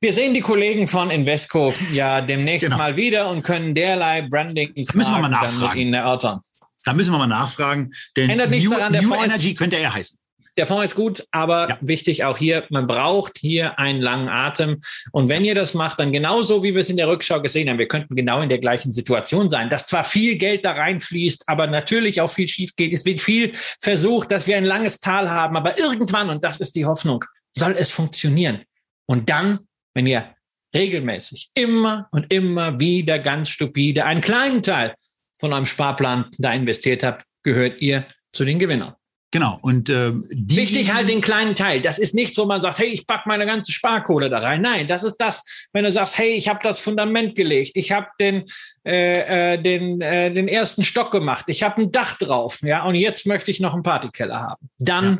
Wir 0.00 0.12
sehen 0.12 0.32
die 0.32 0.40
Kollegen 0.40 0.86
von 0.88 1.10
Invesco 1.10 1.74
ja 1.92 2.22
demnächst 2.22 2.66
genau. 2.66 2.78
mal 2.78 2.96
wieder 2.96 3.28
und 3.28 3.42
können 3.42 3.74
derlei 3.74 4.22
Branding 4.22 4.72
müssen 4.74 4.96
wir 4.96 5.18
mal 5.18 5.28
nachfragen. 5.28 5.68
mit 5.68 5.74
ihnen 5.74 5.94
erörtern. 5.94 6.40
Da 6.86 6.94
müssen 6.94 7.12
wir 7.12 7.18
mal 7.18 7.26
nachfragen, 7.26 7.92
denn 8.16 8.30
Ändert 8.30 8.48
nichts 8.48 8.70
New, 8.70 8.76
daran, 8.76 8.94
der 8.94 9.02
New 9.02 9.14
Energy 9.14 9.54
könnte 9.54 9.76
er 9.76 9.92
heißen. 9.92 10.18
Der 10.56 10.66
Fonds 10.66 10.84
ist 10.84 10.94
gut, 10.94 11.24
aber 11.30 11.68
ja. 11.68 11.78
wichtig 11.80 12.24
auch 12.24 12.36
hier, 12.36 12.64
man 12.70 12.86
braucht 12.86 13.38
hier 13.38 13.78
einen 13.78 14.00
langen 14.00 14.28
Atem. 14.28 14.80
Und 15.12 15.28
wenn 15.28 15.44
ihr 15.44 15.54
das 15.54 15.74
macht, 15.74 16.00
dann 16.00 16.12
genauso, 16.12 16.62
wie 16.62 16.74
wir 16.74 16.80
es 16.80 16.90
in 16.90 16.96
der 16.96 17.08
Rückschau 17.08 17.40
gesehen 17.40 17.68
haben, 17.68 17.78
wir 17.78 17.88
könnten 17.88 18.16
genau 18.16 18.42
in 18.42 18.48
der 18.48 18.58
gleichen 18.58 18.92
Situation 18.92 19.48
sein, 19.48 19.70
dass 19.70 19.86
zwar 19.86 20.04
viel 20.04 20.36
Geld 20.36 20.64
da 20.64 20.72
reinfließt, 20.72 21.48
aber 21.48 21.66
natürlich 21.66 22.20
auch 22.20 22.30
viel 22.30 22.48
schief 22.48 22.74
geht. 22.76 22.92
Es 22.92 23.04
wird 23.04 23.20
viel 23.20 23.52
versucht, 23.54 24.30
dass 24.30 24.46
wir 24.46 24.56
ein 24.56 24.64
langes 24.64 25.00
Tal 25.00 25.30
haben, 25.30 25.56
aber 25.56 25.78
irgendwann, 25.78 26.30
und 26.30 26.44
das 26.44 26.60
ist 26.60 26.74
die 26.74 26.86
Hoffnung, 26.86 27.24
soll 27.52 27.76
es 27.78 27.92
funktionieren. 27.92 28.62
Und 29.06 29.28
dann, 29.28 29.60
wenn 29.94 30.06
ihr 30.06 30.34
regelmäßig 30.74 31.50
immer 31.54 32.08
und 32.12 32.32
immer 32.32 32.78
wieder 32.78 33.18
ganz 33.18 33.48
stupide 33.48 34.04
einen 34.04 34.20
kleinen 34.20 34.62
Teil 34.62 34.94
von 35.38 35.52
eurem 35.52 35.66
Sparplan 35.66 36.26
da 36.38 36.52
investiert 36.52 37.02
habt, 37.02 37.24
gehört 37.42 37.80
ihr 37.80 38.06
zu 38.32 38.44
den 38.44 38.58
Gewinnern. 38.58 38.94
Genau. 39.32 39.58
Und 39.62 39.88
äh, 39.88 40.12
die 40.32 40.56
wichtig 40.56 40.92
halt 40.92 41.08
den 41.08 41.20
kleinen 41.20 41.54
Teil. 41.54 41.80
Das 41.80 41.98
ist 41.98 42.14
nicht 42.14 42.34
so, 42.34 42.46
man 42.46 42.60
sagt, 42.60 42.80
hey, 42.80 42.88
ich 42.88 43.06
pack 43.06 43.26
meine 43.26 43.46
ganze 43.46 43.70
Sparkohle 43.70 44.28
da 44.28 44.38
rein. 44.38 44.60
Nein, 44.60 44.88
das 44.88 45.04
ist 45.04 45.16
das, 45.18 45.68
wenn 45.72 45.84
du 45.84 45.92
sagst, 45.92 46.18
hey, 46.18 46.30
ich 46.30 46.48
habe 46.48 46.58
das 46.62 46.80
Fundament 46.80 47.36
gelegt, 47.36 47.72
ich 47.74 47.92
habe 47.92 48.08
den 48.18 48.44
äh, 48.84 49.54
äh, 49.54 49.62
den 49.62 50.00
äh, 50.00 50.32
den 50.32 50.48
ersten 50.48 50.82
Stock 50.82 51.12
gemacht, 51.12 51.44
ich 51.46 51.62
habe 51.62 51.80
ein 51.80 51.92
Dach 51.92 52.18
drauf, 52.18 52.60
ja, 52.62 52.84
und 52.84 52.96
jetzt 52.96 53.26
möchte 53.26 53.52
ich 53.52 53.60
noch 53.60 53.72
einen 53.72 53.84
Partykeller 53.84 54.40
haben. 54.40 54.68
Dann 54.78 55.04
ja. 55.04 55.18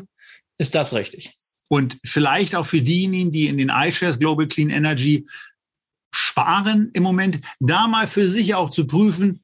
ist 0.57 0.75
das 0.75 0.93
richtig. 0.93 1.31
Und 1.69 1.97
vielleicht 2.03 2.53
auch 2.55 2.65
für 2.65 2.81
diejenigen, 2.81 3.31
die 3.31 3.47
in 3.47 3.57
den 3.57 3.69
iShares 3.69 4.19
Global 4.19 4.45
Clean 4.45 4.69
Energy 4.69 5.25
sparen 6.13 6.89
im 6.93 7.03
Moment, 7.03 7.39
da 7.61 7.87
mal 7.87 8.07
für 8.07 8.27
sich 8.27 8.55
auch 8.55 8.69
zu 8.69 8.85
prüfen, 8.85 9.41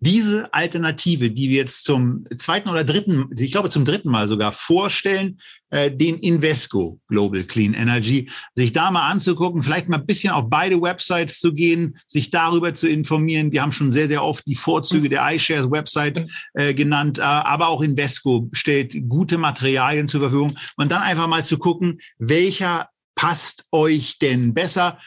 diese 0.00 0.52
Alternative, 0.52 1.30
die 1.30 1.48
wir 1.48 1.58
jetzt 1.58 1.84
zum 1.84 2.26
zweiten 2.36 2.68
oder 2.68 2.84
dritten, 2.84 3.30
ich 3.36 3.52
glaube 3.52 3.70
zum 3.70 3.84
dritten 3.84 4.10
Mal 4.10 4.28
sogar 4.28 4.52
vorstellen, 4.52 5.38
äh, 5.70 5.90
den 5.90 6.18
Invesco 6.18 7.00
Global 7.08 7.44
Clean 7.44 7.74
Energy, 7.74 8.30
sich 8.54 8.72
da 8.72 8.90
mal 8.90 9.08
anzugucken, 9.08 9.62
vielleicht 9.62 9.88
mal 9.88 9.98
ein 9.98 10.06
bisschen 10.06 10.32
auf 10.32 10.50
beide 10.50 10.80
Websites 10.80 11.40
zu 11.40 11.54
gehen, 11.54 11.96
sich 12.06 12.30
darüber 12.30 12.74
zu 12.74 12.88
informieren. 12.88 13.52
Wir 13.52 13.62
haben 13.62 13.72
schon 13.72 13.90
sehr, 13.90 14.08
sehr 14.08 14.22
oft 14.22 14.46
die 14.46 14.54
Vorzüge 14.54 15.08
der 15.08 15.32
iShares 15.32 15.70
Website 15.70 16.28
äh, 16.54 16.74
genannt, 16.74 17.18
äh, 17.18 17.22
aber 17.22 17.68
auch 17.68 17.80
Invesco 17.80 18.48
stellt 18.52 19.08
gute 19.08 19.38
Materialien 19.38 20.08
zur 20.08 20.20
Verfügung 20.20 20.54
und 20.76 20.92
dann 20.92 21.02
einfach 21.02 21.26
mal 21.26 21.44
zu 21.44 21.58
gucken, 21.58 21.98
welcher 22.18 22.88
passt 23.14 23.66
euch 23.70 24.18
denn 24.18 24.52
besser? 24.52 24.98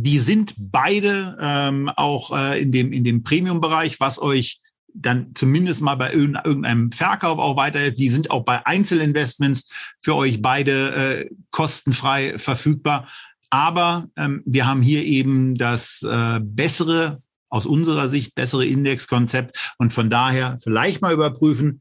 Die 0.00 0.20
sind 0.20 0.54
beide 0.56 1.36
ähm, 1.40 1.90
auch 1.96 2.36
äh, 2.36 2.60
in 2.62 2.70
dem, 2.70 2.92
in 2.92 3.02
dem 3.02 3.24
Premium-Bereich, 3.24 3.98
was 3.98 4.20
euch 4.22 4.60
dann 4.94 5.32
zumindest 5.34 5.80
mal 5.80 5.96
bei 5.96 6.12
irgendeinem 6.12 6.92
Verkauf 6.92 7.38
auch 7.38 7.56
weiterhilft. 7.56 7.98
Die 7.98 8.08
sind 8.08 8.30
auch 8.30 8.44
bei 8.44 8.64
Einzelinvestments 8.64 9.96
für 10.00 10.14
euch 10.14 10.40
beide 10.40 10.94
äh, 10.94 11.30
kostenfrei 11.50 12.38
verfügbar. 12.38 13.08
Aber 13.50 14.08
ähm, 14.16 14.42
wir 14.46 14.66
haben 14.66 14.82
hier 14.82 15.04
eben 15.04 15.56
das 15.56 16.02
äh, 16.02 16.38
bessere, 16.42 17.20
aus 17.48 17.66
unserer 17.66 18.08
Sicht 18.08 18.36
bessere 18.36 18.66
Indexkonzept 18.66 19.74
und 19.78 19.92
von 19.92 20.10
daher 20.10 20.58
vielleicht 20.62 21.02
mal 21.02 21.12
überprüfen, 21.12 21.80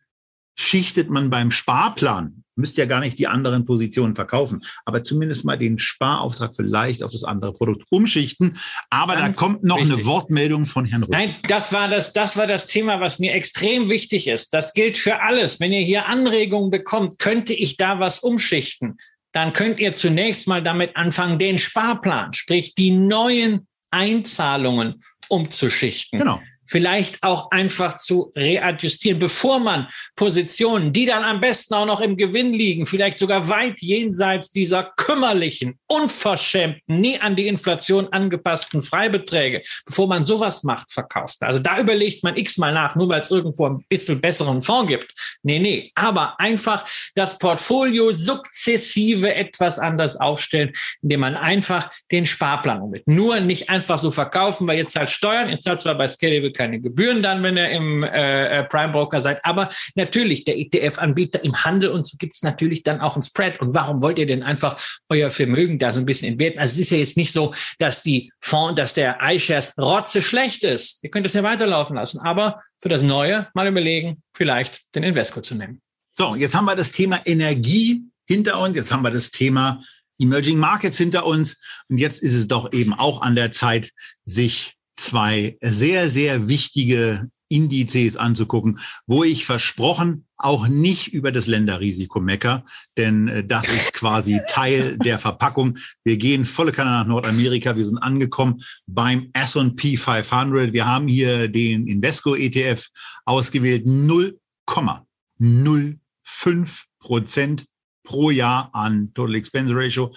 schichtet 0.55 1.09
man 1.09 1.29
beim 1.29 1.51
Sparplan 1.51 2.36
müsst 2.57 2.77
ja 2.77 2.85
gar 2.85 2.99
nicht 2.99 3.19
die 3.19 3.27
anderen 3.27 3.65
Positionen 3.65 4.15
verkaufen, 4.15 4.61
aber 4.85 5.03
zumindest 5.03 5.45
mal 5.45 5.57
den 5.57 5.79
Sparauftrag 5.79 6.55
vielleicht 6.55 7.03
auf 7.03 7.11
das 7.11 7.23
andere 7.23 7.53
Produkt 7.53 7.83
umschichten. 7.89 8.57
Aber 8.89 9.15
Ganz 9.15 9.37
da 9.37 9.45
kommt 9.45 9.63
noch 9.63 9.77
wichtig. 9.77 9.93
eine 9.93 10.05
Wortmeldung 10.05 10.65
von 10.65 10.85
Herrn 10.85 11.03
Rüth. 11.03 11.11
Nein, 11.11 11.35
das 11.47 11.71
war 11.71 11.87
das, 11.87 12.13
das 12.13 12.37
war 12.37 12.47
das 12.47 12.67
Thema, 12.67 12.99
was 12.99 13.19
mir 13.19 13.33
extrem 13.33 13.89
wichtig 13.89 14.27
ist. 14.27 14.53
Das 14.53 14.73
gilt 14.73 14.97
für 14.97 15.21
alles. 15.21 15.59
Wenn 15.59 15.73
ihr 15.73 15.81
hier 15.81 16.07
Anregungen 16.07 16.71
bekommt, 16.71 17.19
könnte 17.19 17.53
ich 17.53 17.77
da 17.77 17.99
was 17.99 18.19
umschichten? 18.19 18.97
Dann 19.31 19.53
könnt 19.53 19.79
ihr 19.79 19.93
zunächst 19.93 20.47
mal 20.47 20.63
damit 20.63 20.95
anfangen, 20.95 21.37
den 21.37 21.59
Sparplan, 21.59 22.33
sprich 22.33 22.73
die 22.75 22.91
neuen 22.91 23.67
Einzahlungen 23.91 25.03
umzuschichten. 25.29 26.19
Genau 26.19 26.41
vielleicht 26.67 27.23
auch 27.23 27.51
einfach 27.51 27.95
zu 27.95 28.31
readjustieren, 28.35 29.19
bevor 29.19 29.59
man 29.59 29.87
Positionen, 30.15 30.93
die 30.93 31.05
dann 31.05 31.23
am 31.23 31.39
besten 31.39 31.73
auch 31.73 31.85
noch 31.85 32.01
im 32.01 32.17
Gewinn 32.17 32.53
liegen, 32.53 32.85
vielleicht 32.85 33.17
sogar 33.17 33.47
weit 33.49 33.79
jenseits 33.79 34.51
dieser 34.51 34.83
kümmerlichen, 34.97 35.79
unverschämten, 35.87 36.81
nie 36.99 37.19
an 37.19 37.35
die 37.35 37.47
Inflation 37.47 38.07
angepassten 38.11 38.81
Freibeträge, 38.81 39.61
bevor 39.85 40.07
man 40.07 40.23
sowas 40.23 40.63
macht, 40.63 40.91
verkauft. 40.91 41.37
Also 41.41 41.59
da 41.59 41.79
überlegt 41.79 42.23
man 42.23 42.35
x-mal 42.35 42.73
nach, 42.73 42.95
nur 42.95 43.09
weil 43.09 43.21
es 43.21 43.31
irgendwo 43.31 43.67
ein 43.67 43.85
bisschen 43.89 44.21
besseren 44.21 44.61
Fonds 44.61 44.89
gibt. 44.89 45.13
Nee, 45.43 45.59
nee, 45.59 45.91
aber 45.95 46.39
einfach 46.39 46.85
das 47.15 47.37
Portfolio 47.37 48.11
sukzessive 48.11 49.33
etwas 49.33 49.79
anders 49.79 50.17
aufstellen, 50.17 50.73
indem 51.01 51.21
man 51.21 51.35
einfach 51.35 51.89
den 52.11 52.25
Sparplan 52.25 52.81
umgeht. 52.81 53.07
Nur 53.07 53.39
nicht 53.39 53.69
einfach 53.69 53.97
so 53.97 54.11
verkaufen, 54.11 54.67
weil 54.67 54.77
jetzt 54.77 54.93
zahlt 54.93 55.09
Steuern, 55.09 55.49
jetzt 55.49 55.63
zahlt 55.63 55.81
zwar 55.81 55.95
bei 55.95 56.07
Scalable 56.07 56.51
keine 56.57 56.81
Gebühren 56.81 57.21
dann, 57.21 57.43
wenn 57.43 57.55
ihr 57.55 57.69
im 57.69 58.03
äh, 58.03 58.59
äh, 58.59 58.63
Prime 58.63 58.91
Broker 58.91 59.21
seid. 59.21 59.39
Aber 59.45 59.69
natürlich, 59.95 60.43
der 60.43 60.57
ETF-Anbieter 60.57 61.43
im 61.43 61.63
Handel 61.63 61.89
und 61.91 62.07
so 62.07 62.17
gibt 62.17 62.35
es 62.35 62.43
natürlich 62.43 62.83
dann 62.83 62.99
auch 62.99 63.15
ein 63.15 63.21
Spread. 63.21 63.61
Und 63.61 63.73
warum 63.73 64.01
wollt 64.01 64.19
ihr 64.19 64.25
denn 64.25 64.43
einfach 64.43 64.81
euer 65.09 65.29
Vermögen 65.29 65.79
da 65.79 65.91
so 65.91 65.99
ein 65.99 66.05
bisschen 66.05 66.33
entwerten? 66.33 66.59
Also 66.59 66.73
es 66.73 66.79
ist 66.79 66.89
ja 66.89 66.97
jetzt 66.97 67.15
nicht 67.15 67.31
so, 67.31 67.53
dass 67.79 68.01
die 68.01 68.31
Fonds, 68.41 68.75
dass 68.75 68.93
der 68.93 69.19
iShares 69.21 69.73
rotze 69.77 70.21
schlecht 70.21 70.63
ist. 70.63 71.03
Ihr 71.03 71.11
könnt 71.11 71.25
es 71.25 71.33
ja 71.33 71.43
weiterlaufen 71.43 71.95
lassen. 71.95 72.19
Aber 72.19 72.61
für 72.79 72.89
das 72.89 73.03
Neue 73.03 73.47
mal 73.53 73.67
überlegen, 73.67 74.23
vielleicht 74.33 74.93
den 74.95 75.03
Invesco 75.03 75.41
zu 75.41 75.55
nehmen. 75.55 75.81
So, 76.17 76.35
jetzt 76.35 76.55
haben 76.55 76.65
wir 76.65 76.75
das 76.75 76.91
Thema 76.91 77.21
Energie 77.25 78.03
hinter 78.25 78.59
uns. 78.59 78.75
Jetzt 78.75 78.91
haben 78.91 79.03
wir 79.03 79.11
das 79.11 79.29
Thema 79.29 79.83
Emerging 80.19 80.57
Markets 80.57 80.97
hinter 80.97 81.25
uns. 81.25 81.57
Und 81.89 81.99
jetzt 81.99 82.23
ist 82.23 82.33
es 82.33 82.47
doch 82.47 82.73
eben 82.73 82.93
auch 82.93 83.21
an 83.21 83.35
der 83.35 83.51
Zeit, 83.51 83.91
sich 84.25 84.76
zwei 84.97 85.57
sehr, 85.61 86.09
sehr 86.09 86.47
wichtige 86.47 87.29
Indizes 87.49 88.17
anzugucken, 88.17 88.79
wo 89.05 89.23
ich 89.23 89.45
versprochen 89.45 90.25
auch 90.37 90.67
nicht 90.67 91.13
über 91.13 91.31
das 91.31 91.47
Länderrisiko 91.47 92.19
mecker, 92.19 92.65
denn 92.97 93.27
äh, 93.27 93.45
das 93.45 93.67
ist 93.69 93.93
quasi 93.93 94.41
Teil 94.49 94.97
der 94.97 95.19
Verpackung. 95.19 95.77
Wir 96.03 96.17
gehen 96.17 96.45
volle 96.45 96.71
Kanne 96.71 96.91
nach 96.91 97.07
Nordamerika. 97.07 97.75
Wir 97.75 97.85
sind 97.85 97.99
angekommen 97.99 98.61
beim 98.85 99.29
S&P 99.33 99.97
500. 99.97 100.73
Wir 100.73 100.85
haben 100.85 101.07
hier 101.07 101.47
den 101.47 101.87
Invesco 101.87 102.35
ETF 102.35 102.87
ausgewählt. 103.25 103.87
0,05 103.87 106.83
Prozent 106.99 107.65
pro 108.03 108.29
Jahr 108.29 108.69
an 108.73 109.13
Total 109.13 109.35
Expense 109.35 109.73
Ratio. 109.75 110.13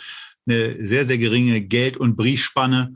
Eine 0.47 0.85
sehr, 0.85 1.07
sehr 1.07 1.19
geringe 1.19 1.61
Geld- 1.61 1.97
und 1.97 2.17
Briefspanne. 2.17 2.95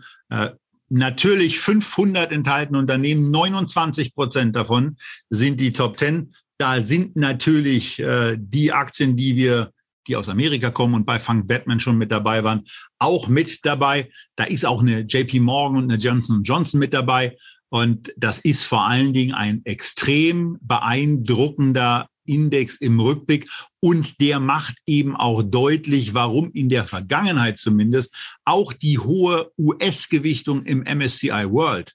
Natürlich 0.96 1.58
500 1.58 2.30
enthalten 2.30 2.76
Unternehmen, 2.76 3.32
29 3.32 4.14
Prozent 4.14 4.54
davon 4.54 4.96
sind 5.28 5.58
die 5.58 5.72
Top 5.72 5.98
10. 5.98 6.32
Da 6.56 6.80
sind 6.80 7.16
natürlich 7.16 7.98
äh, 7.98 8.36
die 8.38 8.70
Aktien, 8.70 9.16
die 9.16 9.34
wir, 9.34 9.72
die 10.06 10.14
aus 10.14 10.28
Amerika 10.28 10.70
kommen 10.70 10.94
und 10.94 11.04
bei 11.04 11.18
Funk 11.18 11.48
Batman 11.48 11.80
schon 11.80 11.98
mit 11.98 12.12
dabei 12.12 12.44
waren, 12.44 12.62
auch 13.00 13.26
mit 13.26 13.66
dabei. 13.66 14.08
Da 14.36 14.44
ist 14.44 14.64
auch 14.64 14.82
eine 14.82 15.00
JP 15.00 15.40
Morgan 15.40 15.78
und 15.78 15.90
eine 15.90 16.00
Johnson 16.00 16.44
Johnson 16.44 16.78
mit 16.78 16.92
dabei. 16.92 17.36
Und 17.70 18.14
das 18.16 18.38
ist 18.38 18.62
vor 18.62 18.86
allen 18.86 19.12
Dingen 19.12 19.34
ein 19.34 19.62
extrem 19.64 20.58
beeindruckender 20.60 22.06
Index 22.26 22.76
im 22.76 23.00
Rückblick. 23.00 23.48
Und 23.80 24.20
der 24.20 24.40
macht 24.40 24.76
eben 24.86 25.16
auch 25.16 25.42
deutlich, 25.42 26.14
warum 26.14 26.50
in 26.52 26.68
der 26.68 26.84
Vergangenheit 26.84 27.58
zumindest 27.58 28.36
auch 28.44 28.72
die 28.72 28.98
hohe 28.98 29.50
US-Gewichtung 29.58 30.62
im 30.62 30.80
MSCI 30.80 31.50
World 31.50 31.94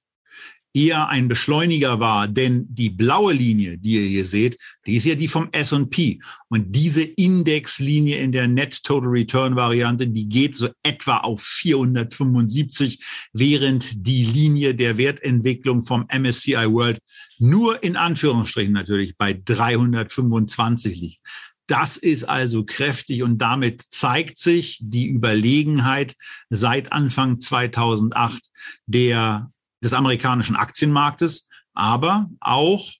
eher 0.73 1.09
ein 1.09 1.27
Beschleuniger 1.27 1.99
war, 1.99 2.27
denn 2.27 2.67
die 2.69 2.89
blaue 2.89 3.33
Linie, 3.33 3.77
die 3.77 3.95
ihr 3.95 4.07
hier 4.07 4.25
seht, 4.25 4.57
die 4.85 4.95
ist 4.95 5.05
ja 5.05 5.15
die 5.15 5.27
vom 5.27 5.49
S&P 5.51 6.19
und 6.47 6.75
diese 6.75 7.01
Indexlinie 7.01 8.17
in 8.17 8.31
der 8.31 8.47
Net 8.47 8.83
Total 8.83 9.09
Return 9.09 9.55
Variante, 9.55 10.07
die 10.07 10.29
geht 10.29 10.55
so 10.55 10.69
etwa 10.83 11.17
auf 11.17 11.41
475, 11.41 13.03
während 13.33 14.05
die 14.07 14.25
Linie 14.25 14.75
der 14.75 14.97
Wertentwicklung 14.97 15.81
vom 15.81 16.05
MSCI 16.11 16.71
World 16.71 16.99
nur 17.39 17.83
in 17.83 17.95
Anführungsstrichen 17.95 18.73
natürlich 18.73 19.17
bei 19.17 19.33
325 19.33 20.99
liegt. 20.99 21.21
Das 21.67 21.97
ist 21.97 22.23
also 22.23 22.65
kräftig 22.65 23.21
und 23.21 23.37
damit 23.37 23.83
zeigt 23.89 24.39
sich 24.39 24.79
die 24.81 25.07
Überlegenheit 25.07 26.15
seit 26.49 26.91
Anfang 26.91 27.39
2008 27.39 28.41
der 28.87 29.51
des 29.83 29.93
amerikanischen 29.93 30.55
Aktienmarktes, 30.55 31.47
aber 31.73 32.29
auch 32.39 32.91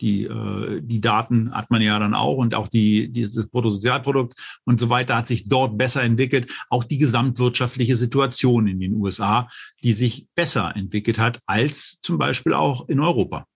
die, 0.00 0.24
äh, 0.24 0.80
die 0.82 1.00
Daten 1.00 1.54
hat 1.54 1.70
man 1.70 1.80
ja 1.80 1.98
dann 1.98 2.14
auch 2.14 2.36
und 2.36 2.54
auch 2.54 2.68
die, 2.68 3.12
dieses 3.12 3.46
Bruttosozialprodukt 3.46 4.34
und 4.64 4.80
so 4.80 4.90
weiter 4.90 5.16
hat 5.16 5.28
sich 5.28 5.48
dort 5.48 5.78
besser 5.78 6.02
entwickelt. 6.02 6.52
Auch 6.68 6.84
die 6.84 6.98
gesamtwirtschaftliche 6.98 7.96
Situation 7.96 8.66
in 8.66 8.80
den 8.80 8.94
USA, 8.94 9.48
die 9.82 9.92
sich 9.92 10.26
besser 10.34 10.74
entwickelt 10.76 11.18
hat 11.18 11.40
als 11.46 12.00
zum 12.02 12.18
Beispiel 12.18 12.54
auch 12.54 12.88
in 12.88 13.00
Europa. 13.00 13.46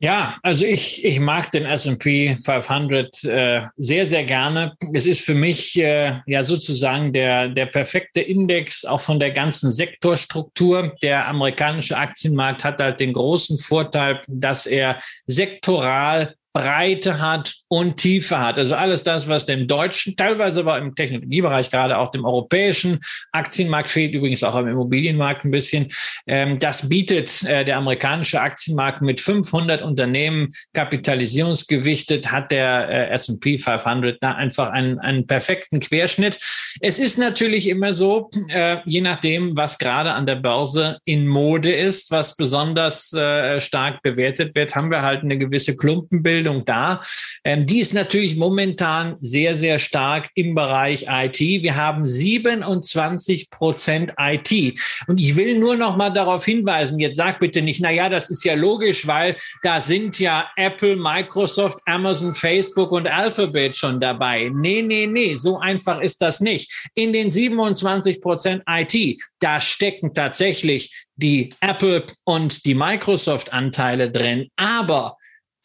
Ja, 0.00 0.36
also 0.42 0.66
ich, 0.66 1.04
ich 1.04 1.20
mag 1.20 1.50
den 1.52 1.64
S&P 1.64 2.36
500 2.36 3.24
äh, 3.24 3.62
sehr, 3.76 4.04
sehr 4.04 4.24
gerne. 4.24 4.74
Es 4.92 5.06
ist 5.06 5.20
für 5.20 5.34
mich 5.34 5.78
äh, 5.78 6.20
ja 6.26 6.42
sozusagen 6.42 7.12
der, 7.12 7.48
der 7.48 7.66
perfekte 7.66 8.20
Index, 8.20 8.84
auch 8.84 9.00
von 9.00 9.18
der 9.18 9.30
ganzen 9.30 9.70
Sektorstruktur. 9.70 10.94
Der 11.02 11.28
amerikanische 11.28 11.96
Aktienmarkt 11.96 12.64
hat 12.64 12.80
halt 12.80 13.00
den 13.00 13.12
großen 13.12 13.56
Vorteil, 13.56 14.20
dass 14.28 14.66
er 14.66 14.98
sektoral 15.26 16.34
Breite 16.54 17.20
hat 17.20 17.52
und 17.66 17.96
Tiefe 17.96 18.38
hat. 18.38 18.58
Also 18.58 18.76
alles 18.76 19.02
das, 19.02 19.28
was 19.28 19.44
dem 19.44 19.66
deutschen, 19.66 20.14
teilweise 20.14 20.60
aber 20.60 20.78
im 20.78 20.94
Technologiebereich, 20.94 21.68
gerade 21.68 21.98
auch 21.98 22.12
dem 22.12 22.24
europäischen 22.24 23.00
Aktienmarkt 23.32 23.88
fehlt, 23.88 24.14
übrigens 24.14 24.44
auch 24.44 24.54
im 24.54 24.68
Immobilienmarkt 24.68 25.44
ein 25.44 25.50
bisschen. 25.50 25.88
Ähm, 26.28 26.60
das 26.60 26.88
bietet 26.88 27.42
äh, 27.42 27.64
der 27.64 27.76
amerikanische 27.76 28.40
Aktienmarkt 28.40 29.02
mit 29.02 29.20
500 29.20 29.82
Unternehmen 29.82 30.48
kapitalisierungsgewichtet, 30.74 32.30
hat 32.30 32.52
der 32.52 32.88
äh, 32.88 33.10
S&P 33.10 33.58
500 33.58 34.22
da 34.22 34.32
einfach 34.32 34.70
einen, 34.70 35.00
einen 35.00 35.26
perfekten 35.26 35.80
Querschnitt. 35.80 36.38
Es 36.80 37.00
ist 37.00 37.18
natürlich 37.18 37.68
immer 37.68 37.94
so, 37.94 38.30
äh, 38.48 38.76
je 38.84 39.00
nachdem, 39.00 39.56
was 39.56 39.78
gerade 39.78 40.12
an 40.12 40.24
der 40.24 40.36
Börse 40.36 40.98
in 41.04 41.26
Mode 41.26 41.72
ist, 41.72 42.12
was 42.12 42.36
besonders 42.36 43.12
äh, 43.12 43.58
stark 43.58 44.02
bewertet 44.02 44.54
wird, 44.54 44.76
haben 44.76 44.92
wir 44.92 45.02
halt 45.02 45.22
eine 45.22 45.36
gewisse 45.36 45.76
Klumpenbildung 45.76 46.43
da. 46.44 47.00
Ähm, 47.44 47.66
die 47.66 47.80
ist 47.80 47.94
natürlich 47.94 48.36
momentan 48.36 49.16
sehr, 49.20 49.54
sehr 49.54 49.78
stark 49.78 50.30
im 50.34 50.54
Bereich 50.54 51.06
IT. 51.08 51.40
Wir 51.40 51.76
haben 51.76 52.04
27 52.04 53.50
Prozent 53.50 54.12
IT. 54.18 54.78
Und 55.06 55.20
ich 55.20 55.36
will 55.36 55.58
nur 55.58 55.76
noch 55.76 55.96
mal 55.96 56.10
darauf 56.10 56.44
hinweisen, 56.44 56.98
jetzt 56.98 57.16
sag 57.16 57.40
bitte 57.40 57.62
nicht, 57.62 57.80
na 57.80 57.90
ja, 57.90 58.08
das 58.08 58.30
ist 58.30 58.44
ja 58.44 58.54
logisch, 58.54 59.06
weil 59.06 59.36
da 59.62 59.80
sind 59.80 60.18
ja 60.18 60.48
Apple, 60.56 60.96
Microsoft, 60.96 61.78
Amazon, 61.86 62.34
Facebook 62.34 62.92
und 62.92 63.06
Alphabet 63.06 63.76
schon 63.76 64.00
dabei. 64.00 64.50
Nee, 64.52 64.82
nee, 64.82 65.06
nee, 65.06 65.34
so 65.34 65.58
einfach 65.58 66.00
ist 66.00 66.20
das 66.20 66.40
nicht. 66.40 66.90
In 66.94 67.12
den 67.12 67.30
27 67.30 68.20
Prozent 68.20 68.62
IT, 68.68 69.20
da 69.40 69.60
stecken 69.60 70.14
tatsächlich 70.14 71.06
die 71.16 71.54
Apple 71.60 72.04
und 72.24 72.64
die 72.64 72.74
Microsoft-Anteile 72.74 74.10
drin, 74.10 74.48
aber 74.56 75.16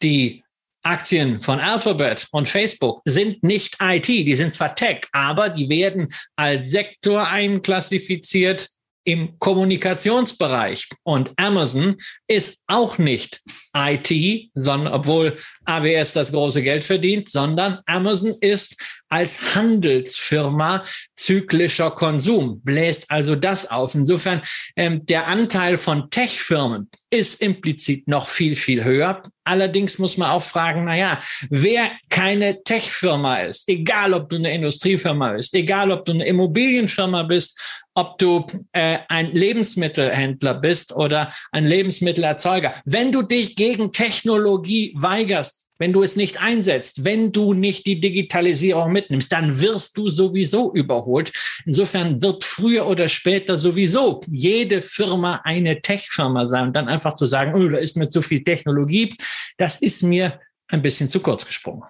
die 0.02 0.44
Aktien 0.82 1.40
von 1.40 1.60
Alphabet 1.60 2.26
und 2.32 2.48
Facebook 2.48 3.02
sind 3.04 3.42
nicht 3.42 3.76
IT, 3.80 4.08
die 4.08 4.34
sind 4.34 4.54
zwar 4.54 4.74
Tech, 4.74 5.06
aber 5.12 5.48
die 5.48 5.68
werden 5.68 6.08
als 6.36 6.70
Sektor 6.70 7.28
einklassifiziert 7.28 8.68
im 9.04 9.38
Kommunikationsbereich. 9.38 10.88
Und 11.02 11.32
Amazon 11.36 11.96
ist 12.26 12.62
auch 12.66 12.98
nicht 12.98 13.42
IT, 13.74 14.50
sondern 14.54 14.92
obwohl 14.92 15.36
AWS 15.64 16.12
das 16.12 16.32
große 16.32 16.62
Geld 16.62 16.84
verdient, 16.84 17.28
sondern 17.28 17.80
Amazon 17.86 18.34
ist 18.40 18.99
als 19.10 19.54
Handelsfirma 19.54 20.84
zyklischer 21.16 21.90
Konsum, 21.90 22.60
bläst 22.62 23.10
also 23.10 23.36
das 23.36 23.70
auf. 23.70 23.94
Insofern, 23.94 24.40
ähm, 24.76 25.04
der 25.04 25.26
Anteil 25.26 25.76
von 25.76 26.08
Tech-Firmen 26.10 26.88
ist 27.10 27.42
implizit 27.42 28.06
noch 28.08 28.28
viel, 28.28 28.54
viel 28.54 28.84
höher. 28.84 29.22
Allerdings 29.44 29.98
muss 29.98 30.16
man 30.16 30.30
auch 30.30 30.44
fragen, 30.44 30.84
na 30.84 30.96
ja, 30.96 31.18
wer 31.48 31.90
keine 32.08 32.62
Tech-Firma 32.62 33.38
ist, 33.40 33.68
egal 33.68 34.14
ob 34.14 34.28
du 34.28 34.36
eine 34.36 34.54
Industriefirma 34.54 35.32
bist, 35.32 35.54
egal 35.54 35.90
ob 35.90 36.04
du 36.04 36.12
eine 36.12 36.26
Immobilienfirma 36.26 37.24
bist, 37.24 37.60
ob 37.94 38.16
du 38.18 38.46
äh, 38.72 38.98
ein 39.08 39.32
Lebensmittelhändler 39.32 40.54
bist 40.54 40.92
oder 40.92 41.32
ein 41.50 41.66
Lebensmittelerzeuger, 41.66 42.74
wenn 42.84 43.10
du 43.10 43.22
dich 43.22 43.56
gegen 43.56 43.92
Technologie 43.92 44.94
weigerst, 44.96 45.66
wenn 45.80 45.94
du 45.94 46.02
es 46.02 46.14
nicht 46.14 46.40
einsetzt, 46.40 47.04
wenn 47.04 47.32
du 47.32 47.54
nicht 47.54 47.86
die 47.86 48.00
Digitalisierung 48.00 48.92
mitnimmst, 48.92 49.32
dann 49.32 49.60
wirst 49.60 49.96
du 49.96 50.08
sowieso 50.08 50.72
überholt. 50.74 51.32
Insofern 51.64 52.20
wird 52.20 52.44
früher 52.44 52.86
oder 52.86 53.08
später 53.08 53.56
sowieso 53.56 54.20
jede 54.28 54.82
Firma 54.82 55.40
eine 55.42 55.80
Tech-Firma 55.80 56.44
sein. 56.44 56.68
Und 56.68 56.76
dann 56.76 56.88
einfach 56.88 57.14
zu 57.14 57.24
sagen, 57.24 57.54
oh, 57.54 57.66
da 57.66 57.78
ist 57.78 57.96
mir 57.96 58.10
zu 58.10 58.20
viel 58.20 58.44
Technologie, 58.44 59.14
das 59.56 59.80
ist 59.80 60.02
mir 60.02 60.38
ein 60.68 60.82
bisschen 60.82 61.08
zu 61.08 61.20
kurz 61.20 61.46
gesprungen. 61.46 61.82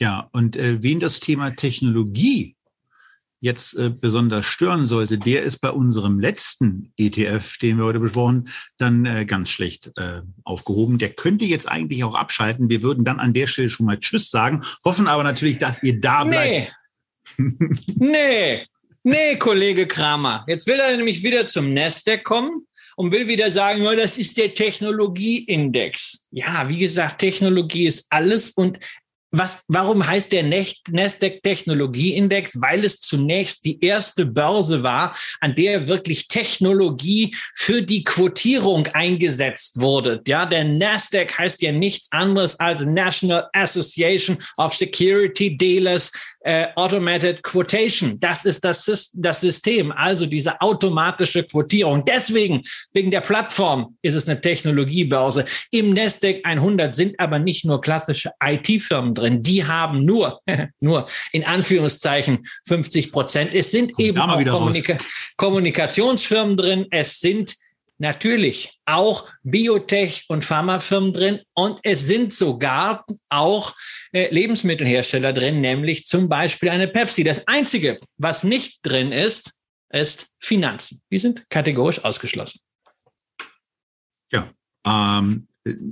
Ja, 0.00 0.28
und 0.32 0.56
äh, 0.56 0.82
wen 0.82 0.98
das 0.98 1.20
Thema 1.20 1.50
Technologie 1.50 2.56
jetzt 3.44 3.74
äh, 3.74 3.90
besonders 3.90 4.46
stören 4.46 4.86
sollte, 4.86 5.18
der 5.18 5.42
ist 5.42 5.58
bei 5.58 5.70
unserem 5.70 6.18
letzten 6.18 6.92
ETF, 6.96 7.58
den 7.58 7.76
wir 7.76 7.84
heute 7.84 8.00
besprochen, 8.00 8.48
dann 8.78 9.04
äh, 9.04 9.26
ganz 9.26 9.50
schlecht 9.50 9.92
äh, 9.96 10.22
aufgehoben. 10.44 10.96
Der 10.96 11.10
könnte 11.10 11.44
jetzt 11.44 11.68
eigentlich 11.68 12.02
auch 12.04 12.14
abschalten. 12.14 12.70
Wir 12.70 12.82
würden 12.82 13.04
dann 13.04 13.20
an 13.20 13.34
der 13.34 13.46
Stelle 13.46 13.68
schon 13.68 13.84
mal 13.84 14.00
Tschüss 14.00 14.30
sagen, 14.30 14.64
hoffen 14.82 15.06
aber 15.06 15.22
natürlich, 15.22 15.58
dass 15.58 15.82
ihr 15.82 16.00
da 16.00 16.24
bleibt. 16.24 16.72
Nee. 17.36 17.84
nee. 17.96 18.66
Nee, 19.02 19.36
Kollege 19.36 19.86
Kramer. 19.86 20.42
Jetzt 20.46 20.66
will 20.66 20.80
er 20.80 20.96
nämlich 20.96 21.22
wieder 21.22 21.46
zum 21.46 21.74
Nasdaq 21.74 22.24
kommen 22.24 22.66
und 22.96 23.12
will 23.12 23.28
wieder 23.28 23.50
sagen, 23.50 23.82
ja, 23.82 23.94
das 23.94 24.16
ist 24.16 24.38
der 24.38 24.54
Technologieindex. 24.54 26.28
Ja, 26.30 26.66
wie 26.66 26.78
gesagt, 26.78 27.18
Technologie 27.18 27.86
ist 27.86 28.06
alles 28.08 28.52
und 28.52 28.78
was, 29.38 29.64
warum 29.68 30.06
heißt 30.06 30.32
der 30.32 30.44
Nasdaq 30.44 31.42
Technologieindex? 31.42 32.60
Weil 32.60 32.84
es 32.84 33.00
zunächst 33.00 33.64
die 33.64 33.82
erste 33.84 34.26
Börse 34.26 34.82
war, 34.82 35.16
an 35.40 35.54
der 35.54 35.88
wirklich 35.88 36.28
Technologie 36.28 37.34
für 37.54 37.82
die 37.82 38.04
Quotierung 38.04 38.86
eingesetzt 38.88 39.80
wurde. 39.80 40.22
Ja, 40.26 40.46
der 40.46 40.64
Nasdaq 40.64 41.38
heißt 41.38 41.62
ja 41.62 41.72
nichts 41.72 42.10
anderes 42.12 42.58
als 42.60 42.84
National 42.84 43.48
Association 43.52 44.38
of 44.56 44.74
Security 44.74 45.56
Dealers 45.56 46.12
äh, 46.40 46.66
Automated 46.76 47.42
Quotation. 47.42 48.20
Das 48.20 48.44
ist 48.44 48.64
das, 48.64 49.10
das 49.14 49.40
System, 49.40 49.92
also 49.92 50.26
diese 50.26 50.60
automatische 50.60 51.42
Quotierung. 51.42 52.04
Deswegen, 52.04 52.62
wegen 52.92 53.10
der 53.10 53.22
Plattform, 53.22 53.96
ist 54.02 54.14
es 54.14 54.28
eine 54.28 54.40
Technologiebörse. 54.40 55.44
Im 55.70 55.94
Nasdaq 55.94 56.40
100 56.44 56.94
sind 56.94 57.18
aber 57.18 57.38
nicht 57.38 57.64
nur 57.64 57.80
klassische 57.80 58.30
IT-Firmen 58.42 59.14
drin. 59.14 59.23
Die 59.30 59.64
haben 59.64 60.04
nur, 60.04 60.40
nur 60.80 61.06
in 61.32 61.44
Anführungszeichen 61.44 62.46
50 62.66 63.12
Prozent. 63.12 63.54
Es 63.54 63.70
sind 63.70 63.94
Kommt 63.94 64.06
eben 64.06 64.18
auch 64.18 64.44
Kommunika 64.44 64.98
Kommunikationsfirmen 65.36 66.56
drin. 66.56 66.86
Es 66.90 67.20
sind 67.20 67.56
natürlich 67.98 68.80
auch 68.84 69.28
Biotech- 69.44 70.24
und 70.28 70.44
Pharmafirmen 70.44 71.12
drin 71.12 71.40
und 71.54 71.78
es 71.82 72.06
sind 72.06 72.32
sogar 72.32 73.04
auch 73.28 73.74
äh, 74.12 74.32
Lebensmittelhersteller 74.32 75.32
drin, 75.32 75.60
nämlich 75.60 76.04
zum 76.04 76.28
Beispiel 76.28 76.70
eine 76.70 76.88
Pepsi. 76.88 77.24
Das 77.24 77.46
Einzige, 77.46 78.00
was 78.16 78.44
nicht 78.44 78.80
drin 78.82 79.12
ist, 79.12 79.54
ist 79.90 80.28
Finanzen. 80.40 81.00
Die 81.10 81.18
sind 81.18 81.48
kategorisch 81.50 82.04
ausgeschlossen. 82.04 82.60
Ja, 84.30 84.50
ähm, 84.86 85.46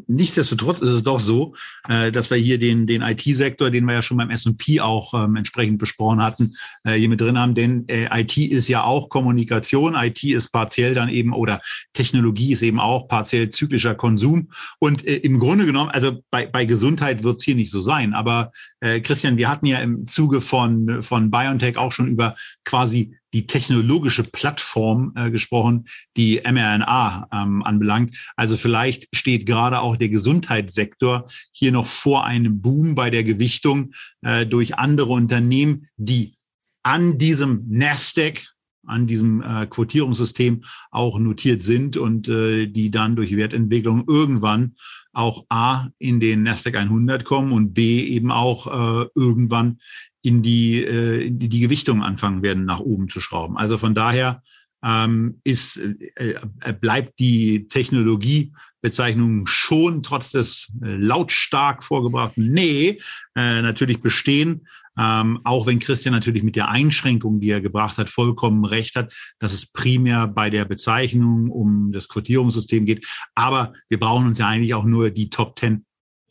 Nichtsdestotrotz 0.06 0.82
ist 0.82 0.90
es 0.90 1.02
doch 1.02 1.18
so, 1.18 1.54
äh, 1.88 2.12
dass 2.12 2.30
wir 2.30 2.36
hier 2.36 2.58
den, 2.58 2.86
den 2.86 3.00
IT-Sektor, 3.00 3.70
den 3.70 3.86
wir 3.86 3.94
ja 3.94 4.02
schon 4.02 4.18
beim 4.18 4.28
S&P 4.28 4.80
auch 4.80 5.14
ähm, 5.14 5.36
entsprechend 5.36 5.78
besprochen 5.78 6.22
hatten, 6.22 6.52
äh, 6.84 6.94
hier 6.94 7.08
mit 7.08 7.20
drin 7.20 7.38
haben. 7.38 7.54
Denn 7.54 7.88
äh, 7.88 8.08
IT 8.20 8.36
ist 8.36 8.68
ja 8.68 8.84
auch 8.84 9.08
Kommunikation, 9.08 9.94
IT 9.94 10.22
ist 10.24 10.50
partiell 10.50 10.94
dann 10.94 11.08
eben 11.08 11.32
oder 11.32 11.62
Technologie 11.94 12.52
ist 12.52 12.62
eben 12.62 12.80
auch 12.80 13.08
partiell 13.08 13.50
zyklischer 13.50 13.94
Konsum. 13.94 14.50
Und 14.78 15.04
im 15.04 15.38
Grunde 15.38 15.64
genommen, 15.64 15.90
also 15.90 16.22
bei, 16.30 16.46
bei 16.46 16.66
Gesundheit 16.66 17.22
wird 17.22 17.38
es 17.38 17.44
hier 17.44 17.54
nicht 17.54 17.70
so 17.70 17.80
sein. 17.80 18.12
Aber 18.14 18.52
Christian, 18.80 19.36
wir 19.36 19.48
hatten 19.48 19.66
ja 19.66 19.78
im 19.78 20.06
Zuge 20.06 20.40
von, 20.40 21.02
von 21.02 21.30
BioNTech 21.30 21.76
auch 21.76 21.92
schon 21.92 22.08
über 22.08 22.36
quasi 22.64 23.14
die 23.32 23.46
technologische 23.46 24.24
Plattform 24.24 25.12
äh, 25.16 25.30
gesprochen, 25.30 25.88
die 26.16 26.40
mRNA 26.44 27.28
ähm, 27.32 27.62
anbelangt. 27.62 28.16
Also 28.36 28.56
vielleicht 28.56 29.08
steht 29.14 29.46
gerade 29.46 29.80
auch 29.80 29.96
der 29.96 30.08
Gesundheitssektor 30.08 31.28
hier 31.52 31.72
noch 31.72 31.86
vor 31.86 32.24
einem 32.24 32.60
Boom 32.60 32.94
bei 32.94 33.10
der 33.10 33.24
Gewichtung 33.24 33.92
äh, 34.22 34.46
durch 34.46 34.76
andere 34.76 35.12
Unternehmen, 35.12 35.88
die 35.96 36.34
an 36.82 37.18
diesem 37.18 37.64
Nasdaq, 37.68 38.52
an 38.86 39.06
diesem 39.06 39.42
äh, 39.42 39.66
Quotierungssystem 39.66 40.64
auch 40.90 41.18
notiert 41.18 41.62
sind 41.62 41.96
und 41.96 42.28
äh, 42.28 42.66
die 42.66 42.90
dann 42.90 43.16
durch 43.16 43.36
Wertentwicklung 43.36 44.04
irgendwann 44.08 44.74
auch 45.12 45.44
A 45.50 45.88
in 45.98 46.20
den 46.20 46.42
Nasdaq 46.42 46.74
100 46.74 47.24
kommen 47.24 47.52
und 47.52 47.74
B 47.74 48.02
eben 48.04 48.32
auch 48.32 48.66
äh, 48.66 49.06
irgendwann 49.14 49.78
in 50.22 50.42
die, 50.42 50.82
äh, 50.82 51.30
die 51.30 51.60
Gewichtung 51.60 52.02
anfangen 52.02 52.42
werden, 52.42 52.64
nach 52.64 52.80
oben 52.80 53.08
zu 53.08 53.20
schrauben. 53.20 53.56
Also 53.56 53.76
von 53.76 53.94
daher 53.94 54.42
ähm, 54.84 55.40
ist, 55.44 55.78
äh, 56.16 56.34
äh, 56.60 56.72
bleibt 56.72 57.18
die 57.18 57.68
Technologiebezeichnung 57.68 59.46
schon 59.46 60.02
trotz 60.02 60.32
des 60.32 60.72
äh, 60.82 60.96
lautstark 60.96 61.84
vorgebrachten 61.84 62.50
Nee 62.50 62.98
äh, 63.36 63.62
natürlich 63.62 64.00
bestehen. 64.00 64.66
Ähm, 64.98 65.40
auch 65.44 65.66
wenn 65.66 65.78
Christian 65.78 66.12
natürlich 66.12 66.42
mit 66.42 66.56
der 66.56 66.68
Einschränkung, 66.68 67.40
die 67.40 67.50
er 67.50 67.62
gebracht 67.62 67.96
hat, 67.96 68.10
vollkommen 68.10 68.64
recht 68.64 68.94
hat, 68.96 69.14
dass 69.38 69.52
es 69.52 69.66
primär 69.66 70.26
bei 70.26 70.50
der 70.50 70.66
Bezeichnung 70.66 71.50
um 71.50 71.92
das 71.92 72.08
Quotierungssystem 72.08 72.84
geht. 72.84 73.06
Aber 73.34 73.72
wir 73.88 73.98
brauchen 73.98 74.26
uns 74.26 74.38
ja 74.38 74.48
eigentlich 74.48 74.74
auch 74.74 74.84
nur 74.84 75.10
die 75.10 75.30
Top 75.30 75.56
Ten 75.56 75.86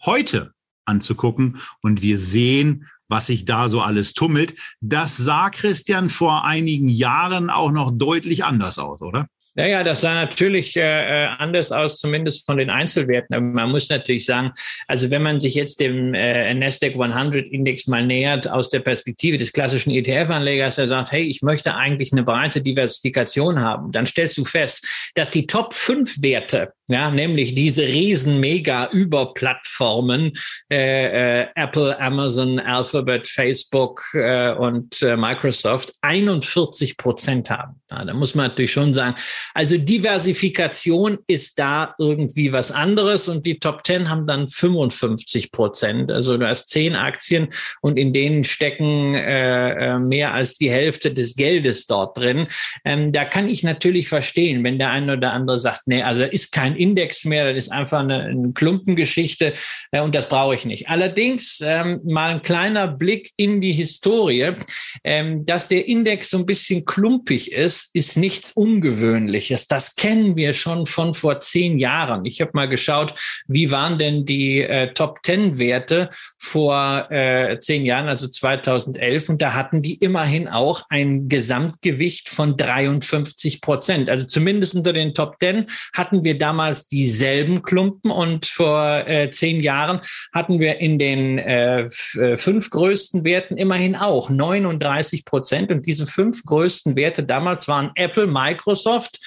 heute 0.05 0.53
anzugucken. 0.85 1.57
Und 1.81 2.01
wir 2.01 2.19
sehen, 2.19 2.87
was 3.12 3.28
sich 3.28 3.45
da 3.45 3.70
so 3.70 3.82
alles 3.82 4.14
tummelt. 4.14 4.55
Das 4.80 5.18
sah 5.18 5.49
Christian 5.49 6.09
vor 6.09 6.45
einigen 6.45 6.88
Jahren 6.89 7.49
auch 7.49 7.72
noch 7.72 7.91
deutlich 7.93 8.45
anders 8.45 8.80
aus, 8.80 9.01
oder? 9.01 9.28
Naja, 9.53 9.84
das 9.84 9.99
sah 9.99 10.14
natürlich 10.14 10.78
äh, 10.78 10.82
äh, 11.26 11.28
anders 11.38 11.74
aus, 11.74 11.99
zumindest 11.99 12.45
von 12.45 12.57
den 12.57 12.70
Einzelwerten. 12.70 13.36
Aber 13.36 13.45
man 13.45 13.70
muss 13.70 13.89
natürlich 13.89 14.26
sagen, 14.26 14.51
also 14.88 15.12
wenn 15.12 15.24
man 15.24 15.41
sich 15.41 15.55
jetzt 15.55 15.82
dem 15.82 16.14
äh, 16.14 16.53
Nasdaq 16.53 16.93
100 16.93 17.47
Index 17.47 17.88
mal 17.88 18.05
nähert 18.05 18.49
aus 18.49 18.70
der 18.70 18.80
Perspektive 18.80 19.38
des 19.38 19.51
klassischen 19.51 19.91
ETF-Anlegers, 19.91 20.78
der 20.78 20.88
sagt, 20.88 21.12
hey, 21.12 21.24
ich 21.24 21.41
möchte 21.41 21.76
eigentlich 21.76 22.14
eine 22.14 22.24
breite 22.24 22.62
Diversifikation 22.62 23.59
haben, 23.59 23.91
dann 23.91 24.05
stellst 24.05 24.38
du 24.38 24.45
fest, 24.45 24.88
dass 25.16 25.30
die 25.30 25.47
Top 25.47 25.74
5 25.74 26.22
Werte 26.22 26.72
ja, 26.91 27.11
nämlich 27.11 27.55
diese 27.55 27.83
riesen 27.83 28.39
mega 28.39 28.89
Überplattformen 28.91 30.31
äh, 30.71 31.41
äh, 31.41 31.47
Apple, 31.55 31.99
Amazon, 31.99 32.59
Alphabet, 32.59 33.27
Facebook 33.27 34.03
äh, 34.13 34.51
und 34.53 35.01
äh, 35.01 35.17
Microsoft 35.17 35.93
41 36.01 36.97
Prozent 36.97 37.49
haben. 37.49 37.81
Ja, 37.89 38.05
da 38.05 38.13
muss 38.13 38.35
man 38.35 38.47
natürlich 38.47 38.71
schon 38.71 38.93
sagen, 38.93 39.15
also 39.53 39.77
Diversifikation 39.77 41.17
ist 41.27 41.59
da 41.59 41.93
irgendwie 41.97 42.53
was 42.53 42.71
anderes 42.71 43.27
und 43.27 43.45
die 43.45 43.59
Top 43.59 43.85
10 43.85 44.09
haben 44.09 44.25
dann 44.27 44.47
55 44.47 45.51
Prozent. 45.51 46.11
Also 46.11 46.37
du 46.37 46.47
hast 46.47 46.69
zehn 46.69 46.95
Aktien 46.95 47.49
und 47.81 47.97
in 47.97 48.13
denen 48.13 48.43
stecken 48.43 49.15
äh, 49.15 49.95
äh, 49.95 49.99
mehr 49.99 50.33
als 50.33 50.55
die 50.55 50.71
Hälfte 50.71 51.13
des 51.13 51.35
Geldes 51.35 51.85
dort 51.85 52.17
drin. 52.17 52.47
Ähm, 52.85 53.11
da 53.11 53.25
kann 53.25 53.49
ich 53.49 53.63
natürlich 53.63 54.07
verstehen, 54.07 54.63
wenn 54.63 54.79
der 54.79 54.91
eine 54.91 55.13
oder 55.13 55.33
andere 55.33 55.59
sagt, 55.59 55.81
nee, 55.85 56.01
also 56.01 56.23
ist 56.23 56.51
kein 56.51 56.75
Index 56.82 57.25
mehr, 57.25 57.53
das 57.53 57.65
ist 57.65 57.71
einfach 57.71 57.99
eine, 57.99 58.23
eine 58.23 58.51
Klumpengeschichte 58.51 59.53
äh, 59.91 60.01
und 60.01 60.15
das 60.15 60.27
brauche 60.27 60.55
ich 60.55 60.65
nicht. 60.65 60.89
Allerdings 60.89 61.61
ähm, 61.63 62.01
mal 62.03 62.32
ein 62.32 62.41
kleiner 62.41 62.88
Blick 62.88 63.32
in 63.38 63.61
die 63.61 63.73
Historie. 63.73 64.55
Ähm, 65.03 65.45
dass 65.45 65.67
der 65.67 65.88
Index 65.88 66.29
so 66.29 66.38
ein 66.38 66.45
bisschen 66.45 66.86
klumpig 66.86 67.51
ist, 67.51 67.89
ist 67.93 68.17
nichts 68.17 68.51
Ungewöhnliches. 68.51 69.67
Das 69.67 69.95
kennen 69.95 70.36
wir 70.36 70.53
schon 70.53 70.86
von 70.86 71.13
vor 71.13 71.39
zehn 71.39 71.79
Jahren. 71.79 72.25
Ich 72.25 72.41
habe 72.41 72.51
mal 72.53 72.67
geschaut, 72.67 73.13
wie 73.47 73.71
waren 73.71 73.97
denn 73.97 74.25
die 74.25 74.61
äh, 74.61 74.93
Top 74.93 75.23
Ten 75.23 75.57
Werte 75.57 76.09
vor 76.38 77.11
äh, 77.11 77.59
zehn 77.59 77.86
Jahren, 77.86 78.07
also 78.07 78.27
2011, 78.27 79.29
und 79.29 79.41
da 79.41 79.53
hatten 79.53 79.82
die 79.82 79.95
immerhin 79.95 80.47
auch 80.47 80.86
ein 80.89 81.27
Gesamtgewicht 81.27 82.29
von 82.29 82.57
53 82.57 83.61
Prozent. 83.61 84.09
Also 84.09 84.25
zumindest 84.25 84.75
unter 84.75 84.93
den 84.93 85.13
Top 85.13 85.39
Ten 85.39 85.65
hatten 85.93 86.23
wir 86.23 86.38
damals 86.38 86.70
damals 86.72 86.88
dieselben 86.88 87.61
Klumpen 87.61 88.11
und 88.11 88.45
vor 88.45 89.07
äh, 89.07 89.30
zehn 89.30 89.61
Jahren 89.61 89.99
hatten 90.34 90.59
wir 90.59 90.80
in 90.80 90.97
den 90.97 91.38
äh, 91.38 91.82
äh 91.82 92.38
fünf 92.38 92.69
größten 92.69 93.24
Werten 93.24 93.57
immerhin 93.57 93.95
auch 93.95 94.30
39 94.30 95.26
Prozent. 95.26 95.72
Und 95.72 95.86
diese 95.86 96.05
fünf 96.05 96.43
größten 96.45 96.95
Werte 96.95 97.24
damals 97.24 97.67
waren 97.67 97.91
Apple, 97.95 98.28
Microsoft, 98.28 99.19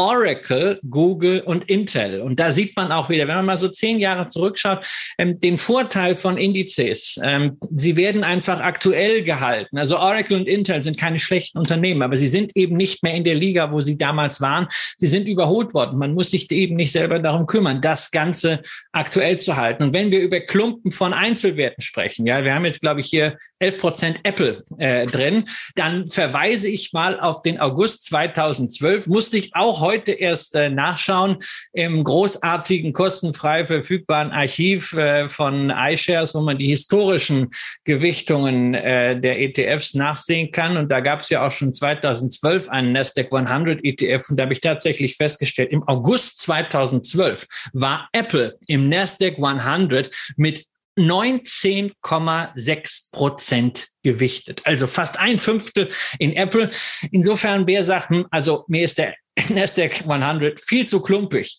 Oracle, 0.00 0.80
Google 0.88 1.42
und 1.44 1.68
Intel. 1.68 2.22
Und 2.22 2.40
da 2.40 2.50
sieht 2.52 2.74
man 2.74 2.90
auch 2.90 3.10
wieder, 3.10 3.28
wenn 3.28 3.36
man 3.36 3.44
mal 3.44 3.58
so 3.58 3.68
zehn 3.68 3.98
Jahre 3.98 4.24
zurückschaut, 4.24 4.86
ähm, 5.18 5.38
den 5.40 5.58
Vorteil 5.58 6.14
von 6.14 6.38
Indizes. 6.38 7.20
Ähm, 7.22 7.58
sie 7.70 7.96
werden 7.96 8.24
einfach 8.24 8.60
aktuell 8.60 9.22
gehalten. 9.22 9.76
Also 9.76 9.98
Oracle 9.98 10.38
und 10.38 10.48
Intel 10.48 10.82
sind 10.82 10.96
keine 10.96 11.18
schlechten 11.18 11.58
Unternehmen, 11.58 12.00
aber 12.00 12.16
sie 12.16 12.28
sind 12.28 12.56
eben 12.56 12.78
nicht 12.78 13.02
mehr 13.02 13.12
in 13.12 13.24
der 13.24 13.34
Liga, 13.34 13.72
wo 13.72 13.80
sie 13.80 13.98
damals 13.98 14.40
waren. 14.40 14.68
Sie 14.96 15.06
sind 15.06 15.28
überholt 15.28 15.74
worden. 15.74 15.98
Man 15.98 16.14
muss 16.14 16.30
sich 16.30 16.50
eben 16.50 16.76
nicht 16.76 16.92
selber 16.92 17.18
darum 17.18 17.46
kümmern, 17.46 17.82
das 17.82 18.10
Ganze 18.10 18.62
aktuell 18.92 19.38
zu 19.38 19.56
halten. 19.56 19.82
Und 19.82 19.92
wenn 19.92 20.10
wir 20.10 20.20
über 20.20 20.40
Klumpen 20.40 20.92
von 20.92 21.12
Einzelwerten 21.12 21.82
sprechen, 21.82 22.26
ja, 22.26 22.42
wir 22.42 22.54
haben 22.54 22.64
jetzt, 22.64 22.80
glaube 22.80 23.00
ich, 23.00 23.06
hier 23.08 23.36
11 23.58 23.78
Prozent 23.78 24.20
Apple 24.22 24.62
äh, 24.78 25.04
drin, 25.04 25.44
dann 25.74 26.06
verweise 26.06 26.68
ich 26.68 26.94
mal 26.94 27.20
auf 27.20 27.42
den 27.42 27.60
August 27.60 28.04
2012, 28.04 29.06
musste 29.06 29.36
ich 29.36 29.54
auch 29.54 29.80
heute 29.80 29.89
erst 29.92 30.54
äh, 30.54 30.70
nachschauen 30.70 31.36
im 31.72 32.04
großartigen, 32.04 32.92
kostenfrei 32.92 33.66
verfügbaren 33.66 34.30
Archiv 34.30 34.92
äh, 34.92 35.28
von 35.28 35.70
iShares, 35.70 36.34
wo 36.34 36.40
man 36.40 36.58
die 36.58 36.68
historischen 36.68 37.50
Gewichtungen 37.84 38.74
äh, 38.74 39.20
der 39.20 39.40
ETFs 39.40 39.94
nachsehen 39.94 40.52
kann. 40.52 40.76
Und 40.76 40.90
da 40.90 41.00
gab 41.00 41.20
es 41.20 41.28
ja 41.28 41.46
auch 41.46 41.52
schon 41.52 41.72
2012 41.72 42.68
einen 42.68 42.92
Nasdaq 42.92 43.32
100 43.32 43.84
ETF. 43.84 44.30
Und 44.30 44.36
da 44.36 44.44
habe 44.44 44.52
ich 44.52 44.60
tatsächlich 44.60 45.16
festgestellt, 45.16 45.72
im 45.72 45.86
August 45.88 46.38
2012 46.38 47.46
war 47.72 48.08
Apple 48.12 48.56
im 48.68 48.88
Nasdaq 48.88 49.38
100 49.38 50.10
mit 50.36 50.64
19,6 50.98 53.12
Prozent 53.12 53.88
gewichtet. 54.02 54.60
Also 54.64 54.86
fast 54.86 55.18
ein 55.18 55.38
Fünftel 55.38 55.88
in 56.18 56.34
Apple. 56.34 56.68
Insofern, 57.10 57.66
wer 57.66 57.84
sagt, 57.84 58.10
hm, 58.10 58.26
also 58.30 58.64
mir 58.68 58.84
ist 58.84 58.98
der 58.98 59.14
Nasdaq 59.48 60.06
100 60.06 60.60
viel 60.60 60.86
zu 60.86 61.00
klumpig. 61.00 61.58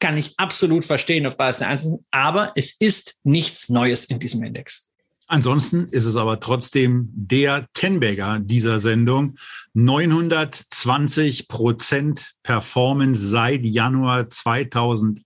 Kann 0.00 0.18
ich 0.18 0.34
absolut 0.36 0.84
verstehen 0.84 1.26
auf 1.26 1.36
Basis 1.36 1.60
der 1.60 1.68
Einzelnen, 1.68 2.04
aber 2.10 2.52
es 2.56 2.76
ist 2.78 3.14
nichts 3.24 3.70
Neues 3.70 4.04
in 4.04 4.20
diesem 4.20 4.42
Index. 4.42 4.88
Ansonsten 5.28 5.88
ist 5.88 6.04
es 6.04 6.16
aber 6.16 6.40
trotzdem 6.40 7.08
der 7.14 7.66
Tenbagger 7.72 8.38
dieser 8.38 8.80
Sendung. 8.80 9.34
920 9.72 11.48
Prozent 11.48 12.34
Performance 12.42 13.28
seit 13.28 13.64
Januar 13.64 14.28
2008. 14.28 15.24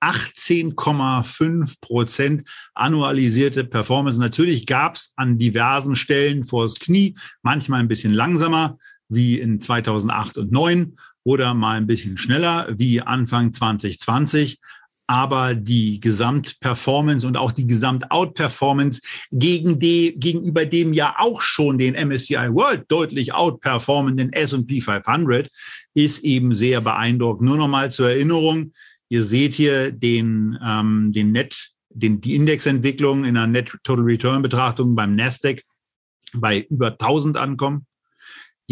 18,5 0.00 1.74
Prozent 1.80 2.48
annualisierte 2.74 3.62
Performance. 3.62 4.18
Natürlich 4.18 4.66
gab 4.66 4.96
es 4.96 5.12
an 5.14 5.38
diversen 5.38 5.94
Stellen 5.94 6.42
vors 6.42 6.80
Knie, 6.80 7.14
manchmal 7.42 7.78
ein 7.78 7.86
bisschen 7.86 8.12
langsamer 8.12 8.76
wie 9.12 9.38
in 9.38 9.60
2008 9.60 10.38
und 10.38 10.48
2009 10.48 10.94
oder 11.24 11.54
mal 11.54 11.76
ein 11.76 11.86
bisschen 11.86 12.18
schneller 12.18 12.68
wie 12.76 13.00
Anfang 13.00 13.52
2020 13.52 14.60
aber 15.06 15.54
die 15.54 16.00
Gesamtperformance 16.00 17.26
und 17.26 17.36
auch 17.36 17.52
die 17.52 17.66
Gesamtoutperformance 17.66 19.02
gegen 19.30 19.78
die, 19.78 20.18
gegenüber 20.18 20.64
dem 20.64 20.94
ja 20.94 21.16
auch 21.18 21.42
schon 21.42 21.76
den 21.76 21.94
MSCI 21.94 22.54
World 22.54 22.84
deutlich 22.88 23.34
outperformenden 23.34 24.32
S&P 24.32 24.80
500 24.80 25.50
ist 25.94 26.24
eben 26.24 26.54
sehr 26.54 26.80
beeindruckend. 26.80 27.46
Nur 27.46 27.58
noch 27.58 27.68
mal 27.68 27.90
zur 27.90 28.08
Erinnerung, 28.08 28.72
ihr 29.10 29.24
seht 29.24 29.54
hier 29.54 29.92
den, 29.92 30.58
ähm, 30.64 31.12
den 31.12 31.32
Net, 31.32 31.72
den, 31.90 32.20
die 32.20 32.34
Indexentwicklung 32.34 33.24
in 33.24 33.34
der 33.34 33.46
Net 33.46 33.76
Total 33.84 34.04
Return 34.04 34.40
Betrachtung 34.40 34.94
beim 34.94 35.14
Nasdaq 35.14 35.62
bei 36.32 36.66
über 36.70 36.92
1000 36.92 37.36
ankommen. 37.36 37.86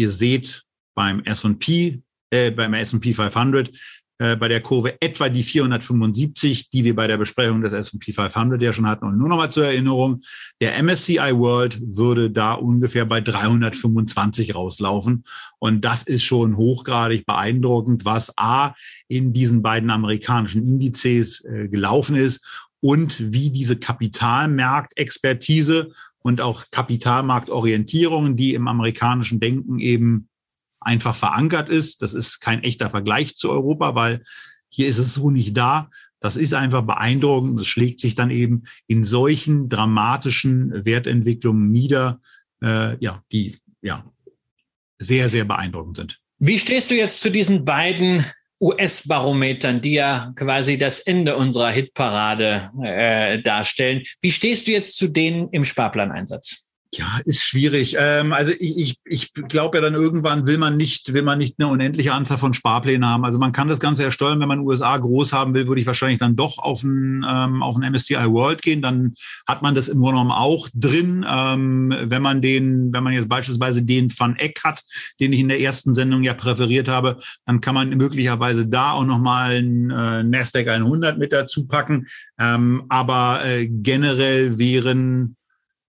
Ihr 0.01 0.09
seht 0.09 0.63
beim 0.95 1.21
S&P, 1.25 2.01
äh, 2.31 2.49
beim 2.49 2.73
S&P 2.73 3.13
500 3.13 3.71
äh, 4.17 4.35
bei 4.35 4.47
der 4.47 4.61
Kurve 4.61 4.99
etwa 4.99 5.29
die 5.29 5.43
475, 5.43 6.71
die 6.71 6.83
wir 6.83 6.95
bei 6.95 7.05
der 7.05 7.19
Besprechung 7.19 7.61
des 7.61 7.73
S&P 7.73 8.11
500 8.11 8.59
ja 8.59 8.73
schon 8.73 8.87
hatten. 8.87 9.05
Und 9.05 9.19
nur 9.19 9.29
noch 9.29 9.37
mal 9.37 9.51
zur 9.51 9.65
Erinnerung, 9.65 10.21
der 10.59 10.81
MSCI 10.81 11.35
World 11.35 11.79
würde 11.83 12.31
da 12.31 12.53
ungefähr 12.53 13.05
bei 13.05 13.21
325 13.21 14.55
rauslaufen. 14.55 15.21
Und 15.59 15.85
das 15.85 16.01
ist 16.01 16.23
schon 16.23 16.57
hochgradig 16.57 17.27
beeindruckend, 17.27 18.03
was 18.03 18.35
A 18.37 18.73
in 19.07 19.33
diesen 19.33 19.61
beiden 19.61 19.91
amerikanischen 19.91 20.67
Indizes 20.67 21.45
äh, 21.45 21.67
gelaufen 21.67 22.15
ist 22.15 22.43
und 22.79 23.31
wie 23.31 23.51
diese 23.51 23.75
Kapitalmarktexpertise 23.75 25.91
und 26.21 26.41
auch 26.41 26.65
Kapitalmarktorientierung, 26.71 28.35
die 28.35 28.53
im 28.53 28.67
amerikanischen 28.67 29.39
Denken 29.39 29.79
eben 29.79 30.29
einfach 30.79 31.15
verankert 31.15 31.69
ist. 31.69 32.01
Das 32.01 32.13
ist 32.13 32.39
kein 32.39 32.63
echter 32.63 32.89
Vergleich 32.89 33.35
zu 33.35 33.51
Europa, 33.51 33.95
weil 33.95 34.23
hier 34.69 34.87
ist 34.87 34.97
es 34.97 35.13
so 35.13 35.29
nicht 35.29 35.55
da. 35.55 35.89
Das 36.19 36.37
ist 36.37 36.53
einfach 36.53 36.83
beeindruckend. 36.83 37.59
Das 37.59 37.67
schlägt 37.67 37.99
sich 37.99 38.15
dann 38.15 38.29
eben 38.29 38.63
in 38.87 39.03
solchen 39.03 39.69
dramatischen 39.69 40.85
Wertentwicklungen 40.85 41.71
nieder, 41.71 42.21
äh, 42.63 42.97
ja, 43.03 43.23
die 43.31 43.57
ja 43.81 44.05
sehr, 44.99 45.29
sehr 45.29 45.45
beeindruckend 45.45 45.97
sind. 45.97 46.21
Wie 46.37 46.59
stehst 46.59 46.91
du 46.91 46.95
jetzt 46.95 47.21
zu 47.21 47.31
diesen 47.31 47.65
beiden 47.65 48.23
US-Barometern, 48.61 49.81
die 49.81 49.93
ja 49.93 50.31
quasi 50.35 50.77
das 50.77 50.99
Ende 51.01 51.35
unserer 51.35 51.71
Hitparade 51.71 52.69
äh, 52.83 53.41
darstellen? 53.41 54.03
Wie 54.21 54.31
stehst 54.31 54.67
du 54.67 54.71
jetzt 54.71 54.97
zu 54.97 55.07
denen 55.07 55.49
im 55.51 55.65
Sparplaneinsatz? 55.65 56.70
Ja, 56.93 57.21
ist 57.23 57.43
schwierig. 57.43 57.95
Ähm, 57.97 58.33
also 58.33 58.51
ich, 58.59 58.77
ich, 58.77 58.97
ich 59.05 59.33
glaube 59.33 59.77
ja 59.77 59.81
dann 59.81 59.93
irgendwann 59.93 60.45
will 60.45 60.57
man 60.57 60.75
nicht, 60.75 61.13
will 61.13 61.21
man 61.21 61.37
nicht 61.37 61.55
eine 61.57 61.69
unendliche 61.69 62.13
Anzahl 62.13 62.37
von 62.37 62.53
Sparplänen 62.53 63.07
haben. 63.07 63.23
Also 63.23 63.39
man 63.39 63.53
kann 63.53 63.69
das 63.69 63.79
Ganze 63.79 64.03
ja 64.03 64.11
steuern, 64.11 64.41
wenn 64.41 64.49
man 64.49 64.59
USA 64.59 64.97
groß 64.97 65.31
haben 65.31 65.53
will, 65.53 65.67
würde 65.67 65.79
ich 65.79 65.87
wahrscheinlich 65.87 66.19
dann 66.19 66.35
doch 66.35 66.57
auf 66.57 66.83
ein, 66.83 67.25
ähm, 67.25 67.63
auf 67.63 67.77
ein 67.77 67.89
MSCI 67.89 68.29
World 68.29 68.61
gehen. 68.61 68.81
Dann 68.81 69.13
hat 69.47 69.61
man 69.61 69.73
das 69.73 69.87
im 69.87 69.99
Grunde 69.99 70.15
genommen 70.15 70.31
auch 70.31 70.67
drin. 70.73 71.25
Ähm, 71.29 71.95
wenn 72.03 72.21
man 72.21 72.41
den, 72.41 72.91
wenn 72.91 73.05
man 73.05 73.13
jetzt 73.13 73.29
beispielsweise 73.29 73.83
den 73.83 74.11
Van 74.11 74.35
Eck 74.35 74.59
hat, 74.65 74.83
den 75.21 75.31
ich 75.31 75.39
in 75.39 75.47
der 75.47 75.61
ersten 75.61 75.93
Sendung 75.93 76.23
ja 76.23 76.33
präferiert 76.33 76.89
habe, 76.89 77.19
dann 77.45 77.61
kann 77.61 77.73
man 77.73 77.87
möglicherweise 77.91 78.67
da 78.67 78.91
auch 78.91 79.05
nochmal 79.05 79.61
ein 79.61 79.91
äh, 79.91 80.23
Nasdaq 80.23 80.67
100 80.67 81.17
mit 81.17 81.31
dazu 81.31 81.67
packen. 81.67 82.07
Ähm, 82.37 82.83
aber 82.89 83.45
äh, 83.45 83.67
generell 83.67 84.57
wären 84.57 85.37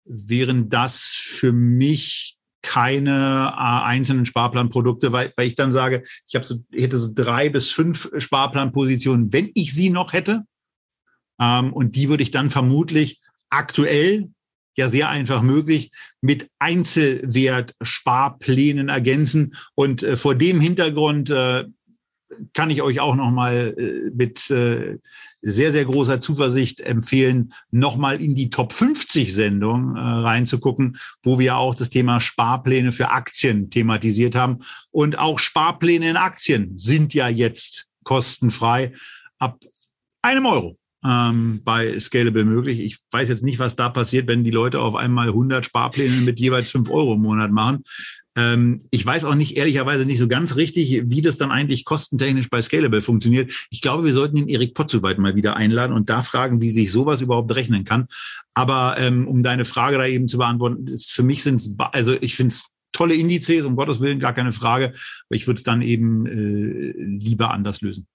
wären 0.05 0.69
das 0.69 1.15
für 1.15 1.53
mich 1.53 2.37
keine 2.63 3.53
äh, 3.53 3.85
einzelnen 3.85 4.27
Sparplanprodukte, 4.27 5.13
weil, 5.13 5.33
weil 5.37 5.47
ich 5.47 5.55
dann 5.55 5.71
sage, 5.71 6.03
ich 6.27 6.35
habe 6.35 6.47
so, 6.47 6.65
hätte 6.73 6.97
so 6.97 7.11
drei 7.13 7.51
bis 7.51 7.71
fünf 7.71 8.11
Sparplanpositionen, 8.17 9.33
wenn 9.33 9.51
ich 9.55 9.75
sie 9.75 9.91
noch 9.91 10.15
hätte. 10.15 10.45
Ähm, 11.39 11.73
und 11.73 11.95
die 11.95 12.09
würde 12.09 12.23
ich 12.23 12.31
dann 12.31 12.51
vermutlich 12.51 13.21
aktuell 13.51 14.31
ja 14.77 14.89
sehr 14.89 15.11
einfach 15.11 15.43
möglich 15.43 15.91
mit 16.21 16.49
Einzelwert-Sparplänen 16.59 18.89
ergänzen. 18.89 19.55
Und 19.75 20.03
äh, 20.03 20.17
vor 20.17 20.35
dem 20.35 20.61
Hintergrund 20.61 21.31
äh, 21.31 21.67
kann 22.53 22.71
ich 22.71 22.83
euch 22.83 22.99
auch 23.01 23.15
noch 23.15 23.31
mal 23.31 23.75
äh, 23.79 24.11
mit 24.15 24.51
äh, 24.51 24.99
sehr, 25.45 25.73
sehr 25.73 25.85
großer 25.85 26.21
Zuversicht 26.21 26.81
empfehlen, 26.81 27.53
nochmal 27.71 28.21
in 28.21 28.35
die 28.35 28.51
Top 28.51 28.73
50 28.73 29.33
Sendung 29.33 29.97
äh, 29.97 30.01
reinzugucken, 30.01 30.97
wo 31.23 31.39
wir 31.39 31.57
auch 31.57 31.75
das 31.75 31.91
Thema 31.91 32.21
Sparpläne 32.21 32.93
für 32.93 33.11
Aktien 33.11 33.71
thematisiert 33.71 34.35
haben. 34.35 34.59
Und 34.91 35.19
auch 35.19 35.39
Sparpläne 35.39 36.09
in 36.09 36.17
Aktien 36.17 36.77
sind 36.77 37.15
ja 37.15 37.29
jetzt 37.29 37.87
kostenfrei 38.05 38.93
ab 39.39 39.59
einem 40.23 40.47
Euro 40.47 40.79
ähm, 41.05 41.61
bei 41.65 41.99
Scalable 41.99 42.45
möglich. 42.45 42.81
Ich 42.81 42.99
weiß 43.11 43.29
jetzt 43.29 43.43
nicht, 43.43 43.59
was 43.59 43.77
da 43.77 43.91
passiert, 43.91 44.27
wenn 44.27 44.45
die 44.45 44.51
Leute 44.51 44.81
auf 44.81 44.95
einmal 44.95 45.29
100 45.29 45.67
Sparpläne 45.67 46.17
mit 46.23 46.41
jeweils 46.41 46.71
5 46.71 46.91
Euro 46.91 47.15
im 47.15 47.23
Monat 47.23 47.51
machen. 47.51 47.85
Ähm, 48.37 48.83
ich 48.91 49.05
weiß 49.05 49.25
auch 49.25 49.35
nicht, 49.35 49.57
ehrlicherweise 49.57 50.05
nicht 50.05 50.19
so 50.19 50.29
ganz 50.29 50.57
richtig, 50.57 51.03
wie 51.07 51.23
das 51.23 51.39
dann 51.39 51.51
eigentlich 51.51 51.85
kostentechnisch 51.85 52.51
bei 52.51 52.61
Scalable 52.61 53.01
funktioniert. 53.01 53.53
Ich 53.71 53.81
glaube, 53.81 54.05
wir 54.05 54.13
sollten 54.13 54.37
den 54.37 54.49
Erik 54.49 54.75
Potzuweit 54.75 55.19
mal 55.19 55.37
wieder 55.37 55.57
einladen 55.57 55.93
und 55.93 56.11
da 56.11 56.23
fragen, 56.23 56.61
wie 56.61 56.71
sich 56.71 56.91
sowas 56.91 57.21
überhaupt 57.21 57.55
rechnen 57.55 57.85
kann. 57.85 58.07
Aber 58.55 58.97
ähm, 58.99 59.29
um 59.29 59.43
deine 59.43 59.65
Frage 59.65 59.99
da 59.99 60.07
eben 60.07 60.29
zu 60.29 60.39
beantworten, 60.39 60.87
ist 60.87 61.13
für 61.13 61.23
mich 61.23 61.43
sind 61.43 61.57
es, 61.57 61.77
also 61.93 62.17
ich 62.21 62.35
finde 62.35 62.53
es 62.53 62.67
tolle 62.93 63.15
Indizes, 63.15 63.65
um 63.65 63.77
Gottes 63.77 64.01
Willen, 64.01 64.21
gar 64.21 64.33
keine 64.33 64.53
Frage. 64.53 64.87
Aber 64.87 65.37
ich 65.37 65.47
würde 65.47 65.59
es 65.59 65.65
dann 65.65 65.83
eben 65.83 66.27
äh, 66.27 66.93
lieber 67.25 67.53
anders 67.53 67.81
lösen. 67.81 68.07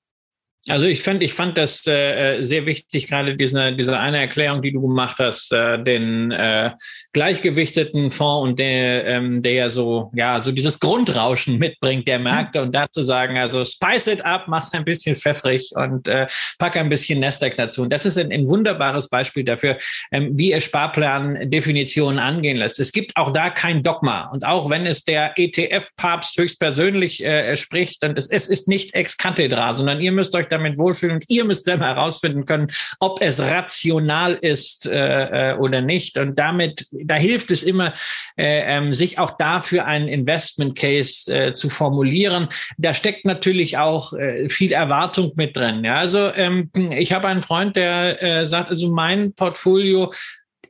Also 0.67 0.87
ich 0.87 1.01
fand, 1.01 1.23
ich 1.23 1.33
fand 1.33 1.57
das 1.57 1.87
äh, 1.87 2.41
sehr 2.41 2.65
wichtig, 2.65 3.07
gerade 3.07 3.37
diese, 3.37 3.71
diese 3.71 3.97
eine 3.97 4.19
Erklärung, 4.19 4.61
die 4.61 4.73
du 4.73 4.81
gemacht 4.81 5.15
hast, 5.17 5.53
äh, 5.53 5.81
den 5.81 6.31
äh, 6.31 6.71
gleichgewichteten 7.13 8.11
Fonds 8.11 8.49
und 8.49 8.59
der, 8.59 9.05
ähm, 9.05 9.41
der 9.41 9.53
ja 9.53 9.69
so, 9.69 10.11
ja, 10.13 10.39
so 10.41 10.51
dieses 10.51 10.79
Grundrauschen 10.79 11.57
mitbringt 11.59 12.07
der 12.09 12.19
Märkte 12.19 12.61
und 12.61 12.75
dazu 12.75 13.03
sagen, 13.03 13.37
also 13.37 13.63
spice 13.63 14.07
it 14.07 14.25
up, 14.25 14.45
mach's 14.47 14.73
ein 14.73 14.83
bisschen 14.83 15.15
pfeffrig 15.15 15.71
und 15.75 16.09
äh, 16.09 16.27
pack 16.57 16.75
ein 16.75 16.89
bisschen 16.89 17.21
Nasdaq 17.21 17.55
dazu. 17.55 17.83
Und 17.83 17.93
das 17.93 18.05
ist 18.05 18.17
ein, 18.17 18.31
ein 18.31 18.47
wunderbares 18.47 19.07
Beispiel 19.07 19.45
dafür, 19.45 19.77
ähm, 20.11 20.31
wie 20.37 20.51
ihr 20.51 20.59
Sparplan-Definitionen 20.59 22.19
angehen 22.19 22.57
lässt. 22.57 22.81
Es 22.81 22.91
gibt 22.91 23.15
auch 23.15 23.31
da 23.31 23.49
kein 23.49 23.81
Dogma. 23.81 24.29
Und 24.33 24.45
auch 24.45 24.69
wenn 24.69 24.85
es 24.85 25.03
der 25.03 25.33
ETF-Papst 25.37 26.37
höchstpersönlich 26.37 27.23
äh, 27.23 27.55
spricht, 27.55 28.03
und 28.03 28.17
es, 28.17 28.29
es 28.29 28.49
ist 28.49 28.67
nicht 28.67 28.93
ex 28.93 29.15
cathedra, 29.15 29.73
sondern 29.73 30.01
ihr 30.01 30.11
müsst 30.11 30.35
euch 30.35 30.48
da 30.51 30.59
damit 30.59 30.77
wohlfühlen 30.77 31.15
und 31.15 31.25
ihr 31.29 31.45
müsst 31.45 31.65
selber 31.65 31.85
herausfinden 31.85 32.45
können, 32.45 32.67
ob 32.99 33.21
es 33.21 33.39
rational 33.39 34.33
ist 34.33 34.85
äh, 34.85 35.51
äh, 35.51 35.57
oder 35.57 35.81
nicht. 35.81 36.17
Und 36.17 36.37
damit, 36.37 36.85
da 36.91 37.15
hilft 37.15 37.51
es 37.51 37.63
immer, 37.63 37.93
äh, 38.37 38.77
ähm, 38.77 38.93
sich 38.93 39.17
auch 39.17 39.31
dafür 39.37 39.85
einen 39.85 40.07
Investment 40.07 40.77
Case 40.77 41.33
äh, 41.33 41.53
zu 41.53 41.69
formulieren. 41.69 42.47
Da 42.77 42.93
steckt 42.93 43.25
natürlich 43.25 43.77
auch 43.77 44.13
äh, 44.13 44.47
viel 44.49 44.71
Erwartung 44.71 45.31
mit 45.35 45.55
drin. 45.55 45.83
Ja, 45.83 45.95
also 45.95 46.31
ähm, 46.35 46.69
ich 46.75 47.13
habe 47.13 47.27
einen 47.27 47.41
Freund, 47.41 47.75
der 47.75 48.21
äh, 48.21 48.45
sagt, 48.45 48.69
also 48.69 48.89
mein 48.89 49.33
Portfolio 49.33 50.11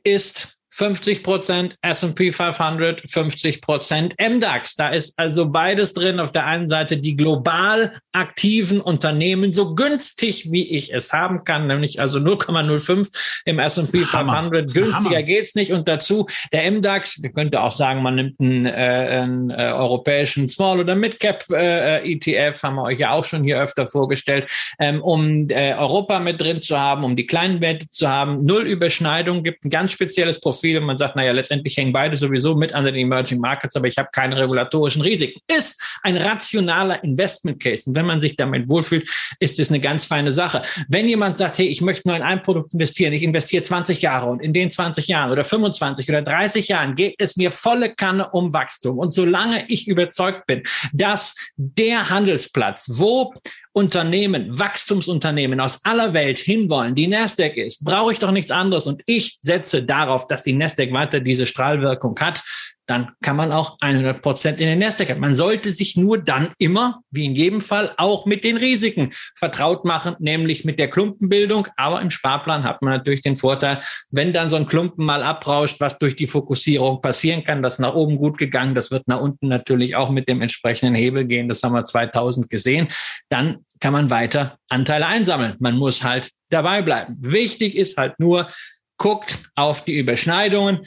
ist 0.04 0.59
50 0.70 1.22
Prozent 1.24 1.76
S&P 1.82 2.30
500, 2.30 3.02
50 3.06 3.60
Prozent 3.60 4.14
MDAX. 4.20 4.76
Da 4.76 4.90
ist 4.90 5.18
also 5.18 5.50
beides 5.50 5.94
drin. 5.94 6.20
Auf 6.20 6.30
der 6.30 6.46
einen 6.46 6.68
Seite 6.68 6.96
die 6.96 7.16
global 7.16 7.92
aktiven 8.12 8.80
Unternehmen, 8.80 9.52
so 9.52 9.74
günstig 9.74 10.50
wie 10.52 10.68
ich 10.70 10.94
es 10.94 11.12
haben 11.12 11.44
kann, 11.44 11.66
nämlich 11.66 12.00
also 12.00 12.20
0,05 12.20 13.42
im 13.44 13.58
S&P 13.58 14.04
500. 14.04 14.72
Günstiger 14.72 15.22
geht's 15.22 15.56
nicht. 15.56 15.72
Und 15.72 15.88
dazu 15.88 16.26
der 16.52 16.70
MDAX. 16.70 17.20
Ich 17.22 17.32
könnte 17.32 17.60
auch 17.60 17.72
sagen, 17.72 18.02
man 18.02 18.14
nimmt 18.14 18.40
einen, 18.40 18.66
äh, 18.66 18.70
einen 18.70 19.50
äh, 19.50 19.72
europäischen 19.74 20.48
Small 20.48 20.80
oder 20.80 20.94
Mid 20.94 21.18
Cap 21.18 21.44
äh, 21.50 21.98
ETF, 22.10 22.62
haben 22.62 22.76
wir 22.76 22.82
euch 22.84 22.98
ja 23.00 23.10
auch 23.10 23.24
schon 23.24 23.42
hier 23.42 23.60
öfter 23.60 23.88
vorgestellt, 23.88 24.50
ähm, 24.78 25.02
um 25.02 25.48
äh, 25.48 25.74
Europa 25.74 26.20
mit 26.20 26.40
drin 26.40 26.62
zu 26.62 26.78
haben, 26.78 27.02
um 27.02 27.16
die 27.16 27.26
kleinen 27.26 27.60
Werte 27.60 27.88
zu 27.88 28.08
haben. 28.08 28.42
Null 28.42 28.62
Überschneidung, 28.62 29.42
gibt 29.42 29.64
ein 29.64 29.70
ganz 29.70 29.92
spezielles 29.92 30.40
Profil 30.40 30.59
Und 30.62 30.84
man 30.84 30.98
sagt, 30.98 31.16
naja, 31.16 31.32
letztendlich 31.32 31.76
hängen 31.76 31.92
beide 31.92 32.16
sowieso 32.16 32.54
mit 32.54 32.72
an 32.72 32.84
den 32.84 32.94
Emerging 32.94 33.40
Markets, 33.40 33.76
aber 33.76 33.86
ich 33.86 33.98
habe 33.98 34.08
keine 34.12 34.38
regulatorischen 34.38 35.02
Risiken. 35.02 35.40
Ist 35.48 35.82
ein 36.02 36.16
rationaler 36.16 37.02
Investment 37.02 37.62
Case. 37.62 37.88
Und 37.88 37.96
wenn 37.96 38.06
man 38.06 38.20
sich 38.20 38.36
damit 38.36 38.68
wohlfühlt, 38.68 39.08
ist 39.38 39.58
es 39.58 39.70
eine 39.70 39.80
ganz 39.80 40.06
feine 40.06 40.32
Sache. 40.32 40.62
Wenn 40.88 41.06
jemand 41.06 41.38
sagt, 41.38 41.58
hey, 41.58 41.66
ich 41.66 41.80
möchte 41.80 42.08
nur 42.08 42.16
in 42.16 42.22
ein 42.22 42.42
Produkt 42.42 42.74
investieren, 42.74 43.12
ich 43.12 43.22
investiere 43.22 43.62
20 43.62 44.02
Jahre 44.02 44.28
und 44.28 44.42
in 44.42 44.52
den 44.52 44.70
20 44.70 45.08
Jahren 45.08 45.30
oder 45.30 45.44
25 45.44 46.08
oder 46.08 46.22
30 46.22 46.68
Jahren 46.68 46.94
geht 46.94 47.14
es 47.18 47.36
mir 47.36 47.50
volle 47.50 47.94
Kanne 47.94 48.30
um 48.30 48.52
Wachstum. 48.52 48.98
Und 48.98 49.12
solange 49.12 49.64
ich 49.68 49.88
überzeugt 49.88 50.46
bin, 50.46 50.62
dass 50.92 51.34
der 51.56 52.10
Handelsplatz, 52.10 52.98
wo 52.98 53.34
Unternehmen, 53.72 54.58
Wachstumsunternehmen 54.58 55.60
aus 55.60 55.84
aller 55.84 56.12
Welt 56.12 56.40
hinwollen, 56.40 56.94
die 56.94 57.06
Nasdaq 57.06 57.56
ist, 57.56 57.84
brauche 57.84 58.12
ich 58.12 58.18
doch 58.18 58.32
nichts 58.32 58.50
anderes. 58.50 58.86
Und 58.86 59.02
ich 59.06 59.38
setze 59.40 59.84
darauf, 59.84 60.26
dass 60.26 60.42
die 60.42 60.52
Nasdaq 60.52 60.92
weiter 60.92 61.20
diese 61.20 61.46
Strahlwirkung 61.46 62.18
hat. 62.18 62.42
Dann 62.90 63.12
kann 63.22 63.36
man 63.36 63.52
auch 63.52 63.76
100 63.80 64.20
Prozent 64.20 64.60
in 64.60 64.66
den 64.66 64.80
Nasdaq. 64.80 65.16
Man 65.16 65.36
sollte 65.36 65.70
sich 65.70 65.94
nur 65.94 66.18
dann 66.18 66.48
immer, 66.58 67.04
wie 67.12 67.24
in 67.24 67.36
jedem 67.36 67.60
Fall, 67.60 67.94
auch 67.98 68.26
mit 68.26 68.42
den 68.42 68.56
Risiken 68.56 69.12
vertraut 69.36 69.84
machen, 69.84 70.16
nämlich 70.18 70.64
mit 70.64 70.80
der 70.80 70.90
Klumpenbildung. 70.90 71.68
Aber 71.76 72.02
im 72.02 72.10
Sparplan 72.10 72.64
hat 72.64 72.82
man 72.82 72.92
natürlich 72.92 73.20
den 73.20 73.36
Vorteil, 73.36 73.78
wenn 74.10 74.32
dann 74.32 74.50
so 74.50 74.56
ein 74.56 74.66
Klumpen 74.66 75.04
mal 75.04 75.22
abrauscht, 75.22 75.78
was 75.78 75.98
durch 75.98 76.16
die 76.16 76.26
Fokussierung 76.26 77.00
passieren 77.00 77.44
kann, 77.44 77.62
das 77.62 77.78
nach 77.78 77.94
oben 77.94 78.16
gut 78.16 78.38
gegangen, 78.38 78.74
das 78.74 78.90
wird 78.90 79.06
nach 79.06 79.20
unten 79.20 79.46
natürlich 79.46 79.94
auch 79.94 80.10
mit 80.10 80.28
dem 80.28 80.42
entsprechenden 80.42 80.96
Hebel 80.96 81.26
gehen. 81.26 81.48
Das 81.48 81.62
haben 81.62 81.74
wir 81.74 81.84
2000 81.84 82.50
gesehen. 82.50 82.88
Dann 83.28 83.58
kann 83.78 83.92
man 83.92 84.10
weiter 84.10 84.58
Anteile 84.68 85.06
einsammeln. 85.06 85.54
Man 85.60 85.78
muss 85.78 86.02
halt 86.02 86.32
dabei 86.48 86.82
bleiben. 86.82 87.16
Wichtig 87.20 87.76
ist 87.76 87.96
halt 87.96 88.18
nur, 88.18 88.50
guckt 88.96 89.38
auf 89.54 89.84
die 89.84 89.96
Überschneidungen. 89.96 90.80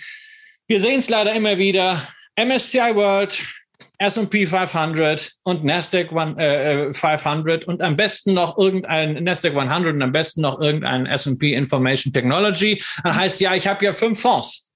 Wir 0.67 0.79
sehen 0.79 0.99
es 0.99 1.09
leider 1.09 1.33
immer 1.33 1.57
wieder. 1.57 2.01
MSCI 2.35 2.95
World, 2.95 3.43
S&P 3.97 4.47
500 4.47 5.33
und 5.43 5.63
Nasdaq 5.63 6.09
500 6.09 7.63
äh, 7.63 7.65
und 7.65 7.81
am 7.81 7.95
besten 7.95 8.33
noch 8.33 8.57
irgendein 8.57 9.23
Nasdaq 9.23 9.55
100 9.55 9.93
und 9.93 10.01
am 10.01 10.11
besten 10.11 10.41
noch 10.41 10.59
irgendein 10.61 11.05
S&P 11.05 11.53
Information 11.53 12.13
Technology. 12.13 12.81
Das 13.03 13.15
heißt, 13.15 13.41
ja, 13.41 13.53
ich 13.55 13.67
habe 13.67 13.83
ja 13.85 13.93
fünf 13.93 14.19
Fonds. 14.19 14.71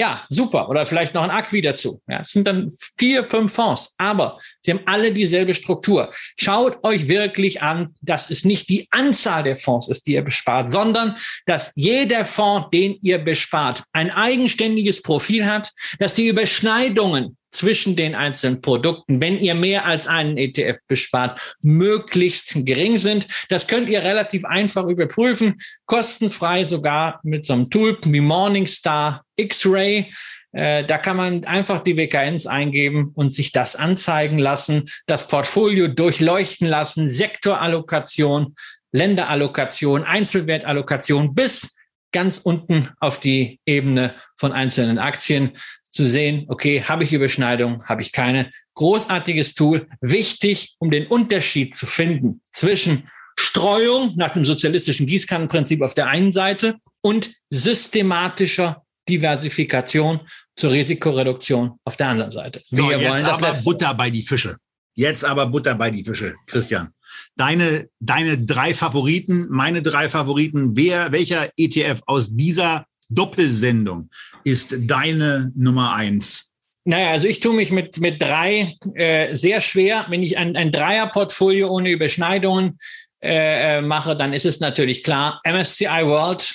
Ja, 0.00 0.24
super. 0.30 0.70
Oder 0.70 0.86
vielleicht 0.86 1.12
noch 1.12 1.24
ein 1.24 1.30
Acqui 1.30 1.60
dazu. 1.60 2.00
Ja, 2.08 2.20
es 2.20 2.30
sind 2.30 2.46
dann 2.46 2.72
vier, 2.96 3.22
fünf 3.22 3.52
Fonds. 3.52 3.94
Aber 3.98 4.38
sie 4.62 4.70
haben 4.70 4.80
alle 4.86 5.12
dieselbe 5.12 5.52
Struktur. 5.52 6.10
Schaut 6.38 6.82
euch 6.84 7.06
wirklich 7.06 7.60
an, 7.60 7.94
dass 8.00 8.30
es 8.30 8.46
nicht 8.46 8.70
die 8.70 8.88
Anzahl 8.92 9.42
der 9.42 9.58
Fonds 9.58 9.90
ist, 9.90 10.06
die 10.06 10.14
ihr 10.14 10.22
bespart, 10.22 10.70
sondern 10.70 11.16
dass 11.44 11.72
jeder 11.74 12.24
Fonds, 12.24 12.68
den 12.72 12.96
ihr 13.02 13.18
bespart, 13.18 13.84
ein 13.92 14.10
eigenständiges 14.10 15.02
Profil 15.02 15.44
hat, 15.44 15.70
dass 15.98 16.14
die 16.14 16.28
Überschneidungen 16.28 17.36
zwischen 17.50 17.96
den 17.96 18.14
einzelnen 18.14 18.60
Produkten, 18.60 19.20
wenn 19.20 19.38
ihr 19.38 19.54
mehr 19.54 19.86
als 19.86 20.06
einen 20.06 20.36
ETF 20.36 20.78
bespart, 20.86 21.56
möglichst 21.62 22.54
gering 22.64 22.98
sind. 22.98 23.26
Das 23.48 23.66
könnt 23.66 23.90
ihr 23.90 24.02
relativ 24.02 24.44
einfach 24.44 24.86
überprüfen, 24.86 25.56
kostenfrei 25.86 26.64
sogar 26.64 27.20
mit 27.22 27.44
so 27.44 27.54
einem 27.54 27.70
Tool 27.70 27.98
wie 28.04 28.20
Morningstar 28.20 29.22
X-Ray. 29.36 30.12
Äh, 30.52 30.84
da 30.84 30.98
kann 30.98 31.16
man 31.16 31.44
einfach 31.44 31.80
die 31.80 31.96
WKNs 31.96 32.46
eingeben 32.46 33.12
und 33.14 33.30
sich 33.30 33.52
das 33.52 33.76
anzeigen 33.76 34.38
lassen, 34.38 34.84
das 35.06 35.28
Portfolio 35.28 35.88
durchleuchten 35.88 36.66
lassen, 36.66 37.08
Sektorallokation, 37.08 38.54
Länderallokation, 38.92 40.02
Einzelwertallokation 40.02 41.34
bis 41.34 41.76
ganz 42.12 42.38
unten 42.38 42.88
auf 42.98 43.20
die 43.20 43.60
Ebene 43.66 44.14
von 44.36 44.52
einzelnen 44.52 44.98
Aktien 44.98 45.52
zu 45.90 46.06
sehen, 46.06 46.44
okay, 46.48 46.82
habe 46.82 47.04
ich 47.04 47.12
Überschneidung, 47.12 47.84
habe 47.86 48.02
ich 48.02 48.12
keine. 48.12 48.50
Großartiges 48.74 49.54
Tool, 49.54 49.86
wichtig, 50.00 50.74
um 50.78 50.90
den 50.90 51.06
Unterschied 51.06 51.74
zu 51.74 51.86
finden 51.86 52.40
zwischen 52.52 53.08
Streuung 53.38 54.12
nach 54.16 54.30
dem 54.30 54.44
sozialistischen 54.44 55.06
Gießkannenprinzip 55.06 55.82
auf 55.82 55.94
der 55.94 56.06
einen 56.06 56.32
Seite 56.32 56.76
und 57.00 57.30
systematischer 57.50 58.82
Diversifikation 59.08 60.20
zur 60.56 60.72
Risikoreduktion 60.72 61.72
auf 61.84 61.96
der 61.96 62.08
anderen 62.08 62.30
Seite. 62.30 62.62
Wir 62.70 62.84
so, 62.84 62.90
jetzt 62.90 63.08
wollen 63.08 63.24
das 63.24 63.42
aber 63.42 63.58
Butter 63.62 63.94
bei 63.94 64.10
die 64.10 64.22
Fische. 64.22 64.56
Jetzt 64.94 65.24
aber 65.24 65.46
Butter 65.46 65.74
bei 65.74 65.90
die 65.90 66.04
Fische, 66.04 66.34
Christian. 66.46 66.92
Deine, 67.36 67.88
deine 67.98 68.38
drei 68.38 68.74
Favoriten, 68.74 69.46
meine 69.48 69.82
drei 69.82 70.08
Favoriten, 70.08 70.76
wer, 70.76 71.10
welcher 71.12 71.50
ETF 71.56 72.02
aus 72.06 72.36
dieser 72.36 72.86
Doppelsendung 73.10 74.08
ist 74.44 74.74
deine 74.80 75.52
Nummer 75.54 75.94
eins? 75.94 76.46
Naja, 76.84 77.10
also 77.10 77.28
ich 77.28 77.40
tue 77.40 77.54
mich 77.54 77.72
mit, 77.72 78.00
mit 78.00 78.22
drei 78.22 78.74
äh, 78.94 79.34
sehr 79.34 79.60
schwer. 79.60 80.06
Wenn 80.08 80.22
ich 80.22 80.38
ein, 80.38 80.56
ein 80.56 80.72
Dreier-Portfolio 80.72 81.68
ohne 81.68 81.90
Überschneidungen 81.90 82.78
äh, 83.22 83.78
äh 83.78 83.82
mache, 83.82 84.16
dann 84.16 84.32
ist 84.32 84.46
es 84.46 84.60
natürlich 84.60 85.02
klar, 85.02 85.40
MSCI 85.44 86.04
World, 86.04 86.54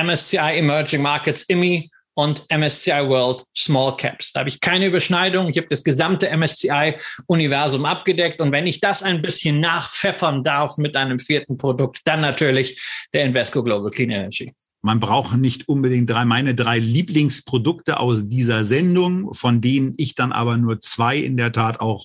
MSCI 0.00 0.58
Emerging 0.58 1.02
Markets, 1.02 1.42
IMI 1.48 1.90
und 2.14 2.46
MSCI 2.50 3.08
World 3.08 3.44
Small 3.56 3.96
Caps. 3.96 4.32
Da 4.32 4.40
habe 4.40 4.48
ich 4.48 4.60
keine 4.60 4.86
Überschneidung. 4.86 5.48
Ich 5.48 5.56
habe 5.56 5.66
das 5.68 5.82
gesamte 5.82 6.28
MSCI-Universum 6.28 7.84
abgedeckt. 7.84 8.40
Und 8.40 8.52
wenn 8.52 8.66
ich 8.66 8.80
das 8.80 9.02
ein 9.02 9.20
bisschen 9.20 9.60
nachpfeffern 9.60 10.44
darf 10.44 10.78
mit 10.78 10.96
einem 10.96 11.18
vierten 11.18 11.58
Produkt, 11.58 12.00
dann 12.04 12.20
natürlich 12.20 12.80
der 13.12 13.24
Invesco 13.24 13.62
Global 13.62 13.90
Clean 13.90 14.10
Energy. 14.10 14.52
Man 14.84 15.00
braucht 15.00 15.38
nicht 15.38 15.66
unbedingt 15.66 16.10
drei, 16.10 16.26
meine 16.26 16.54
drei 16.54 16.78
Lieblingsprodukte 16.78 17.98
aus 17.98 18.28
dieser 18.28 18.64
Sendung, 18.64 19.32
von 19.32 19.62
denen 19.62 19.94
ich 19.96 20.14
dann 20.14 20.30
aber 20.30 20.58
nur 20.58 20.78
zwei 20.82 21.16
in 21.16 21.38
der 21.38 21.52
Tat 21.52 21.80
auch 21.80 22.04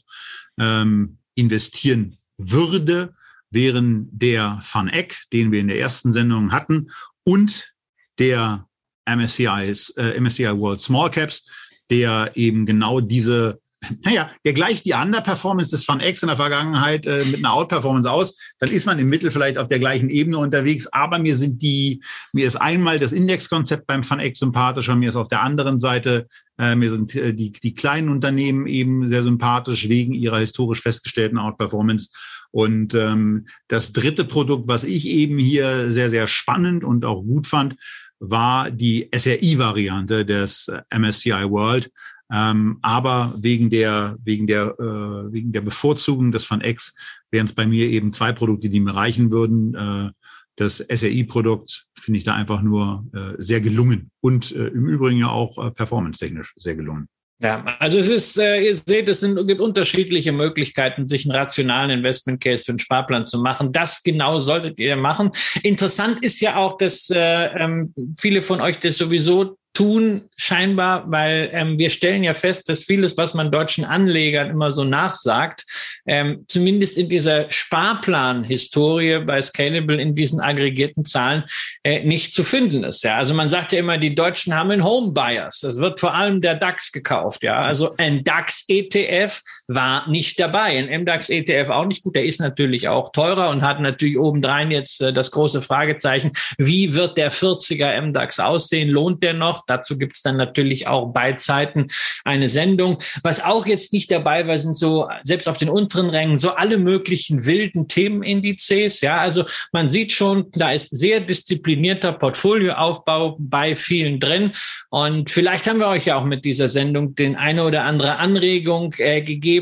ähm, 0.57 1.17
investieren 1.35 2.15
würde, 2.37 3.13
wären 3.49 4.07
der 4.13 4.61
Van 4.71 4.87
Eck, 4.87 5.23
den 5.33 5.51
wir 5.51 5.59
in 5.59 5.67
der 5.67 5.77
ersten 5.77 6.13
Sendung 6.13 6.53
hatten, 6.53 6.89
und 7.25 7.73
der 8.17 8.65
MSCI, 9.05 9.73
äh, 9.97 10.17
MSCI 10.17 10.57
World 10.57 10.79
Small 10.79 11.11
Caps, 11.11 11.51
der 11.89 12.31
eben 12.35 12.65
genau 12.65 13.01
diese 13.01 13.59
naja, 14.03 14.29
der 14.45 14.53
gleicht 14.53 14.85
die 14.85 14.93
Underperformance 14.93 15.71
des 15.71 15.87
Van 15.87 16.01
X 16.01 16.21
in 16.21 16.27
der 16.27 16.37
Vergangenheit 16.37 17.05
äh, 17.07 17.23
mit 17.25 17.37
einer 17.37 17.53
Outperformance 17.53 18.11
aus, 18.11 18.37
dann 18.59 18.69
ist 18.69 18.85
man 18.85 18.99
im 18.99 19.07
Mittel 19.07 19.31
vielleicht 19.31 19.57
auf 19.57 19.67
der 19.67 19.79
gleichen 19.79 20.09
Ebene 20.09 20.37
unterwegs. 20.37 20.87
Aber 20.87 21.19
mir 21.19 21.35
sind 21.35 21.61
die, 21.61 22.01
mir 22.33 22.45
ist 22.45 22.57
einmal 22.57 22.99
das 22.99 23.13
Indexkonzept 23.13 23.87
beim 23.87 24.07
Van 24.07 24.19
X 24.19 24.39
sympathischer, 24.39 24.95
mir 24.95 25.09
ist 25.09 25.15
auf 25.15 25.29
der 25.29 25.41
anderen 25.41 25.79
Seite, 25.79 26.27
äh, 26.57 26.75
mir 26.75 26.91
sind 26.91 27.15
äh, 27.15 27.33
die, 27.33 27.51
die 27.51 27.73
kleinen 27.73 28.09
Unternehmen 28.09 28.67
eben 28.67 29.07
sehr 29.07 29.23
sympathisch 29.23 29.87
wegen 29.87 30.13
ihrer 30.13 30.39
historisch 30.39 30.81
festgestellten 30.81 31.37
Outperformance. 31.37 32.09
Und 32.51 32.93
ähm, 32.95 33.47
das 33.67 33.93
dritte 33.93 34.25
Produkt, 34.25 34.67
was 34.67 34.83
ich 34.83 35.07
eben 35.07 35.37
hier 35.37 35.91
sehr, 35.91 36.09
sehr 36.09 36.27
spannend 36.27 36.83
und 36.83 37.05
auch 37.05 37.21
gut 37.21 37.47
fand, 37.47 37.75
war 38.19 38.69
die 38.71 39.09
SRI-Variante 39.15 40.25
des 40.25 40.69
MSCI 40.93 41.49
World. 41.49 41.89
Ähm, 42.31 42.77
aber 42.81 43.33
wegen 43.37 43.69
der, 43.69 44.17
wegen 44.23 44.45
der, 44.47 44.75
äh, 44.79 45.33
wegen 45.33 45.51
der 45.51 45.61
Bevorzugung 45.61 46.31
des 46.31 46.49
Van 46.49 46.61
X 46.61 46.93
wären 47.31 47.45
es 47.45 47.53
bei 47.53 47.65
mir 47.65 47.87
eben 47.87 48.13
zwei 48.13 48.31
Produkte, 48.31 48.69
die 48.69 48.79
mir 48.79 48.95
reichen 48.95 49.31
würden. 49.31 49.75
Äh, 49.75 50.11
das 50.55 50.77
SRI-Produkt 50.79 51.85
finde 51.97 52.17
ich 52.17 52.25
da 52.25 52.35
einfach 52.35 52.61
nur 52.61 53.05
äh, 53.13 53.41
sehr 53.41 53.61
gelungen 53.61 54.11
und 54.21 54.51
äh, 54.51 54.67
im 54.67 54.85
Übrigen 54.87 55.19
ja 55.19 55.29
auch 55.29 55.57
äh, 55.57 55.71
performance-technisch 55.71 56.53
sehr 56.57 56.75
gelungen. 56.75 57.07
Ja, 57.41 57.63
also 57.79 57.99
es 57.99 58.09
ist, 58.09 58.37
äh, 58.37 58.59
ihr 58.59 58.75
seht, 58.75 59.07
es 59.07 59.21
sind, 59.21 59.47
gibt 59.47 59.61
unterschiedliche 59.61 60.33
Möglichkeiten, 60.33 61.07
sich 61.07 61.23
einen 61.25 61.33
rationalen 61.33 61.89
Investment 61.89 62.41
Case 62.41 62.65
für 62.65 62.73
einen 62.73 62.79
Sparplan 62.79 63.27
zu 63.27 63.39
machen. 63.41 63.71
Das 63.71 64.03
genau 64.03 64.39
solltet 64.39 64.77
ihr 64.77 64.97
machen. 64.97 65.31
Interessant 65.63 66.21
ist 66.21 66.41
ja 66.41 66.57
auch, 66.57 66.75
dass 66.75 67.09
äh, 67.09 67.45
ähm, 67.57 67.93
viele 68.19 68.41
von 68.41 68.59
euch 68.59 68.79
das 68.79 68.97
sowieso 68.97 69.57
tun, 69.79 70.29
scheinbar, 70.35 71.09
weil 71.09 71.49
ähm, 71.53 71.79
wir 71.79 71.89
stellen 71.89 72.21
ja 72.21 72.33
fest, 72.33 72.67
dass 72.67 72.83
vieles, 72.83 73.15
was 73.15 73.33
man 73.33 73.49
deutschen 73.49 73.85
Anlegern 73.85 74.49
immer 74.49 74.73
so 74.73 74.83
nachsagt, 74.83 75.63
ähm, 76.05 76.43
zumindest 76.49 76.97
in 76.97 77.07
dieser 77.07 77.49
Sparplan-Historie 77.49 79.19
bei 79.19 79.41
Scalable 79.41 79.95
in 80.01 80.15
diesen 80.15 80.41
aggregierten 80.41 81.05
Zahlen 81.05 81.45
äh, 81.85 82.03
nicht 82.03 82.33
zu 82.33 82.43
finden 82.43 82.83
ist. 82.83 83.05
Ja, 83.05 83.15
also 83.15 83.33
man 83.33 83.49
sagt 83.49 83.71
ja 83.71 83.79
immer, 83.79 83.97
die 83.97 84.13
Deutschen 84.13 84.53
haben 84.53 84.69
einen 84.69 84.83
Home 84.83 85.13
Bias. 85.13 85.61
Das 85.61 85.77
wird 85.77 85.97
vor 86.01 86.13
allem 86.13 86.41
der 86.41 86.55
DAX 86.55 86.91
gekauft. 86.91 87.43
Ja, 87.43 87.61
also 87.61 87.95
ein 87.95 88.25
DAX-ETF 88.25 89.41
war 89.69 90.09
nicht 90.09 90.39
dabei. 90.39 90.77
Ein 90.79 91.01
MDAX-ETF 91.03 91.69
auch 91.69 91.85
nicht 91.85 92.03
gut. 92.03 92.15
Der 92.15 92.25
ist 92.25 92.39
natürlich 92.39 92.87
auch 92.87 93.11
teurer 93.11 93.49
und 93.49 93.61
hat 93.61 93.79
natürlich 93.79 94.17
obendrein 94.17 94.71
jetzt 94.71 94.99
äh, 95.01 95.13
das 95.13 95.29
große 95.29 95.61
Fragezeichen. 95.61 96.31
Wie 96.57 96.95
wird 96.95 97.17
der 97.17 97.31
40er 97.31 98.01
MDAX 98.01 98.39
aussehen? 98.39 98.89
Lohnt 98.89 99.21
der 99.21 99.35
noch? 99.35 99.65
Dazu 99.67 99.97
gibt 99.97 100.15
es 100.15 100.23
dann 100.23 100.37
natürlich 100.37 100.87
auch 100.87 101.13
bei 101.13 101.33
Zeiten 101.33 101.85
eine 102.25 102.49
Sendung. 102.49 102.97
Was 103.21 103.43
auch 103.43 103.67
jetzt 103.67 103.93
nicht 103.93 104.09
dabei 104.09 104.47
war, 104.47 104.57
sind 104.57 104.75
so, 104.75 105.07
selbst 105.21 105.47
auf 105.47 105.57
den 105.57 105.69
unteren 105.69 106.09
Rängen, 106.09 106.39
so 106.39 106.49
alle 106.51 106.79
möglichen 106.79 107.45
wilden 107.45 107.87
Themenindizes. 107.87 109.01
Ja, 109.01 109.19
also 109.19 109.45
man 109.71 109.87
sieht 109.87 110.11
schon, 110.13 110.47
da 110.53 110.71
ist 110.71 110.89
sehr 110.89 111.19
disziplinierter 111.19 112.13
Portfolioaufbau 112.13 113.37
bei 113.37 113.75
vielen 113.75 114.19
drin. 114.19 114.51
Und 114.89 115.29
vielleicht 115.29 115.67
haben 115.67 115.79
wir 115.79 115.89
euch 115.89 116.05
ja 116.05 116.15
auch 116.15 116.25
mit 116.25 116.43
dieser 116.43 116.67
Sendung 116.67 117.13
den 117.13 117.35
eine 117.35 117.63
oder 117.63 117.83
andere 117.83 118.17
Anregung 118.17 118.95
äh, 118.97 119.21
gegeben, 119.21 119.58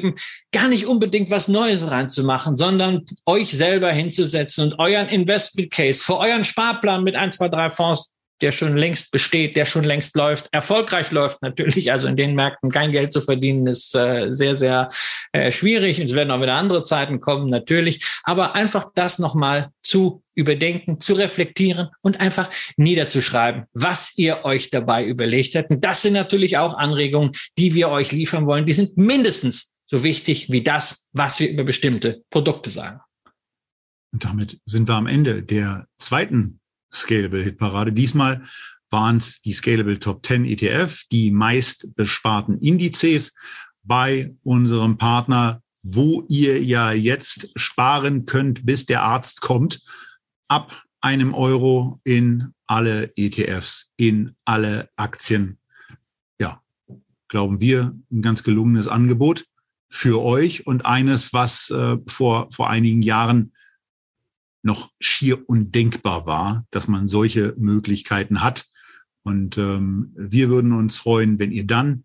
gar 0.52 0.68
nicht 0.68 0.86
unbedingt 0.86 1.32
was 1.32 1.48
Neues 1.48 1.90
reinzumachen, 1.90 2.56
sondern 2.56 3.06
euch 3.26 3.52
selber 3.52 3.92
hinzusetzen 3.92 4.66
und 4.66 4.80
euren 4.80 5.10
Investment 5.10 5.72
Case 5.72 6.04
für 6.04 6.18
euren 6.18 6.44
Sparplan 6.44 7.04
mit 7.04 7.16
ein, 7.16 7.32
zwei, 7.32 7.50
drei 7.50 7.70
Fonds 7.70 8.14
der 8.42 8.52
schon 8.52 8.78
längst 8.78 9.12
besteht, 9.12 9.56
der 9.56 9.66
schon 9.66 9.84
längst 9.84 10.16
läuft, 10.16 10.48
erfolgreich 10.52 11.12
läuft 11.12 11.42
natürlich. 11.42 11.92
Also 11.92 12.08
in 12.08 12.16
den 12.16 12.36
Märkten 12.36 12.72
kein 12.72 12.92
Geld 12.92 13.12
zu 13.12 13.22
verdienen, 13.22 13.68
ist 13.68 13.96
äh, 13.96 14.28
sehr, 14.30 14.56
sehr 14.56 14.90
äh, 15.32 15.52
schwierig. 15.52 16.00
Und 16.00 16.08
es 16.08 16.16
werden 16.16 16.32
auch 16.32 16.42
wieder 16.42 16.54
andere 16.54 16.84
Zeiten 16.84 17.20
kommen, 17.20 17.50
natürlich. 17.50 18.06
Aber 18.24 18.56
einfach 18.56 18.92
das 18.94 19.20
nochmal 19.20 19.70
zu 19.82 20.22
überdenken, 20.36 21.00
zu 21.00 21.14
reflektieren 21.14 21.90
und 22.02 22.20
einfach 22.20 22.50
niederzuschreiben, 22.76 23.66
was 23.74 24.14
ihr 24.18 24.46
euch 24.46 24.70
dabei 24.70 25.04
überlegt. 25.04 25.56
Und 25.56 25.84
das 25.84 26.04
sind 26.04 26.14
natürlich 26.14 26.58
auch 26.58 26.78
Anregungen, 26.78 27.32
die 27.58 27.74
wir 27.74 27.90
euch 27.90 28.12
liefern 28.12 28.46
wollen. 28.46 28.66
Die 28.66 28.74
sind 28.74 28.98
mindestens 28.98 29.74
so 29.88 30.04
wichtig 30.04 30.52
wie 30.52 30.64
das, 30.64 31.08
was 31.14 31.40
wir 31.40 31.50
über 31.50 31.64
bestimmte 31.64 32.24
Produkte 32.30 32.70
sagen. 32.70 33.00
Und 34.14 34.24
damit 34.24 34.60
sind 34.66 34.88
wir 34.88 34.96
am 34.96 35.08
Ende 35.08 35.42
der 35.44 35.88
zweiten 35.98 36.60
Scalable 36.94 37.44
Hitparade. 37.44 37.92
Diesmal 37.92 38.44
waren 38.90 39.18
es 39.18 39.42
die 39.42 39.54
Scalable 39.54 40.00
Top 40.00 40.26
10 40.26 40.46
ETF, 40.46 41.04
die 41.12 41.32
meist 41.32 41.94
besparten 41.96 42.60
Indizes 42.60 43.34
bei 43.84 44.34
unserem 44.44 44.98
Partner, 44.98 45.62
wo 45.84 46.26
ihr 46.28 46.62
ja 46.64 46.92
jetzt 46.92 47.52
sparen 47.56 48.26
könnt, 48.26 48.66
bis 48.66 48.86
der 48.86 49.04
Arzt 49.04 49.42
kommt, 49.42 49.82
ab 50.48 50.84
einem 51.02 51.34
Euro 51.34 52.00
in 52.04 52.54
alle 52.66 53.12
ETFs, 53.16 53.92
in 53.98 54.36
alle 54.46 54.90
Aktien. 54.96 55.60
Ja, 56.40 56.62
glauben 57.30 57.60
wir, 57.60 57.96
ein 58.12 58.22
ganz 58.22 58.44
gelungenes 58.44 58.88
Angebot 58.88 59.46
für 59.90 60.22
euch 60.22 60.68
und 60.68 60.86
eines, 60.86 61.34
was 61.34 61.70
äh, 61.70 61.98
vor, 62.08 62.50
vor 62.52 62.70
einigen 62.70 63.02
Jahren 63.02 63.54
noch 64.64 64.92
schier 65.00 65.50
undenkbar 65.50 66.26
war, 66.26 66.66
dass 66.72 66.88
man 66.88 67.08
solche 67.08 67.56
Möglichkeiten 67.58 68.42
hat. 68.42 68.66
Und 69.24 69.58
ähm, 69.58 70.14
wir 70.16 70.50
würden 70.50 70.74
uns 70.74 70.98
freuen, 70.98 71.40
wenn 71.40 71.52
ihr 71.52 71.66
dann 71.66 72.04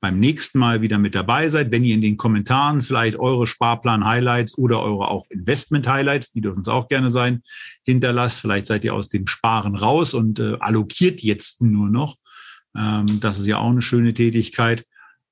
beim 0.00 0.18
nächsten 0.18 0.58
Mal 0.58 0.80
wieder 0.80 0.98
mit 0.98 1.14
dabei 1.14 1.48
seid, 1.48 1.70
wenn 1.70 1.84
ihr 1.84 1.94
in 1.94 2.00
den 2.00 2.16
Kommentaren 2.16 2.80
vielleicht 2.82 3.18
eure 3.18 3.46
Sparplan-Highlights 3.46 4.56
oder 4.56 4.82
eure 4.82 5.08
auch 5.08 5.26
Investment-Highlights, 5.28 6.32
die 6.32 6.40
dürfen 6.40 6.62
es 6.62 6.68
auch 6.68 6.88
gerne 6.88 7.10
sein, 7.10 7.42
hinterlasst. 7.84 8.40
Vielleicht 8.40 8.66
seid 8.66 8.84
ihr 8.84 8.94
aus 8.94 9.10
dem 9.10 9.26
Sparen 9.26 9.74
raus 9.74 10.14
und 10.14 10.38
äh, 10.38 10.56
allokiert 10.60 11.20
jetzt 11.20 11.60
nur 11.60 11.88
noch. 11.88 12.16
Ähm, 12.76 13.20
das 13.20 13.38
ist 13.38 13.46
ja 13.46 13.58
auch 13.58 13.70
eine 13.70 13.82
schöne 13.82 14.14
Tätigkeit. 14.14 14.86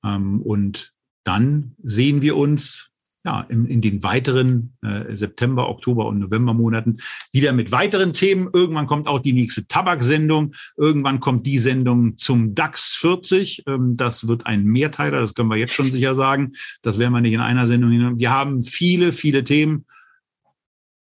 Ähm, 0.05 0.43
und 0.43 0.93
dann 1.29 1.75
sehen 1.83 2.23
wir 2.23 2.39
uns 2.39 2.91
ja, 3.23 3.45
in, 3.51 3.67
in 3.67 3.83
den 3.83 4.03
weiteren 4.03 4.73
äh, 4.83 5.15
September, 5.15 5.69
Oktober 5.69 6.07
und 6.07 6.21
Novembermonaten 6.21 7.03
wieder 7.33 7.53
mit 7.53 7.71
weiteren 7.71 8.15
Themen. 8.15 8.49
Irgendwann 8.51 8.87
kommt 8.87 9.09
auch 9.09 9.19
die 9.19 9.35
nächste 9.35 9.67
Tabaksendung. 9.67 10.55
Irgendwann 10.79 11.21
kommt 11.21 11.45
die 11.47 11.59
Sendung 11.59 12.17
zum 12.17 12.55
DAX 12.55 12.95
40. 12.95 13.65
Ähm, 13.67 13.99
das 13.99 14.27
wird 14.27 14.47
ein 14.47 14.65
Mehrteiler, 14.65 15.21
das 15.21 15.35
können 15.35 15.51
wir 15.51 15.57
jetzt 15.57 15.75
schon 15.75 15.91
sicher 15.91 16.15
sagen. 16.15 16.53
Das 16.81 16.99
werden 16.99 17.13
wir 17.13 17.21
nicht 17.21 17.35
in 17.35 17.41
einer 17.41 17.67
Sendung 17.67 17.91
hin. 17.91 18.19
Wir 18.19 18.31
haben 18.31 18.63
viele, 18.63 19.13
viele 19.13 19.45
Themen. 19.45 19.85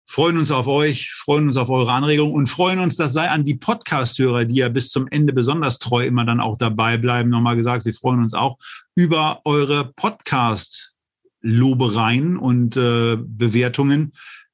Freuen 0.08 0.38
uns 0.38 0.52
auf 0.52 0.68
euch, 0.68 1.12
freuen 1.12 1.48
uns 1.48 1.58
auf 1.58 1.70
eure 1.70 1.92
Anregungen 1.92 2.34
und 2.34 2.48
freuen 2.48 2.80
uns, 2.80 2.96
das 2.96 3.14
sei 3.14 3.30
an 3.30 3.44
die 3.44 3.56
Podcast-Hörer, 3.56 4.46
die 4.46 4.56
ja 4.56 4.70
bis 4.70 4.90
zum 4.92 5.08
Ende 5.08 5.34
besonders 5.34 5.80
treu 5.80 6.06
immer 6.06 6.26
dann 6.26 6.40
auch 6.40 6.58
dabei 6.58 6.98
bleiben. 6.98 7.30
Nochmal 7.30 7.56
gesagt, 7.56 7.86
wir 7.86 7.94
freuen 7.94 8.22
uns 8.22 8.34
auch 8.34 8.58
über 8.96 9.42
eure 9.46 9.92
Podcast 9.96 10.96
Lobereien 11.42 12.38
und 12.38 12.76
äh, 12.78 13.18
Bewertungen, 13.20 14.12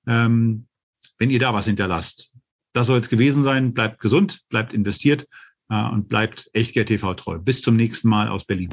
ähm, 0.08 0.68
wenn 1.18 1.30
ihr 1.30 1.40
da 1.40 1.54
was 1.54 1.66
hinterlasst. 1.66 2.34
Das 2.74 2.88
soll 2.88 3.00
es 3.00 3.10
gewesen 3.10 3.44
sein. 3.44 3.74
Bleibt 3.74 4.00
gesund, 4.00 4.42
bleibt 4.50 4.74
investiert 4.74 5.28
äh, 5.70 5.84
und 5.84 6.10
bleibt 6.10 6.50
Echtgeld 6.54 6.88
TV 6.88 7.14
treu. 7.14 7.38
Bis 7.38 7.62
zum 7.62 7.76
nächsten 7.76 8.10
Mal 8.10 8.28
aus 8.28 8.46
Berlin. 8.46 8.70